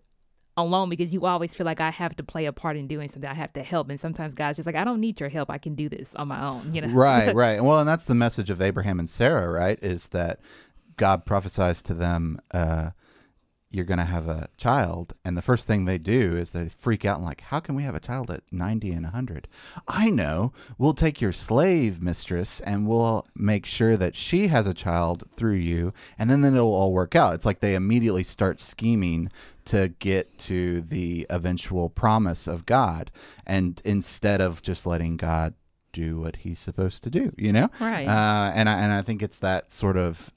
alone 0.56 0.88
because 0.88 1.12
you 1.12 1.26
always 1.26 1.54
feel 1.54 1.64
like 1.64 1.80
I 1.80 1.90
have 1.90 2.14
to 2.16 2.22
play 2.22 2.46
a 2.46 2.52
part 2.52 2.76
in 2.76 2.86
doing 2.86 3.08
something. 3.08 3.28
I 3.28 3.34
have 3.34 3.52
to 3.54 3.62
help. 3.62 3.90
And 3.90 3.98
sometimes 3.98 4.34
God's 4.34 4.56
just 4.56 4.66
like, 4.66 4.76
I 4.76 4.84
don't 4.84 5.00
need 5.00 5.20
your 5.20 5.28
help. 5.28 5.50
I 5.50 5.58
can 5.58 5.74
do 5.74 5.88
this 5.88 6.14
on 6.14 6.28
my 6.28 6.44
own, 6.44 6.74
you 6.74 6.80
know? 6.80 6.88
Right, 6.88 7.34
right. 7.34 7.62
Well, 7.62 7.80
and 7.80 7.88
that's 7.88 8.04
the 8.04 8.14
message 8.14 8.50
of 8.50 8.62
Abraham 8.62 8.98
and 8.98 9.10
Sarah, 9.10 9.50
right? 9.50 9.78
Is 9.82 10.08
that 10.08 10.40
God 10.96 11.24
prophesies 11.24 11.82
to 11.82 11.94
them, 11.94 12.40
uh, 12.52 12.90
you're 13.74 13.84
going 13.84 13.98
to 13.98 14.04
have 14.04 14.28
a 14.28 14.48
child. 14.56 15.14
And 15.24 15.37
the 15.37 15.42
first 15.42 15.66
thing 15.66 15.84
they 15.84 15.98
do 15.98 16.37
is 16.37 16.50
they 16.50 16.68
freak 16.68 17.04
out 17.04 17.16
and, 17.16 17.26
like, 17.26 17.40
how 17.42 17.60
can 17.60 17.74
we 17.74 17.82
have 17.82 17.94
a 17.94 18.00
child 18.00 18.30
at 18.30 18.42
90 18.52 18.92
and 18.92 19.02
100? 19.04 19.48
I 19.88 20.10
know. 20.10 20.52
We'll 20.78 20.94
take 20.94 21.20
your 21.20 21.32
slave 21.32 22.00
mistress 22.00 22.60
and 22.60 22.87
we'll 22.87 23.26
make 23.34 23.66
sure 23.66 23.96
that 23.96 24.16
she 24.16 24.48
has 24.48 24.66
a 24.66 24.74
child 24.74 25.24
through 25.37 25.56
you. 25.56 25.92
And 26.18 26.30
then, 26.30 26.40
then 26.40 26.54
it'll 26.54 26.72
all 26.72 26.92
work 26.92 27.16
out. 27.16 27.34
It's 27.34 27.46
like 27.46 27.60
they 27.60 27.74
immediately 27.74 28.22
start 28.22 28.60
scheming 28.60 29.30
to 29.66 29.88
get 29.98 30.38
to 30.38 30.80
the 30.80 31.26
eventual 31.30 31.88
promise 31.90 32.46
of 32.46 32.66
God. 32.66 33.10
And 33.46 33.80
instead 33.84 34.40
of 34.40 34.62
just 34.62 34.87
letting 34.87 35.16
God 35.16 35.54
do 35.92 36.20
what 36.20 36.37
he's 36.37 36.58
supposed 36.60 37.02
to 37.04 37.10
do, 37.10 37.32
you 37.38 37.52
know? 37.52 37.70
Right. 37.80 38.06
Uh, 38.06 38.52
and, 38.54 38.68
I, 38.68 38.78
and 38.80 38.92
I 38.92 39.00
think 39.00 39.22
it's 39.22 39.38
that 39.38 39.70
sort 39.70 39.96
of 39.96 40.30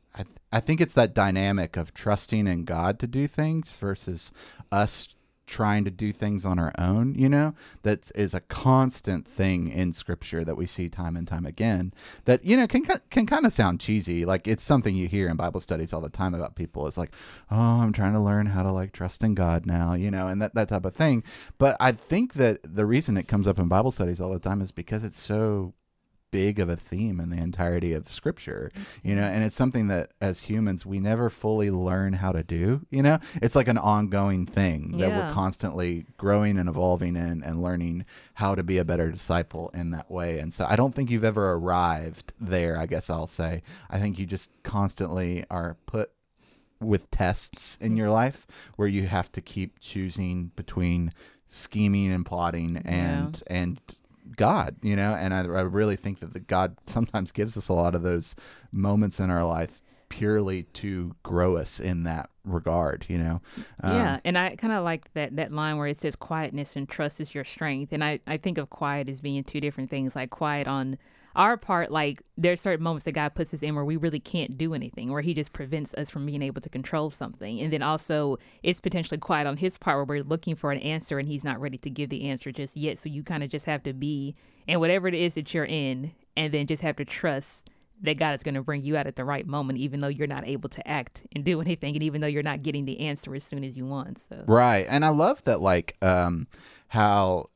I, 0.51 0.59
think 0.59 0.81
it's 0.81 0.93
that 0.93 1.13
dynamic 1.13 1.77
of 1.77 1.93
trusting 1.93 2.47
in 2.47 2.65
God 2.65 2.99
to 2.99 3.07
do 3.07 3.27
things 3.27 3.73
versus 3.73 4.31
us 4.71 5.15
trying 5.47 5.85
to 5.85 5.89
do 5.89 6.11
things 6.11 6.45
on 6.45 6.59
our 6.59 6.73
own, 6.77 7.15
you 7.15 7.29
know, 7.29 7.55
that 7.83 8.11
is 8.13 8.33
a 8.33 8.41
constant 8.41 9.25
thing 9.25 9.69
in 9.69 9.93
scripture 9.93 10.43
that 10.43 10.57
we 10.57 10.67
see 10.67 10.89
time 10.89 11.15
and 11.15 11.27
time 11.27 11.45
again 11.45 11.93
that, 12.25 12.43
you 12.43 12.57
know, 12.57 12.67
can, 12.67 12.85
can 13.09 13.25
kind 13.25 13.45
of 13.45 13.53
sound 13.53 13.79
cheesy. 13.79 14.25
Like 14.25 14.47
it's 14.47 14.61
something 14.61 14.93
you 14.93 15.07
hear 15.07 15.29
in 15.29 15.37
Bible 15.37 15.61
studies 15.61 15.93
all 15.93 16.01
the 16.01 16.09
time 16.09 16.33
about 16.33 16.55
people. 16.55 16.85
It's 16.85 16.97
like, 16.97 17.13
oh, 17.49 17.81
I'm 17.81 17.93
trying 17.93 18.13
to 18.13 18.19
learn 18.19 18.47
how 18.47 18.61
to 18.61 18.71
like 18.71 18.91
trust 18.91 19.23
in 19.23 19.33
God 19.33 19.65
now, 19.65 19.93
you 19.93 20.11
know, 20.11 20.27
and 20.27 20.41
that, 20.41 20.53
that 20.53 20.69
type 20.69 20.85
of 20.85 20.93
thing. 20.93 21.23
But 21.57 21.77
I 21.79 21.93
think 21.93 22.33
that 22.33 22.59
the 22.63 22.85
reason 22.85 23.15
it 23.15 23.27
comes 23.29 23.47
up 23.47 23.57
in 23.57 23.69
Bible 23.69 23.91
studies 23.91 24.19
all 24.19 24.33
the 24.33 24.39
time 24.39 24.61
is 24.61 24.71
because 24.71 25.05
it's 25.05 25.19
so 25.19 25.73
big 26.31 26.59
of 26.59 26.69
a 26.69 26.75
theme 26.75 27.19
in 27.19 27.29
the 27.29 27.37
entirety 27.37 27.93
of 27.93 28.07
scripture 28.09 28.71
you 29.03 29.15
know 29.15 29.21
mm-hmm. 29.21 29.35
and 29.35 29.43
it's 29.43 29.55
something 29.55 29.87
that 29.87 30.11
as 30.21 30.41
humans 30.41 30.85
we 30.85 30.99
never 30.99 31.29
fully 31.29 31.71
learn 31.71 32.13
how 32.13 32.31
to 32.31 32.43
do 32.43 32.77
you 32.89 33.01
know? 33.01 33.19
It's 33.35 33.55
like 33.55 33.67
an 33.67 33.77
ongoing 33.77 34.45
thing 34.45 34.97
that 34.97 35.09
we're 35.09 35.31
constantly 35.33 36.05
growing 36.17 36.57
and 36.57 36.69
evolving 36.69 37.15
in 37.15 37.43
and 37.43 37.61
learning 37.61 38.05
how 38.35 38.55
to 38.55 38.63
be 38.63 38.77
a 38.77 38.85
better 38.85 39.11
disciple 39.11 39.69
in 39.73 39.91
that 39.91 40.09
way. 40.09 40.39
And 40.39 40.53
so 40.53 40.65
i 40.69 40.75
don't 40.75 40.93
think 40.93 41.09
you've 41.09 41.23
ever 41.23 41.53
arrived 41.53 42.33
there 42.39 42.77
i 42.77 42.85
guess 42.85 43.09
i'll 43.09 43.27
say. 43.27 43.61
I 43.89 43.99
think 43.99 44.17
you 44.19 44.25
just 44.25 44.49
constantly 44.63 45.45
are 45.49 45.77
put 45.85 46.11
with 46.79 47.09
tests 47.11 47.77
in 47.81 47.97
your 47.97 48.07
mm-hmm. 48.07 48.15
life 48.15 48.47
where 48.75 48.87
you 48.87 49.07
have 49.07 49.31
to 49.33 49.41
keep 49.41 49.79
choosing 49.79 50.51
between 50.55 51.13
scheming 51.49 52.11
and 52.11 52.25
plotting 52.25 52.77
and 52.77 53.41
and 53.47 53.79
God, 54.35 54.75
you 54.81 54.95
know, 54.95 55.13
and 55.13 55.33
I, 55.33 55.39
I 55.39 55.61
really 55.61 55.95
think 55.95 56.19
that 56.19 56.33
the 56.33 56.39
God 56.39 56.77
sometimes 56.87 57.31
gives 57.31 57.57
us 57.57 57.69
a 57.69 57.73
lot 57.73 57.95
of 57.95 58.03
those 58.03 58.35
moments 58.71 59.19
in 59.19 59.29
our 59.29 59.45
life 59.45 59.81
purely 60.09 60.63
to 60.63 61.15
grow 61.23 61.57
us 61.57 61.79
in 61.79 62.03
that 62.03 62.29
regard, 62.45 63.05
you 63.09 63.17
know. 63.17 63.41
Um, 63.83 63.93
yeah, 63.93 64.19
and 64.23 64.37
I 64.37 64.55
kind 64.55 64.73
of 64.73 64.83
like 64.83 65.11
that 65.13 65.35
that 65.35 65.51
line 65.51 65.77
where 65.77 65.87
it 65.87 65.99
says 65.99 66.15
quietness 66.15 66.75
and 66.75 66.87
trust 66.87 67.19
is 67.19 67.35
your 67.35 67.43
strength, 67.43 67.91
and 67.91 68.03
I 68.03 68.19
I 68.25 68.37
think 68.37 68.57
of 68.57 68.69
quiet 68.69 69.09
as 69.09 69.21
being 69.21 69.43
two 69.43 69.61
different 69.61 69.89
things. 69.89 70.15
Like 70.15 70.29
quiet 70.29 70.67
on 70.67 70.97
our 71.37 71.55
part, 71.55 71.91
like 71.91 72.21
there's 72.35 72.59
certain 72.59 72.83
moments 72.83 73.05
that 73.05 73.13
God 73.13 73.35
puts 73.35 73.53
us 73.53 73.61
in 73.61 73.75
where 73.75 73.85
we 73.85 73.95
really 73.95 74.19
can't 74.19 74.57
do 74.57 74.73
anything, 74.73 75.11
where 75.11 75.21
He 75.21 75.33
just 75.33 75.53
prevents 75.53 75.93
us 75.93 76.09
from 76.09 76.25
being 76.25 76.41
able 76.41 76.61
to 76.61 76.69
control 76.69 77.09
something, 77.09 77.61
and 77.61 77.71
then 77.71 77.83
also 77.83 78.37
it's 78.63 78.81
potentially 78.81 79.19
quiet 79.19 79.47
on 79.47 79.57
His 79.57 79.77
part 79.77 79.97
where 79.97 80.17
we're 80.17 80.23
looking 80.23 80.55
for 80.55 80.71
an 80.71 80.79
answer 80.79 81.19
and 81.19 81.27
He's 81.27 81.43
not 81.43 81.61
ready 81.61 81.77
to 81.77 81.89
give 81.89 82.09
the 82.09 82.25
answer 82.25 82.51
just 82.51 82.75
yet. 82.75 82.97
So 82.97 83.07
you 83.07 83.23
kind 83.23 83.43
of 83.43 83.49
just 83.49 83.67
have 83.67 83.83
to 83.83 83.93
be 83.93 84.35
in 84.67 84.79
whatever 84.79 85.07
it 85.07 85.13
is 85.13 85.35
that 85.35 85.53
you're 85.53 85.65
in, 85.65 86.11
and 86.35 86.53
then 86.53 86.67
just 86.67 86.81
have 86.81 86.97
to 86.97 87.05
trust 87.05 87.69
that 88.01 88.17
God 88.17 88.35
is 88.35 88.43
going 88.43 88.55
to 88.55 88.61
bring 88.61 88.83
you 88.83 88.95
out 88.97 89.07
at 89.07 89.15
the 89.15 89.25
right 89.25 89.45
moment, 89.45 89.79
even 89.79 90.01
though 90.01 90.07
you're 90.07 90.27
not 90.27 90.47
able 90.47 90.69
to 90.69 90.87
act 90.87 91.25
and 91.33 91.43
do 91.43 91.61
anything, 91.61 91.95
and 91.95 92.03
even 92.03 92.21
though 92.21 92.27
you're 92.27 92.43
not 92.43 92.61
getting 92.61 92.85
the 92.85 92.99
answer 92.99 93.33
as 93.33 93.43
soon 93.43 93.63
as 93.63 93.77
you 93.77 93.85
want. 93.85 94.19
So 94.19 94.43
Right. 94.47 94.85
And 94.89 95.03
I 95.05 95.09
love 95.09 95.43
that 95.45 95.61
like 95.61 95.95
um 96.01 96.47
how 96.89 97.49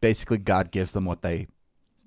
basically 0.00 0.38
God 0.38 0.70
gives 0.70 0.92
them 0.92 1.04
what 1.04 1.22
they 1.22 1.48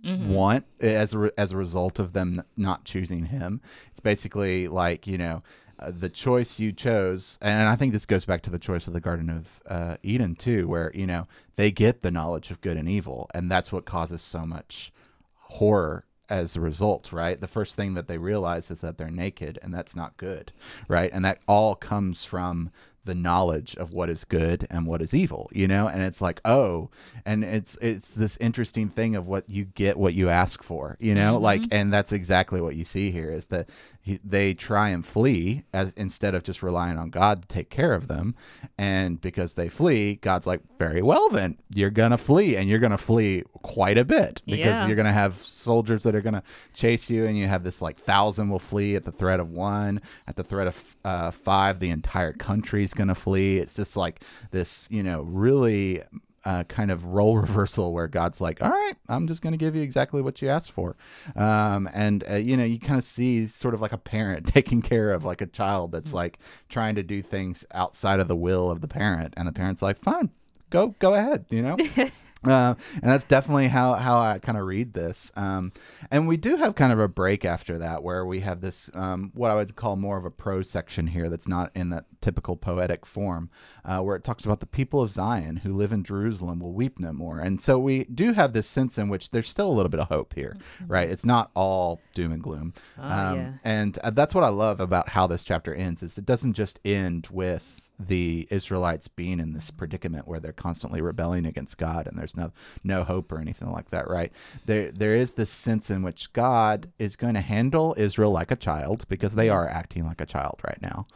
want 0.04 0.66
as 0.80 1.14
a 1.14 1.32
as 1.38 1.52
a 1.52 1.58
result 1.58 2.00
of 2.00 2.14
them 2.14 2.44
not 2.58 2.86
choosing 2.86 3.26
him. 3.26 3.62
It's 3.92 4.00
basically 4.00 4.68
like, 4.68 5.08
you 5.08 5.18
know, 5.18 5.44
uh, 5.80 5.92
the 5.92 6.10
choice 6.10 6.60
you 6.60 6.72
chose 6.72 7.38
and 7.42 7.68
I 7.68 7.76
think 7.76 7.94
this 7.94 8.06
goes 8.06 8.26
back 8.26 8.42
to 8.44 8.50
the 8.50 8.60
choice 8.60 8.88
of 8.88 8.94
the 8.94 9.00
garden 9.00 9.30
of 9.30 9.62
uh, 9.68 9.98
Eden 10.04 10.36
too 10.36 10.68
where, 10.68 10.92
you 10.94 11.08
know, 11.08 11.28
they 11.56 11.72
get 11.72 12.02
the 12.02 12.12
knowledge 12.12 12.52
of 12.52 12.62
good 12.62 12.78
and 12.78 12.88
evil 12.88 13.30
and 13.34 13.50
that's 13.50 13.72
what 13.72 13.86
causes 13.86 14.22
so 14.22 14.42
much 14.46 14.92
horror 15.36 16.06
as 16.30 16.56
a 16.56 16.62
result, 16.62 17.12
right? 17.12 17.42
The 17.42 17.48
first 17.48 17.76
thing 17.76 17.94
that 17.96 18.08
they 18.08 18.18
realize 18.18 18.72
is 18.72 18.80
that 18.80 18.98
they're 18.98 19.12
naked 19.12 19.60
and 19.62 19.74
that's 19.74 19.96
not 19.96 20.16
good, 20.16 20.54
right? 20.88 21.12
And 21.14 21.26
that 21.26 21.40
all 21.46 21.76
comes 21.76 22.24
from 22.24 22.72
the 23.04 23.16
knowledge 23.16 23.76
of 23.78 23.94
what 23.94 24.10
is 24.10 24.24
good 24.26 24.68
and 24.70 24.86
what 24.86 25.02
is 25.02 25.14
evil, 25.14 25.50
you 25.52 25.68
know? 25.68 25.88
And 25.88 26.02
it's 26.04 26.22
like, 26.22 26.40
oh, 26.46 26.90
and 27.26 27.44
it's 27.44 27.76
it's 27.82 28.14
this 28.14 28.38
interesting 28.38 28.90
thing 28.90 29.16
of 29.16 29.28
what 29.28 29.50
you 29.50 29.66
get 29.66 29.98
what 29.98 30.14
you 30.14 30.30
ask 30.30 30.62
for, 30.64 30.98
you 31.00 31.16
know? 31.16 31.38
Like 31.38 31.62
and 31.72 31.92
that's 31.92 32.12
exactly 32.12 32.62
what 32.62 32.76
you 32.76 32.86
see 32.86 33.12
here 33.12 33.32
is 33.32 33.48
that 33.48 33.70
he, 34.04 34.20
they 34.24 34.54
try 34.56 34.90
and 34.90 35.06
flee 35.06 35.64
as 35.74 35.94
instead 35.96 36.34
of 36.34 36.44
just 36.44 36.64
relying 36.64 36.98
on 36.98 37.10
God 37.10 37.44
to 37.44 37.48
take 37.48 37.70
care 37.70 37.94
of 37.94 38.08
them. 38.08 38.34
And 38.78 39.22
because 39.22 39.54
they 39.54 39.70
flee, 39.70 40.16
God's 40.16 40.48
like, 40.48 40.62
very 40.80 41.04
well 41.04 41.30
then, 41.30 41.58
you're 41.74 41.92
going 41.92 42.10
to 42.12 42.18
flee 42.18 42.56
and 42.58 42.68
you're 42.68 42.80
going 42.80 42.92
to 42.92 42.98
flee 42.98 43.44
quite 43.62 44.00
a 44.00 44.04
bit 44.06 44.42
because 44.48 44.60
Yeah. 44.60 44.88
you're 44.88 44.96
going 44.96 45.06
to 45.06 45.12
have 45.12 45.38
soldiers 45.44 46.02
that 46.04 46.16
are 46.16 46.22
going 46.22 46.34
to 46.34 46.42
chase 46.74 47.10
you 47.12 47.26
and 47.26 47.38
you 47.38 47.48
have 47.48 47.64
this 47.64 47.80
like 47.82 47.98
thousand 47.98 48.50
will 48.50 48.58
flee 48.60 48.96
at 48.96 49.04
the 49.06 49.12
threat 49.12 49.40
of 49.40 49.52
one 49.52 50.02
at 50.28 50.36
the 50.36 50.44
threat 50.44 50.66
of 50.68 50.96
uh, 51.06 51.30
five 51.30 51.80
the 51.80 51.92
entire 51.92 52.34
country's 52.34 52.91
going 52.94 53.08
to 53.08 53.16
flee 53.16 53.58
it's 53.58 53.76
just 53.76 53.96
like 53.96 54.24
this 54.52 54.88
you 54.90 55.04
know 55.04 55.22
really 55.22 56.02
uh, 56.46 56.64
kind 56.66 56.92
of 56.92 57.06
role 57.06 57.38
reversal 57.42 57.94
where 57.94 58.08
God's 58.08 58.42
like, 58.42 58.62
all 58.62 58.70
right, 58.70 58.96
I'm 59.08 59.28
just 59.28 59.42
going 59.42 59.54
to 59.54 59.58
give 59.58 59.76
you 59.76 59.82
exactly 59.82 60.22
what 60.22 60.42
you 60.42 60.50
asked 60.50 60.72
for. 60.72 60.96
Um, 61.36 61.90
and, 61.94 62.24
uh, 62.30 62.36
you 62.36 62.58
know, 62.58 62.64
you 62.64 62.80
kind 62.80 62.98
of 62.98 63.04
see 63.04 63.48
sort 63.48 63.74
of 63.74 63.82
like 63.82 63.92
a 63.92 63.98
parent 63.98 64.46
taking 64.54 64.82
care 64.82 65.14
of 65.14 65.24
like 65.24 65.42
a 65.42 65.46
child 65.46 65.92
that's 65.92 66.14
like 66.14 66.40
trying 66.70 66.96
to 66.96 67.04
do 67.04 67.22
things 67.22 67.66
outside 67.74 68.20
of 68.20 68.28
the 68.28 68.36
will 68.36 68.72
of 68.72 68.82
the 68.82 68.88
parent. 68.88 69.34
And 69.38 69.48
the 69.48 69.52
parent's 69.52 69.82
like, 69.82 70.00
fine, 70.00 70.30
go, 70.70 70.96
go 71.00 71.14
ahead, 71.14 71.46
you 71.50 71.62
know? 71.62 71.78
Uh, 72.44 72.74
and 72.96 73.04
that's 73.04 73.26
definitely 73.26 73.68
how, 73.68 73.94
how 73.94 74.20
I 74.20 74.40
kind 74.40 74.58
of 74.58 74.66
read 74.66 74.94
this. 74.94 75.32
Um, 75.36 75.72
and 76.10 76.28
we 76.28 76.38
do 76.38 76.56
have 76.56 76.74
kind 76.76 76.92
of 76.92 77.00
a 77.00 77.08
break 77.08 77.46
after 77.46 77.78
that 77.78 78.04
where 78.04 78.26
we 78.26 78.40
have 78.40 78.62
this, 78.62 78.90
um, 78.94 79.32
what 79.36 79.52
I 79.52 79.56
would 79.56 79.76
call 79.76 79.96
more 79.96 80.18
of 80.18 80.26
a 80.26 80.32
prose 80.32 80.70
section 80.70 81.08
here 81.08 81.30
that's 81.30 81.48
not 81.48 81.72
in 81.76 81.90
that 81.92 82.06
typical 82.20 82.56
poetic 82.56 83.06
form, 83.06 83.50
uh, 83.86 84.00
where 84.00 84.16
it 84.16 84.24
talks 84.24 84.44
about 84.44 84.60
the 84.60 84.66
people 84.66 85.02
of 85.02 85.12
Zion 85.12 85.58
who 85.58 85.76
live 85.76 85.92
in 85.92 86.04
Jerusalem 86.04 86.60
will 86.60 86.74
weep 86.74 87.00
no 87.00 87.14
more. 87.14 87.40
And 87.40 87.62
so 87.62 87.78
we 87.78 88.06
do 88.06 88.34
have 88.34 88.54
this 88.54 88.68
sense 88.68 88.98
in 88.98 89.10
which 89.10 89.30
there's 89.32 89.50
still 89.50 89.70
a 89.70 89.74
little 89.74 89.90
bit 89.90 90.00
of 90.00 90.08
hope 90.08 90.34
here, 90.34 90.58
right? 90.88 91.10
It's 91.10 91.26
not 91.26 91.52
all 91.54 92.00
doom 92.14 92.32
and 92.32 92.42
gloom. 92.42 92.74
Oh, 93.00 93.04
um, 93.04 93.38
yeah. 93.38 93.52
And 93.64 93.98
uh, 94.00 94.10
that's 94.12 94.34
what 94.34 94.44
I 94.44 94.50
love 94.50 94.80
about 94.80 95.10
how 95.10 95.28
this 95.28 95.44
chapter 95.44 95.74
ends 95.74 96.02
is 96.02 96.18
it 96.18 96.26
doesn't 96.26 96.54
just 96.54 96.80
end 96.84 97.28
with 97.32 97.81
the 98.08 98.48
Israelites 98.50 99.08
being 99.08 99.40
in 99.40 99.54
this 99.54 99.72
predicament 99.72 100.28
where 100.28 100.40
they're 100.40 100.52
constantly 100.52 101.02
rebelling 101.02 101.46
against 101.46 101.78
God 101.78 102.08
and 102.08 102.18
there's 102.18 102.36
no 102.36 102.52
no 102.84 103.04
hope 103.04 103.32
or 103.32 103.40
anything 103.40 103.72
like 103.72 103.90
that, 103.92 104.10
right? 104.10 104.32
There 104.66 104.92
there 104.92 105.16
is 105.16 105.34
this 105.34 105.50
sense 105.50 105.90
in 105.90 106.04
which 106.04 106.34
God 106.34 106.92
is 107.00 107.16
going 107.16 107.36
to 107.36 107.42
handle 107.42 107.96
Israel 107.98 108.32
like 108.32 108.52
a 108.52 108.56
child 108.56 109.06
because 109.08 109.36
they 109.36 109.50
are 109.50 109.68
acting 109.68 110.06
like 110.06 110.22
a 110.22 110.26
child 110.26 110.60
right 110.64 110.82
now. 110.82 111.08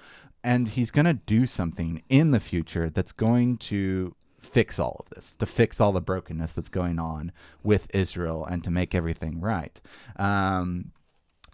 And 0.44 0.70
he's 0.70 0.92
going 0.92 1.06
to 1.06 1.14
do 1.14 1.48
something 1.48 2.04
in 2.08 2.32
the 2.32 2.40
future 2.40 2.90
that's 2.90 3.12
going 3.12 3.58
to 3.58 4.16
fix 4.46 4.80
all 4.80 4.98
of 5.00 5.10
this, 5.10 5.34
to 5.34 5.46
fix 5.46 5.82
all 5.82 5.92
the 5.92 6.02
brokenness 6.02 6.54
that's 6.54 6.70
going 6.70 7.00
on 7.00 7.32
with 7.64 7.94
Israel 7.94 8.46
and 8.46 8.64
to 8.64 8.70
make 8.70 8.94
everything 8.94 9.42
right. 9.42 9.82
Um, 10.18 10.92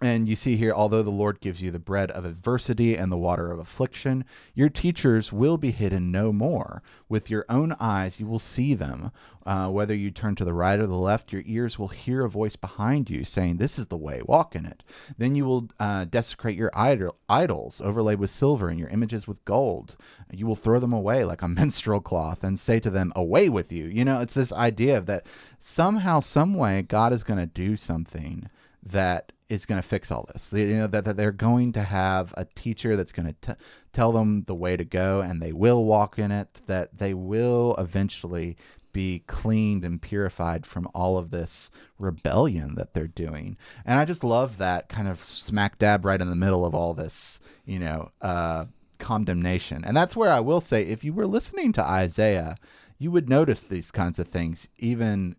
and 0.02 0.28
you 0.28 0.36
see 0.36 0.56
here, 0.56 0.74
although 0.74 1.04
the 1.04 1.12
Lord 1.12 1.40
gives 1.42 1.62
you 1.62 1.70
the 1.70 1.78
bread 1.78 2.10
of 2.10 2.26
adversity 2.26 2.96
and 2.96 3.12
the 3.12 3.18
water 3.18 3.52
of 3.52 3.60
affliction, 3.60 4.26
your 4.56 4.68
teachers 4.68 5.32
will 5.32 5.60
be 5.60 5.70
hidden 5.70 6.12
no 6.12 6.34
more. 6.34 6.82
With 7.08 7.30
your 7.30 7.46
own 7.50 7.76
eyes, 7.80 8.20
you 8.20 8.26
will 8.26 8.40
see 8.40 8.74
them. 8.74 9.12
Uh, 9.46 9.70
whether 9.70 9.94
you 9.94 10.10
turn 10.10 10.34
to 10.36 10.44
the 10.44 10.56
right 10.56 10.80
or 10.80 10.88
the 10.88 10.96
left, 10.96 11.32
your 11.32 11.44
ears 11.46 11.78
will 11.78 11.90
hear 11.90 12.26
a 12.26 12.30
voice 12.30 12.56
behind 12.56 13.12
you 13.12 13.24
saying, 13.24 13.58
This 13.58 13.78
is 13.78 13.88
the 13.88 13.98
way, 13.98 14.24
walk 14.26 14.56
in 14.56 14.66
it. 14.66 14.84
Then 15.20 15.36
you 15.36 15.46
will 15.46 15.70
uh, 15.80 16.06
desecrate 16.06 16.58
your 16.58 16.72
idol- 16.74 17.18
idols, 17.30 17.80
overlaid 17.80 18.20
with 18.20 18.32
silver, 18.32 18.70
and 18.70 18.80
your 18.80 18.90
images 18.90 19.28
with 19.28 19.46
gold. 19.46 19.98
You 20.32 20.48
will 20.48 20.56
throw 20.56 20.80
them 20.80 20.94
away 20.94 21.24
like 21.26 21.44
a 21.44 21.48
menstrual 21.62 22.02
cloth 22.02 22.44
and 22.44 22.58
say 22.58 22.80
to 22.80 22.90
them, 22.90 23.14
Away 23.16 23.50
with 23.50 23.72
you. 23.72 23.86
You 23.86 24.04
know, 24.04 24.20
it's 24.20 24.34
this 24.34 24.52
idea 24.52 24.98
of 24.98 25.06
that 25.06 25.28
somehow, 25.60 26.22
some 26.22 26.56
way, 26.56 26.82
God 26.82 27.14
is 27.14 27.24
going 27.24 27.40
to 27.40 27.46
do 27.46 27.78
something 27.78 28.50
that 28.84 29.32
is 29.52 29.66
going 29.66 29.82
to 29.82 29.88
fix 29.88 30.12
all 30.12 30.28
this. 30.34 30.52
You 30.54 30.78
know 30.78 30.88
that, 30.88 31.06
that 31.06 31.18
they're 31.18 31.32
going 31.32 31.72
to 31.74 31.84
have 31.84 32.34
a 32.38 32.46
teacher 32.46 32.96
that's 32.96 33.12
going 33.12 33.36
to 33.42 33.58
tell 33.92 34.12
them 34.12 34.44
the 34.48 34.56
way 34.56 34.78
to 34.78 34.86
go, 34.86 35.22
and 35.22 35.42
they 35.42 35.52
will 35.52 35.84
walk 35.86 36.18
in 36.18 36.32
it. 36.32 36.62
That 36.68 36.98
they 36.98 37.14
will 37.14 37.76
eventually 37.78 38.58
be 38.94 39.24
cleaned 39.28 39.86
and 39.86 40.02
purified 40.02 40.66
from 40.66 40.88
all 40.94 41.18
of 41.18 41.32
this 41.32 41.72
rebellion 41.98 42.76
that 42.76 42.94
they're 42.94 43.08
doing. 43.08 43.58
And 43.86 43.98
I 43.98 44.06
just 44.06 44.24
love 44.24 44.58
that 44.58 44.90
kind 44.90 45.08
of 45.08 45.24
smack 45.24 45.78
dab 45.78 46.04
right 46.06 46.20
in 46.20 46.30
the 46.30 46.36
middle 46.36 46.66
of 46.66 46.76
all 46.76 46.94
this, 46.94 47.40
you 47.66 47.80
know, 47.80 48.12
uh, 48.22 48.66
condemnation. 49.00 49.84
And 49.86 49.96
that's 49.96 50.16
where 50.16 50.30
I 50.30 50.40
will 50.40 50.62
say, 50.62 50.84
if 50.84 51.04
you 51.04 51.14
were 51.14 51.28
listening 51.28 51.72
to 51.74 51.84
Isaiah, 51.84 52.58
you 52.98 53.12
would 53.12 53.30
notice 53.30 53.62
these 53.62 53.92
kinds 53.92 54.20
of 54.20 54.28
things 54.28 54.68
even 54.78 55.36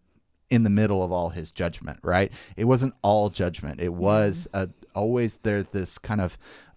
in 0.53 0.65
the 0.65 0.71
middle 0.71 1.03
of 1.03 1.11
all 1.11 1.31
his 1.31 1.51
judgment, 1.51 1.99
right? 2.03 2.31
It 2.59 2.67
wasn't 2.67 2.93
all 3.01 3.31
judgment. 3.31 3.81
It 3.81 3.95
was 3.95 4.47
a, 4.53 4.69
always 4.95 5.38
there's 5.38 5.65
this 5.69 5.97
kind 5.97 6.21
of 6.21 6.37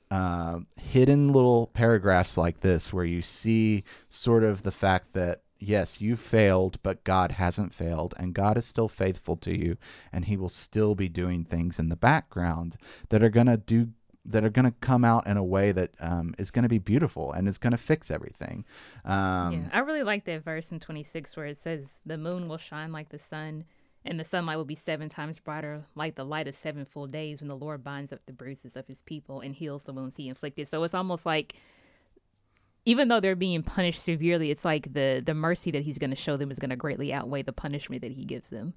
uh, 0.09 0.59
hidden 0.77 1.33
little 1.33 1.67
paragraphs 1.67 2.37
like 2.37 2.61
this 2.61 2.93
where 2.93 3.03
you 3.03 3.21
see 3.21 3.83
sort 4.07 4.45
of 4.45 4.63
the 4.63 4.71
fact 4.71 5.11
that 5.11 5.41
yes, 5.59 5.99
you 5.99 6.15
failed, 6.15 6.77
but 6.83 7.03
God 7.03 7.33
hasn't 7.33 7.73
failed, 7.73 8.13
and 8.17 8.33
God 8.33 8.57
is 8.57 8.65
still 8.65 8.87
faithful 8.87 9.35
to 9.37 9.57
you, 9.57 9.77
and 10.13 10.23
He 10.23 10.37
will 10.37 10.49
still 10.49 10.95
be 10.95 11.09
doing 11.09 11.43
things 11.43 11.77
in 11.77 11.89
the 11.89 11.97
background 11.97 12.77
that 13.09 13.23
are 13.23 13.29
going 13.29 13.47
to 13.47 13.57
do 13.57 13.89
that 14.25 14.43
are 14.43 14.49
going 14.49 14.65
to 14.65 14.73
come 14.81 15.05
out 15.05 15.27
in 15.27 15.37
a 15.37 15.43
way 15.43 15.71
that 15.71 15.91
um, 15.99 16.33
is 16.37 16.51
going 16.51 16.63
to 16.63 16.69
be 16.69 16.79
beautiful 16.79 17.31
and 17.31 17.47
is 17.47 17.57
going 17.57 17.71
to 17.71 17.77
fix 17.77 18.09
everything. 18.09 18.65
Um, 19.03 19.53
yeah, 19.53 19.69
I 19.71 19.79
really 19.79 20.03
like 20.03 20.25
that 20.25 20.43
verse 20.43 20.71
in 20.71 20.79
26 20.79 21.37
where 21.37 21.45
it 21.45 21.57
says, 21.57 22.01
The 22.05 22.17
moon 22.17 22.47
will 22.47 22.57
shine 22.57 22.91
like 22.91 23.09
the 23.09 23.19
sun, 23.19 23.65
and 24.03 24.19
the 24.19 24.25
sunlight 24.25 24.57
will 24.57 24.65
be 24.65 24.75
seven 24.75 25.09
times 25.09 25.39
brighter, 25.39 25.85
like 25.95 26.15
the 26.15 26.25
light 26.25 26.47
of 26.47 26.55
seven 26.55 26.85
full 26.85 27.07
days 27.07 27.41
when 27.41 27.47
the 27.47 27.55
Lord 27.55 27.83
binds 27.83 28.11
up 28.11 28.25
the 28.25 28.33
bruises 28.33 28.75
of 28.75 28.87
his 28.87 29.01
people 29.01 29.41
and 29.41 29.53
heals 29.53 29.83
the 29.83 29.93
wounds 29.93 30.15
he 30.15 30.27
inflicted. 30.27 30.67
So 30.67 30.83
it's 30.83 30.93
almost 30.93 31.25
like 31.25 31.55
even 32.85 33.07
though 33.07 33.19
they're 33.19 33.35
being 33.35 33.63
punished 33.63 34.01
severely, 34.01 34.51
it's 34.51 34.65
like 34.65 34.93
the 34.93 35.21
the 35.25 35.33
mercy 35.33 35.71
that 35.71 35.83
he's 35.83 35.97
going 35.97 36.11
to 36.11 36.15
show 36.15 36.37
them 36.37 36.51
is 36.51 36.59
going 36.59 36.69
to 36.69 36.75
greatly 36.75 37.13
outweigh 37.13 37.41
the 37.41 37.53
punishment 37.53 38.03
that 38.03 38.11
he 38.11 38.25
gives 38.25 38.49
them, 38.49 38.73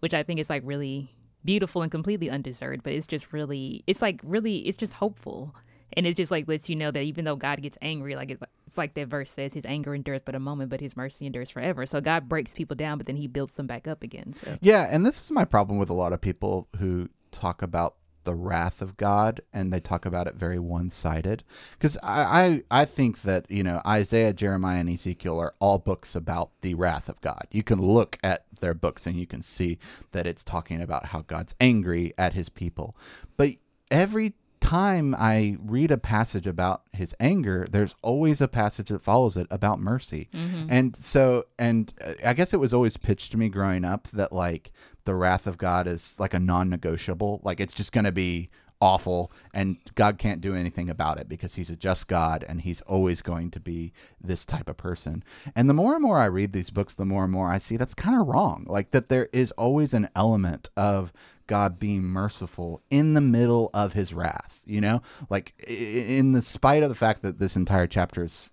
which 0.00 0.14
I 0.14 0.22
think 0.22 0.40
is 0.40 0.48
like 0.48 0.62
really 0.64 1.10
beautiful 1.44 1.82
and 1.82 1.90
completely 1.90 2.30
undeserved. 2.30 2.82
But 2.82 2.92
it's 2.92 3.06
just 3.06 3.32
really, 3.32 3.84
it's 3.86 4.02
like 4.02 4.20
really, 4.22 4.58
it's 4.58 4.76
just 4.76 4.94
hopeful, 4.94 5.54
and 5.94 6.06
it 6.06 6.16
just 6.16 6.30
like 6.30 6.46
lets 6.48 6.68
you 6.68 6.76
know 6.76 6.90
that 6.90 7.02
even 7.02 7.24
though 7.24 7.36
God 7.36 7.62
gets 7.62 7.78
angry, 7.80 8.14
like 8.16 8.30
it's, 8.30 8.42
it's 8.66 8.78
like 8.78 8.94
that 8.94 9.08
verse 9.08 9.30
says, 9.30 9.54
His 9.54 9.64
anger 9.64 9.94
endures 9.94 10.22
but 10.24 10.34
a 10.34 10.40
moment, 10.40 10.70
but 10.70 10.80
His 10.80 10.96
mercy 10.96 11.26
endures 11.26 11.50
forever. 11.50 11.86
So 11.86 12.00
God 12.00 12.28
breaks 12.28 12.54
people 12.54 12.76
down, 12.76 12.98
but 12.98 13.06
then 13.06 13.16
He 13.16 13.26
builds 13.26 13.54
them 13.54 13.66
back 13.66 13.88
up 13.88 14.02
again. 14.02 14.32
So 14.32 14.58
yeah, 14.60 14.88
and 14.90 15.04
this 15.06 15.20
is 15.20 15.30
my 15.30 15.44
problem 15.44 15.78
with 15.78 15.90
a 15.90 15.94
lot 15.94 16.12
of 16.12 16.20
people 16.20 16.68
who 16.78 17.08
talk 17.30 17.62
about 17.62 17.94
the 18.28 18.34
wrath 18.34 18.82
of 18.82 18.98
God, 18.98 19.40
and 19.54 19.72
they 19.72 19.80
talk 19.80 20.04
about 20.04 20.26
it 20.26 20.34
very 20.34 20.58
one 20.58 20.90
sided. 20.90 21.42
Because 21.72 21.96
I, 22.02 22.62
I, 22.70 22.82
I 22.82 22.84
think 22.84 23.22
that, 23.22 23.46
you 23.48 23.62
know, 23.62 23.80
Isaiah, 23.86 24.34
Jeremiah, 24.34 24.80
and 24.80 24.90
Ezekiel 24.90 25.38
are 25.38 25.54
all 25.60 25.78
books 25.78 26.14
about 26.14 26.50
the 26.60 26.74
wrath 26.74 27.08
of 27.08 27.18
God. 27.22 27.46
You 27.50 27.62
can 27.62 27.80
look 27.80 28.18
at 28.22 28.44
their 28.60 28.74
books 28.74 29.06
and 29.06 29.16
you 29.16 29.26
can 29.26 29.40
see 29.40 29.78
that 30.12 30.26
it's 30.26 30.44
talking 30.44 30.82
about 30.82 31.06
how 31.06 31.22
God's 31.22 31.54
angry 31.58 32.12
at 32.18 32.34
his 32.34 32.50
people. 32.50 32.94
But 33.38 33.52
every 33.90 34.34
time 34.60 35.14
I 35.18 35.56
read 35.60 35.90
a 35.90 35.98
passage 35.98 36.46
about 36.46 36.82
his 36.92 37.14
anger, 37.18 37.66
there's 37.70 37.94
always 38.02 38.40
a 38.40 38.48
passage 38.48 38.88
that 38.88 39.02
follows 39.02 39.36
it 39.36 39.46
about 39.50 39.80
mercy. 39.80 40.28
Mm-hmm. 40.32 40.66
And 40.68 40.96
so, 40.96 41.44
and 41.58 41.92
uh, 42.04 42.14
I 42.24 42.34
guess 42.34 42.52
it 42.52 42.60
was 42.60 42.74
always 42.74 42.96
pitched 42.96 43.32
to 43.32 43.38
me 43.38 43.48
growing 43.48 43.84
up 43.84 44.08
that 44.12 44.32
like 44.32 44.72
the 45.04 45.14
wrath 45.14 45.46
of 45.46 45.58
God 45.58 45.86
is 45.86 46.16
like 46.18 46.34
a 46.34 46.40
non 46.40 46.68
negotiable. 46.70 47.40
Like 47.44 47.60
it's 47.60 47.74
just 47.74 47.92
going 47.92 48.04
to 48.04 48.12
be 48.12 48.50
awful 48.80 49.32
and 49.52 49.76
God 49.94 50.18
can't 50.18 50.40
do 50.40 50.54
anything 50.54 50.88
about 50.88 51.18
it 51.18 51.28
because 51.28 51.54
he's 51.54 51.70
a 51.70 51.76
just 51.76 52.08
God 52.08 52.44
and 52.48 52.62
he's 52.62 52.80
always 52.82 53.22
going 53.22 53.50
to 53.52 53.60
be 53.60 53.92
this 54.20 54.44
type 54.44 54.68
of 54.68 54.76
person. 54.76 55.24
And 55.56 55.68
the 55.68 55.74
more 55.74 55.94
and 55.94 56.02
more 56.02 56.18
I 56.18 56.26
read 56.26 56.52
these 56.52 56.70
books, 56.70 56.94
the 56.94 57.04
more 57.04 57.24
and 57.24 57.32
more 57.32 57.50
I 57.50 57.58
see 57.58 57.76
that's 57.76 57.94
kind 57.94 58.20
of 58.20 58.26
wrong. 58.26 58.66
Like 58.68 58.92
that 58.92 59.08
there 59.08 59.28
is 59.32 59.50
always 59.52 59.94
an 59.94 60.08
element 60.14 60.70
of 60.76 61.12
God 61.48 61.80
being 61.80 62.04
merciful 62.04 62.80
in 62.90 63.14
the 63.14 63.20
middle 63.20 63.70
of 63.74 63.94
his 63.94 64.14
wrath, 64.14 64.62
you 64.64 64.80
know? 64.80 65.02
Like 65.28 65.60
in 65.66 66.32
the 66.32 66.42
spite 66.42 66.84
of 66.84 66.88
the 66.88 66.94
fact 66.94 67.22
that 67.22 67.40
this 67.40 67.56
entire 67.56 67.88
chapter 67.88 68.22
is 68.22 68.50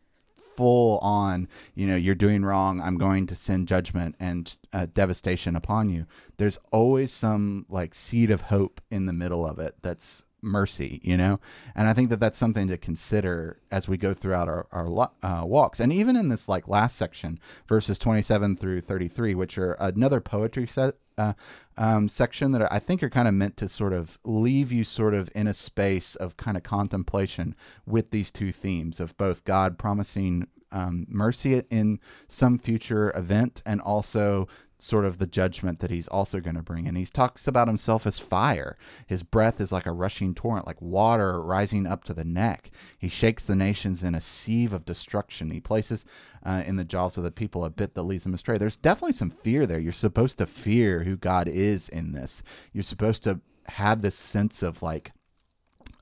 full 0.56 0.98
on, 1.00 1.48
you 1.76 1.86
know, 1.86 1.96
you're 1.96 2.16
doing 2.16 2.44
wrong. 2.44 2.82
I'm 2.82 2.98
going 2.98 3.28
to 3.28 3.36
send 3.36 3.68
judgment 3.68 4.16
and 4.20 4.58
uh, 4.74 4.88
devastation 4.94 5.56
upon 5.56 5.90
you. 5.90 6.08
There's 6.38 6.58
always 6.72 7.14
some 7.14 7.66
like 7.70 7.94
seed 7.94 8.32
of 8.32 8.42
hope 8.42 8.82
in 8.90 9.06
the 9.06 9.14
middle 9.14 9.46
of 9.46 9.60
it 9.60 9.76
that's 9.82 10.24
mercy, 10.46 11.02
you 11.04 11.18
know? 11.18 11.40
And 11.76 11.88
I 11.88 11.94
think 11.94 12.10
that 12.10 12.20
that's 12.20 12.38
something 12.38 12.68
to 12.68 12.78
consider 12.78 13.60
as 13.72 13.88
we 13.88 13.98
go 13.98 14.14
throughout 14.14 14.48
our, 14.48 14.68
our 14.72 15.12
uh, 15.24 15.46
walks. 15.46 15.80
And 15.80 15.92
even 15.92 16.16
in 16.16 16.30
this 16.30 16.48
like 16.48 16.68
last 16.68 16.96
section, 16.96 17.40
verses 17.68 17.98
27 17.98 18.56
through 18.56 18.82
33, 18.82 19.36
which 19.36 19.58
are 19.58 19.74
another 19.74 20.22
poetry 20.22 20.68
set, 20.68 20.96
uh, 21.18 21.34
um, 21.78 22.10
section 22.10 22.52
that 22.52 22.72
I 22.72 22.80
think 22.80 23.02
are 23.02 23.10
kind 23.10 23.28
of 23.28 23.34
meant 23.34 23.58
to 23.58 23.70
sort 23.70 23.94
of 23.94 24.20
leave 24.24 24.72
you 24.72 24.84
sort 24.84 25.14
of 25.14 25.30
in 25.34 25.48
a 25.48 25.54
space 25.54 26.16
of 26.16 26.38
kind 26.38 26.58
of 26.58 26.64
contemplation 26.64 27.56
with 27.86 28.12
these 28.12 28.32
two 28.32 28.52
themes 28.52 29.00
of 29.00 29.18
both 29.18 29.46
God 29.46 29.78
promising 29.78 30.48
um, 30.76 31.06
mercy 31.08 31.64
in 31.70 32.00
some 32.28 32.60
future 32.60 33.12
event 33.16 33.64
and 33.66 33.80
also 33.80 34.48
sort 34.78 35.06
of 35.06 35.20
the 35.20 35.26
judgment 35.26 35.80
that 35.80 35.90
he's 35.90 36.08
also 36.10 36.42
going 36.42 36.58
to 36.58 36.62
bring. 36.62 36.86
And 36.86 36.98
he 36.98 37.06
talks 37.06 37.48
about 37.48 37.70
himself 37.70 38.06
as 38.06 38.20
fire. 38.20 38.78
His 39.08 39.24
breath 39.24 39.62
is 39.62 39.72
like 39.72 39.86
a 39.86 39.94
rushing 39.94 40.36
torrent, 40.36 40.68
like 40.68 40.82
water 40.82 41.42
rising 41.42 41.88
up 41.88 42.04
to 42.04 42.14
the 42.14 42.26
neck. 42.26 42.72
He 42.98 43.08
shakes 43.08 43.48
the 43.48 43.56
nations 43.56 44.04
in 44.04 44.14
a 44.14 44.22
sieve 44.22 44.74
of 44.74 44.84
destruction. 44.84 45.50
He 45.50 45.62
places 45.62 46.04
uh, 46.46 46.64
in 46.68 46.76
the 46.76 46.84
jaws 46.84 47.16
of 47.16 47.24
the 47.24 47.32
people 47.32 47.64
a 47.64 47.70
bit 47.70 47.96
that 47.96 48.04
leads 48.04 48.26
them 48.26 48.34
astray. 48.34 48.58
There's 48.58 48.78
definitely 48.78 49.14
some 49.14 49.32
fear 49.32 49.66
there. 49.66 49.80
You're 49.80 49.94
supposed 49.94 50.38
to 50.40 50.46
fear 50.46 51.04
who 51.04 51.16
God 51.16 51.48
is 51.48 51.88
in 51.88 52.12
this. 52.12 52.44
You're 52.74 52.84
supposed 52.84 53.24
to 53.24 53.40
have 53.68 54.02
this 54.02 54.16
sense 54.16 54.62
of 54.62 54.82
like, 54.84 55.14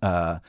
uh, 0.01 0.39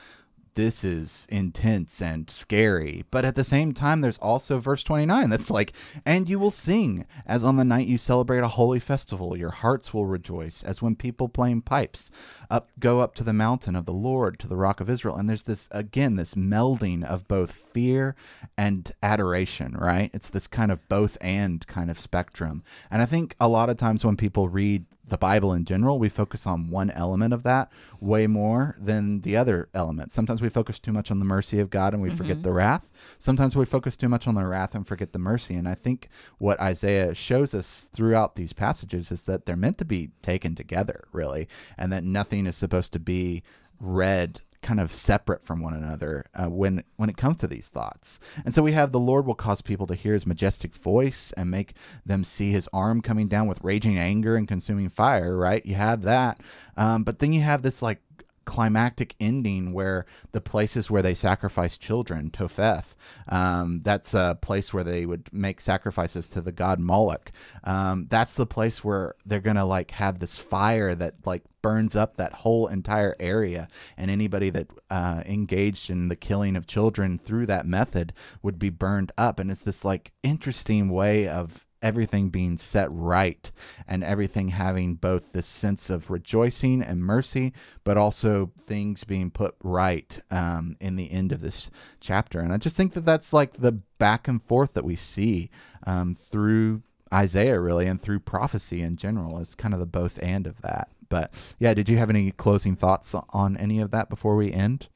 this 0.55 0.83
is 0.83 1.27
intense 1.29 2.01
and 2.01 2.29
scary. 2.29 3.05
But 3.11 3.25
at 3.25 3.35
the 3.35 3.43
same 3.43 3.73
time, 3.73 4.01
there's 4.01 4.17
also 4.17 4.59
verse 4.59 4.83
29 4.83 5.29
that's 5.29 5.51
like, 5.51 5.73
and 6.05 6.27
you 6.27 6.39
will 6.39 6.51
sing 6.51 7.05
as 7.25 7.43
on 7.43 7.57
the 7.57 7.63
night 7.63 7.87
you 7.87 7.97
celebrate 7.97 8.39
a 8.39 8.47
holy 8.47 8.79
festival. 8.79 9.37
Your 9.37 9.51
hearts 9.51 9.93
will 9.93 10.05
rejoice 10.05 10.63
as 10.63 10.81
when 10.81 10.95
people 10.95 11.29
playing 11.29 11.61
pipes 11.61 12.09
up 12.49 12.69
go 12.79 13.01
up 13.01 13.15
to 13.15 13.23
the 13.23 13.33
mountain 13.33 13.75
of 13.75 13.85
the 13.85 13.93
Lord, 13.93 14.39
to 14.39 14.47
the 14.47 14.55
rock 14.55 14.79
of 14.79 14.89
Israel. 14.89 15.15
And 15.15 15.29
there's 15.29 15.43
this, 15.43 15.67
again, 15.71 16.15
this 16.15 16.33
melding 16.35 17.03
of 17.03 17.27
both 17.27 17.51
fear 17.51 18.15
and 18.57 18.91
adoration, 19.03 19.75
right? 19.77 20.09
It's 20.13 20.29
this 20.29 20.47
kind 20.47 20.71
of 20.71 20.87
both 20.87 21.17
and 21.21 21.65
kind 21.67 21.89
of 21.91 21.99
spectrum. 21.99 22.63
And 22.89 23.01
I 23.01 23.05
think 23.05 23.35
a 23.39 23.49
lot 23.49 23.69
of 23.69 23.77
times 23.77 24.05
when 24.05 24.17
people 24.17 24.49
read 24.49 24.85
the 25.07 25.17
Bible 25.17 25.53
in 25.53 25.65
general, 25.65 25.99
we 25.99 26.09
focus 26.09 26.47
on 26.47 26.71
one 26.71 26.89
element 26.91 27.33
of 27.33 27.43
that 27.43 27.71
way 27.99 28.27
more 28.27 28.75
than 28.79 29.21
the 29.21 29.37
other 29.37 29.69
element. 29.73 30.11
Sometimes 30.11 30.41
we 30.41 30.49
focus 30.49 30.79
too 30.79 30.91
much 30.91 31.11
on 31.11 31.19
the 31.19 31.25
mercy 31.25 31.59
of 31.59 31.69
God 31.69 31.93
and 31.93 32.01
we 32.01 32.09
mm-hmm. 32.09 32.17
forget 32.17 32.43
the 32.43 32.51
wrath. 32.51 32.89
Sometimes 33.19 33.55
we 33.55 33.65
focus 33.65 33.95
too 33.95 34.09
much 34.09 34.27
on 34.27 34.35
the 34.35 34.45
wrath 34.45 34.73
and 34.73 34.87
forget 34.87 35.13
the 35.13 35.19
mercy. 35.19 35.55
And 35.55 35.67
I 35.67 35.75
think 35.75 36.09
what 36.37 36.59
Isaiah 36.59 37.13
shows 37.13 37.53
us 37.53 37.89
throughout 37.93 38.35
these 38.35 38.53
passages 38.53 39.11
is 39.11 39.23
that 39.23 39.45
they're 39.45 39.55
meant 39.55 39.77
to 39.77 39.85
be 39.85 40.11
taken 40.21 40.55
together, 40.55 41.07
really, 41.11 41.47
and 41.77 41.93
that 41.93 42.03
nothing 42.03 42.47
is 42.47 42.55
supposed 42.55 42.93
to 42.93 42.99
be 42.99 43.43
read 43.79 44.41
kind 44.65 44.79
of 44.79 44.91
separate 44.91 45.45
from 45.45 45.61
one 45.61 45.75
another 45.75 46.25
uh, 46.33 46.49
when 46.49 46.83
when 46.95 47.07
it 47.07 47.15
comes 47.15 47.37
to 47.37 47.47
these 47.47 47.67
thoughts. 47.67 48.19
And 48.43 48.51
so 48.51 48.63
we 48.63 48.71
have 48.71 48.91
the 48.91 48.99
Lord 48.99 49.27
will 49.27 49.35
cause 49.35 49.61
people 49.61 49.85
to 49.85 49.93
hear 49.93 50.13
his 50.13 50.25
majestic 50.25 50.75
voice 50.75 51.31
and 51.37 51.51
make 51.51 51.75
them 52.03 52.23
see 52.23 52.51
his 52.51 52.67
arm 52.73 53.01
coming 53.01 53.27
down 53.27 53.47
with 53.47 53.63
raging 53.63 53.99
anger 53.99 54.35
and 54.35 54.47
consuming 54.47 54.89
fire, 54.89 55.37
right? 55.37 55.63
You 55.63 55.75
have 55.75 56.01
that. 56.01 56.39
Um, 56.75 57.03
but 57.03 57.19
then 57.19 57.31
you 57.31 57.41
have 57.41 57.61
this 57.61 57.83
like 57.83 58.01
climactic 58.45 59.15
ending 59.19 59.73
where 59.73 60.05
the 60.31 60.41
places 60.41 60.89
where 60.89 61.01
they 61.01 61.13
sacrifice 61.13 61.77
children, 61.77 62.29
Topheth, 62.29 62.95
um, 63.27 63.81
that's 63.83 64.13
a 64.13 64.37
place 64.41 64.73
where 64.73 64.83
they 64.83 65.05
would 65.05 65.31
make 65.33 65.59
sacrifices 65.59 66.29
to 66.29 66.41
the 66.41 66.51
god 66.51 66.79
Moloch. 66.79 67.31
Um, 67.63 68.07
that's 68.09 68.35
the 68.35 68.45
place 68.45 68.83
where 68.83 69.15
they're 69.25 69.39
gonna 69.39 69.65
like 69.65 69.91
have 69.91 70.19
this 70.19 70.37
fire 70.37 70.95
that 70.95 71.15
like 71.25 71.43
burns 71.61 71.95
up 71.95 72.15
that 72.15 72.31
whole 72.31 72.67
entire 72.67 73.15
area, 73.19 73.67
and 73.97 74.11
anybody 74.11 74.51
that 74.51 74.67
uh, 74.91 75.23
engaged 75.25 75.89
in 75.89 76.09
the 76.09 76.15
killing 76.15 76.55
of 76.55 76.67
children 76.67 77.17
through 77.17 77.47
that 77.47 77.65
method 77.65 78.13
would 78.43 78.59
be 78.59 78.69
burned 78.69 79.11
up. 79.17 79.39
And 79.39 79.49
it's 79.49 79.61
this 79.63 79.83
like 79.83 80.11
interesting 80.21 80.89
way 80.89 81.27
of 81.27 81.64
everything 81.81 82.29
being 82.29 82.57
set 82.57 82.87
right 82.91 83.51
and 83.87 84.03
everything 84.03 84.49
having 84.49 84.95
both 84.95 85.31
this 85.31 85.45
sense 85.45 85.89
of 85.89 86.09
rejoicing 86.09 86.81
and 86.81 87.03
mercy, 87.03 87.53
but 87.83 87.97
also 87.97 88.51
things 88.59 89.03
being 89.03 89.29
put 89.29 89.55
right 89.63 90.21
um, 90.31 90.75
in 90.79 90.95
the 90.95 91.11
end 91.11 91.31
of 91.31 91.41
this 91.41 91.69
chapter. 91.99 92.39
And 92.39 92.51
I 92.51 92.57
just 92.57 92.77
think 92.77 92.93
that 92.93 93.05
that's 93.05 93.33
like 93.33 93.53
the 93.53 93.71
back 93.71 94.27
and 94.27 94.41
forth 94.41 94.73
that 94.73 94.85
we 94.85 94.95
see 94.95 95.49
um, 95.85 96.15
through 96.15 96.81
Isaiah, 97.13 97.59
really, 97.59 97.87
and 97.87 98.01
through 98.01 98.19
prophecy 98.19 98.81
in 98.81 98.97
general. 98.97 99.39
is 99.39 99.55
kind 99.55 99.73
of 99.73 99.79
the 99.79 99.85
both 99.85 100.19
and 100.21 100.47
of 100.47 100.61
that. 100.61 100.89
But 101.07 101.31
yeah, 101.59 101.73
did 101.73 101.87
you 101.87 101.97
have 101.97 102.09
any 102.09 102.31
closing 102.31 102.75
thoughts 102.75 103.15
on 103.29 103.57
any 103.57 103.79
of 103.79 103.91
that 103.91 104.09
before 104.09 104.35
we 104.35 104.51
end? 104.51 104.89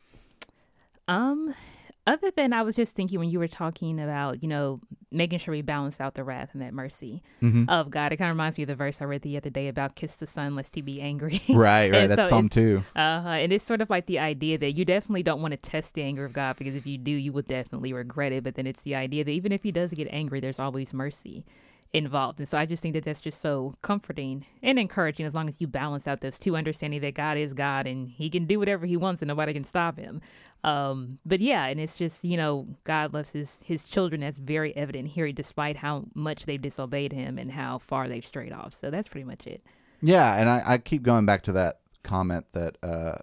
Um, 1.08 1.54
other 2.10 2.32
than 2.32 2.54
I 2.54 2.64
was 2.64 2.76
just 2.76 2.96
thinking 2.96 3.20
when 3.20 3.30
you 3.30 3.38
were 3.38 3.48
talking 3.48 4.00
about, 4.00 4.42
you 4.42 4.50
know, 4.50 4.82
making 5.12 5.40
sure 5.40 5.52
we 5.52 5.62
balance 5.62 6.02
out 6.02 6.16
the 6.16 6.24
wrath 6.24 6.50
and 6.54 6.62
that 6.62 6.74
mercy 6.74 7.22
mm-hmm. 7.42 7.66
of 7.70 7.90
God. 7.90 8.12
It 8.12 8.18
kind 8.18 8.30
of 8.30 8.36
reminds 8.36 8.58
me 8.58 8.64
of 8.64 8.68
the 8.68 8.76
verse 8.76 9.02
I 9.02 9.06
read 9.06 9.22
the 9.22 9.38
other 9.38 9.50
day 9.50 9.68
about 9.68 9.96
kiss 9.96 10.16
the 10.16 10.26
son 10.26 10.56
lest 10.56 10.76
he 10.76 10.82
be 10.82 11.02
angry. 11.02 11.42
Right, 11.50 11.92
right. 11.92 12.08
That's 12.08 12.24
so 12.24 12.30
Psalm 12.30 12.48
2. 12.48 12.84
Uh-huh. 12.96 13.28
And 13.28 13.52
it's 13.52 13.66
sort 13.66 13.82
of 13.82 13.90
like 13.90 14.06
the 14.06 14.20
idea 14.20 14.58
that 14.58 14.72
you 14.74 14.86
definitely 14.86 15.24
don't 15.24 15.42
want 15.42 15.52
to 15.52 15.58
test 15.58 15.94
the 15.94 16.04
anger 16.04 16.24
of 16.24 16.32
God 16.32 16.56
because 16.58 16.74
if 16.74 16.88
you 16.88 16.98
do, 16.98 17.12
you 17.12 17.34
will 17.34 17.42
definitely 17.42 17.92
regret 17.92 18.32
it. 18.32 18.44
But 18.44 18.56
then 18.56 18.66
it's 18.66 18.84
the 18.84 18.96
idea 18.96 19.24
that 19.24 19.32
even 19.32 19.52
if 19.52 19.64
he 19.64 19.72
does 19.72 19.94
get 19.94 20.08
angry, 20.10 20.40
there's 20.40 20.60
always 20.60 20.94
mercy 20.94 21.46
involved. 21.94 22.40
And 22.40 22.48
so 22.48 22.58
I 22.58 22.66
just 22.66 22.84
think 22.84 22.94
that 22.94 23.04
that's 23.04 23.22
just 23.22 23.42
so 23.42 23.76
comforting 23.82 24.46
and 24.62 24.78
encouraging 24.78 25.26
as 25.26 25.34
long 25.34 25.50
as 25.50 25.60
you 25.60 25.68
balance 25.68 26.08
out 26.08 26.22
those 26.22 26.38
two 26.38 26.56
understanding 26.56 27.02
that 27.02 27.16
God 27.16 27.38
is 27.38 27.54
God 27.54 27.88
and 27.88 28.08
he 28.08 28.30
can 28.30 28.46
do 28.46 28.60
whatever 28.60 28.86
he 28.86 28.96
wants 28.96 29.22
and 29.22 29.28
nobody 29.28 29.54
can 29.54 29.64
stop 29.64 29.98
him. 29.98 30.22
Um, 30.64 31.20
but 31.26 31.40
yeah, 31.40 31.66
and 31.66 31.80
it's 31.80 31.98
just, 31.98 32.24
you 32.24 32.38
know, 32.38 32.68
God 32.84 33.14
loves 33.14 33.32
his 33.32 33.64
his 33.64 33.86
children. 33.86 34.22
That's 34.22 34.40
very 34.40 34.76
evident 34.76 35.08
here, 35.08 35.32
despite 35.32 35.78
how 35.78 36.06
much 36.14 36.46
they've 36.46 36.62
disobeyed 36.62 37.14
him 37.14 37.38
and 37.38 37.52
how 37.52 37.78
far 37.78 38.08
they've 38.08 38.26
strayed 38.26 38.52
off. 38.52 38.74
So 38.74 38.92
that's 38.92 39.08
pretty 39.08 39.26
much 39.26 39.48
it. 39.48 39.64
Yeah, 40.02 40.36
and 40.36 40.50
I, 40.50 40.64
I 40.66 40.78
keep 40.78 41.02
going 41.02 41.26
back 41.26 41.44
to 41.44 41.52
that 41.54 41.80
comment 42.04 42.46
that 42.54 42.78
uh, 42.84 43.20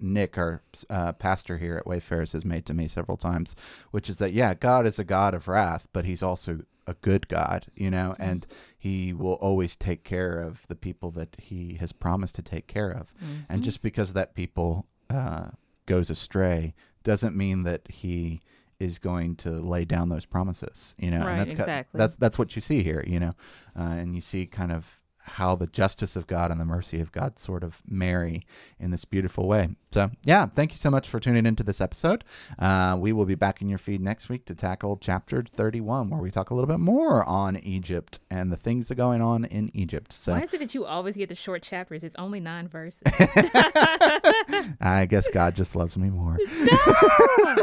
Nick, 0.00 0.36
our 0.36 0.62
uh, 0.88 1.12
pastor 1.12 1.58
here 1.58 1.76
at 1.76 1.86
Wayfarers, 1.86 2.32
has 2.32 2.44
made 2.44 2.66
to 2.66 2.74
me 2.74 2.88
several 2.88 3.16
times, 3.16 3.54
which 3.90 4.08
is 4.08 4.18
that 4.18 4.32
yeah, 4.32 4.54
God 4.54 4.86
is 4.86 4.98
a 4.98 5.04
God 5.04 5.34
of 5.34 5.48
wrath, 5.48 5.86
but 5.92 6.04
He's 6.04 6.22
also 6.22 6.60
a 6.86 6.94
good 6.94 7.28
God, 7.28 7.66
you 7.74 7.90
know, 7.90 8.10
Mm-hmm. 8.10 8.22
and 8.22 8.46
He 8.78 9.12
will 9.12 9.34
always 9.34 9.76
take 9.76 10.04
care 10.04 10.40
of 10.40 10.66
the 10.68 10.74
people 10.76 11.10
that 11.12 11.36
He 11.38 11.76
has 11.80 11.92
promised 11.92 12.34
to 12.36 12.42
take 12.42 12.66
care 12.66 12.90
of. 12.90 13.14
Mm-hmm. 13.16 13.34
And 13.48 13.62
just 13.62 13.82
because 13.82 14.12
that 14.14 14.34
people 14.34 14.86
uh, 15.08 15.48
goes 15.86 16.10
astray 16.10 16.74
doesn't 17.04 17.36
mean 17.36 17.62
that 17.64 17.82
He 17.88 18.40
is 18.78 18.98
going 18.98 19.36
to 19.36 19.50
lay 19.50 19.84
down 19.84 20.08
those 20.08 20.24
promises, 20.24 20.94
you 20.98 21.10
know. 21.10 21.20
Right, 21.20 21.30
and 21.30 21.40
that's 21.40 21.50
exactly. 21.50 21.98
that's 21.98 22.16
that's 22.16 22.38
what 22.38 22.56
you 22.56 22.62
see 22.62 22.82
here, 22.82 23.04
you 23.06 23.20
know, 23.20 23.34
uh, 23.78 23.82
and 23.82 24.14
you 24.14 24.22
see 24.22 24.46
kind 24.46 24.72
of 24.72 24.99
how 25.34 25.54
the 25.54 25.66
justice 25.66 26.16
of 26.16 26.26
God 26.26 26.50
and 26.50 26.60
the 26.60 26.64
mercy 26.64 27.00
of 27.00 27.12
God 27.12 27.38
sort 27.38 27.62
of 27.62 27.80
marry 27.88 28.44
in 28.78 28.90
this 28.90 29.04
beautiful 29.04 29.46
way. 29.46 29.70
So, 29.92 30.10
yeah, 30.24 30.46
thank 30.46 30.70
you 30.72 30.76
so 30.76 30.90
much 30.90 31.08
for 31.08 31.18
tuning 31.18 31.46
into 31.46 31.62
this 31.62 31.80
episode. 31.80 32.24
Uh, 32.58 32.96
we 32.98 33.12
will 33.12 33.26
be 33.26 33.34
back 33.34 33.60
in 33.60 33.68
your 33.68 33.78
feed 33.78 34.00
next 34.00 34.28
week 34.28 34.44
to 34.46 34.54
tackle 34.54 34.96
chapter 35.00 35.42
31, 35.42 36.10
where 36.10 36.20
we 36.20 36.30
talk 36.30 36.50
a 36.50 36.54
little 36.54 36.68
bit 36.68 36.78
more 36.78 37.24
on 37.24 37.56
Egypt 37.58 38.20
and 38.30 38.52
the 38.52 38.56
things 38.56 38.88
that 38.88 38.94
are 38.94 38.96
going 38.96 39.22
on 39.22 39.44
in 39.44 39.70
Egypt. 39.74 40.12
So, 40.12 40.32
Why 40.32 40.42
is 40.42 40.54
it 40.54 40.58
that 40.58 40.74
you 40.74 40.84
always 40.84 41.16
get 41.16 41.28
the 41.28 41.34
short 41.34 41.62
chapters? 41.62 42.04
It's 42.04 42.16
only 42.16 42.40
nine 42.40 42.68
verses. 42.68 43.02
I 44.80 45.06
guess 45.08 45.28
God 45.28 45.54
just 45.54 45.74
loves 45.74 45.96
me 45.96 46.10
more. 46.10 46.38
No! 46.60 47.56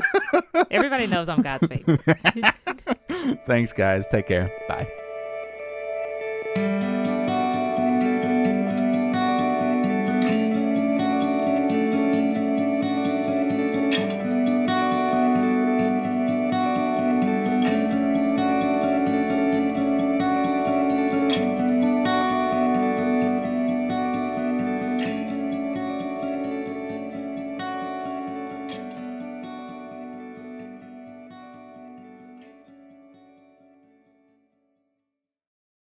Everybody 0.71 1.07
knows 1.07 1.29
I'm 1.29 1.41
God's 1.41 1.67
favorite. 1.67 2.01
Thanks, 3.45 3.73
guys. 3.73 4.05
Take 4.07 4.27
care. 4.27 4.51
Bye. 4.67 4.87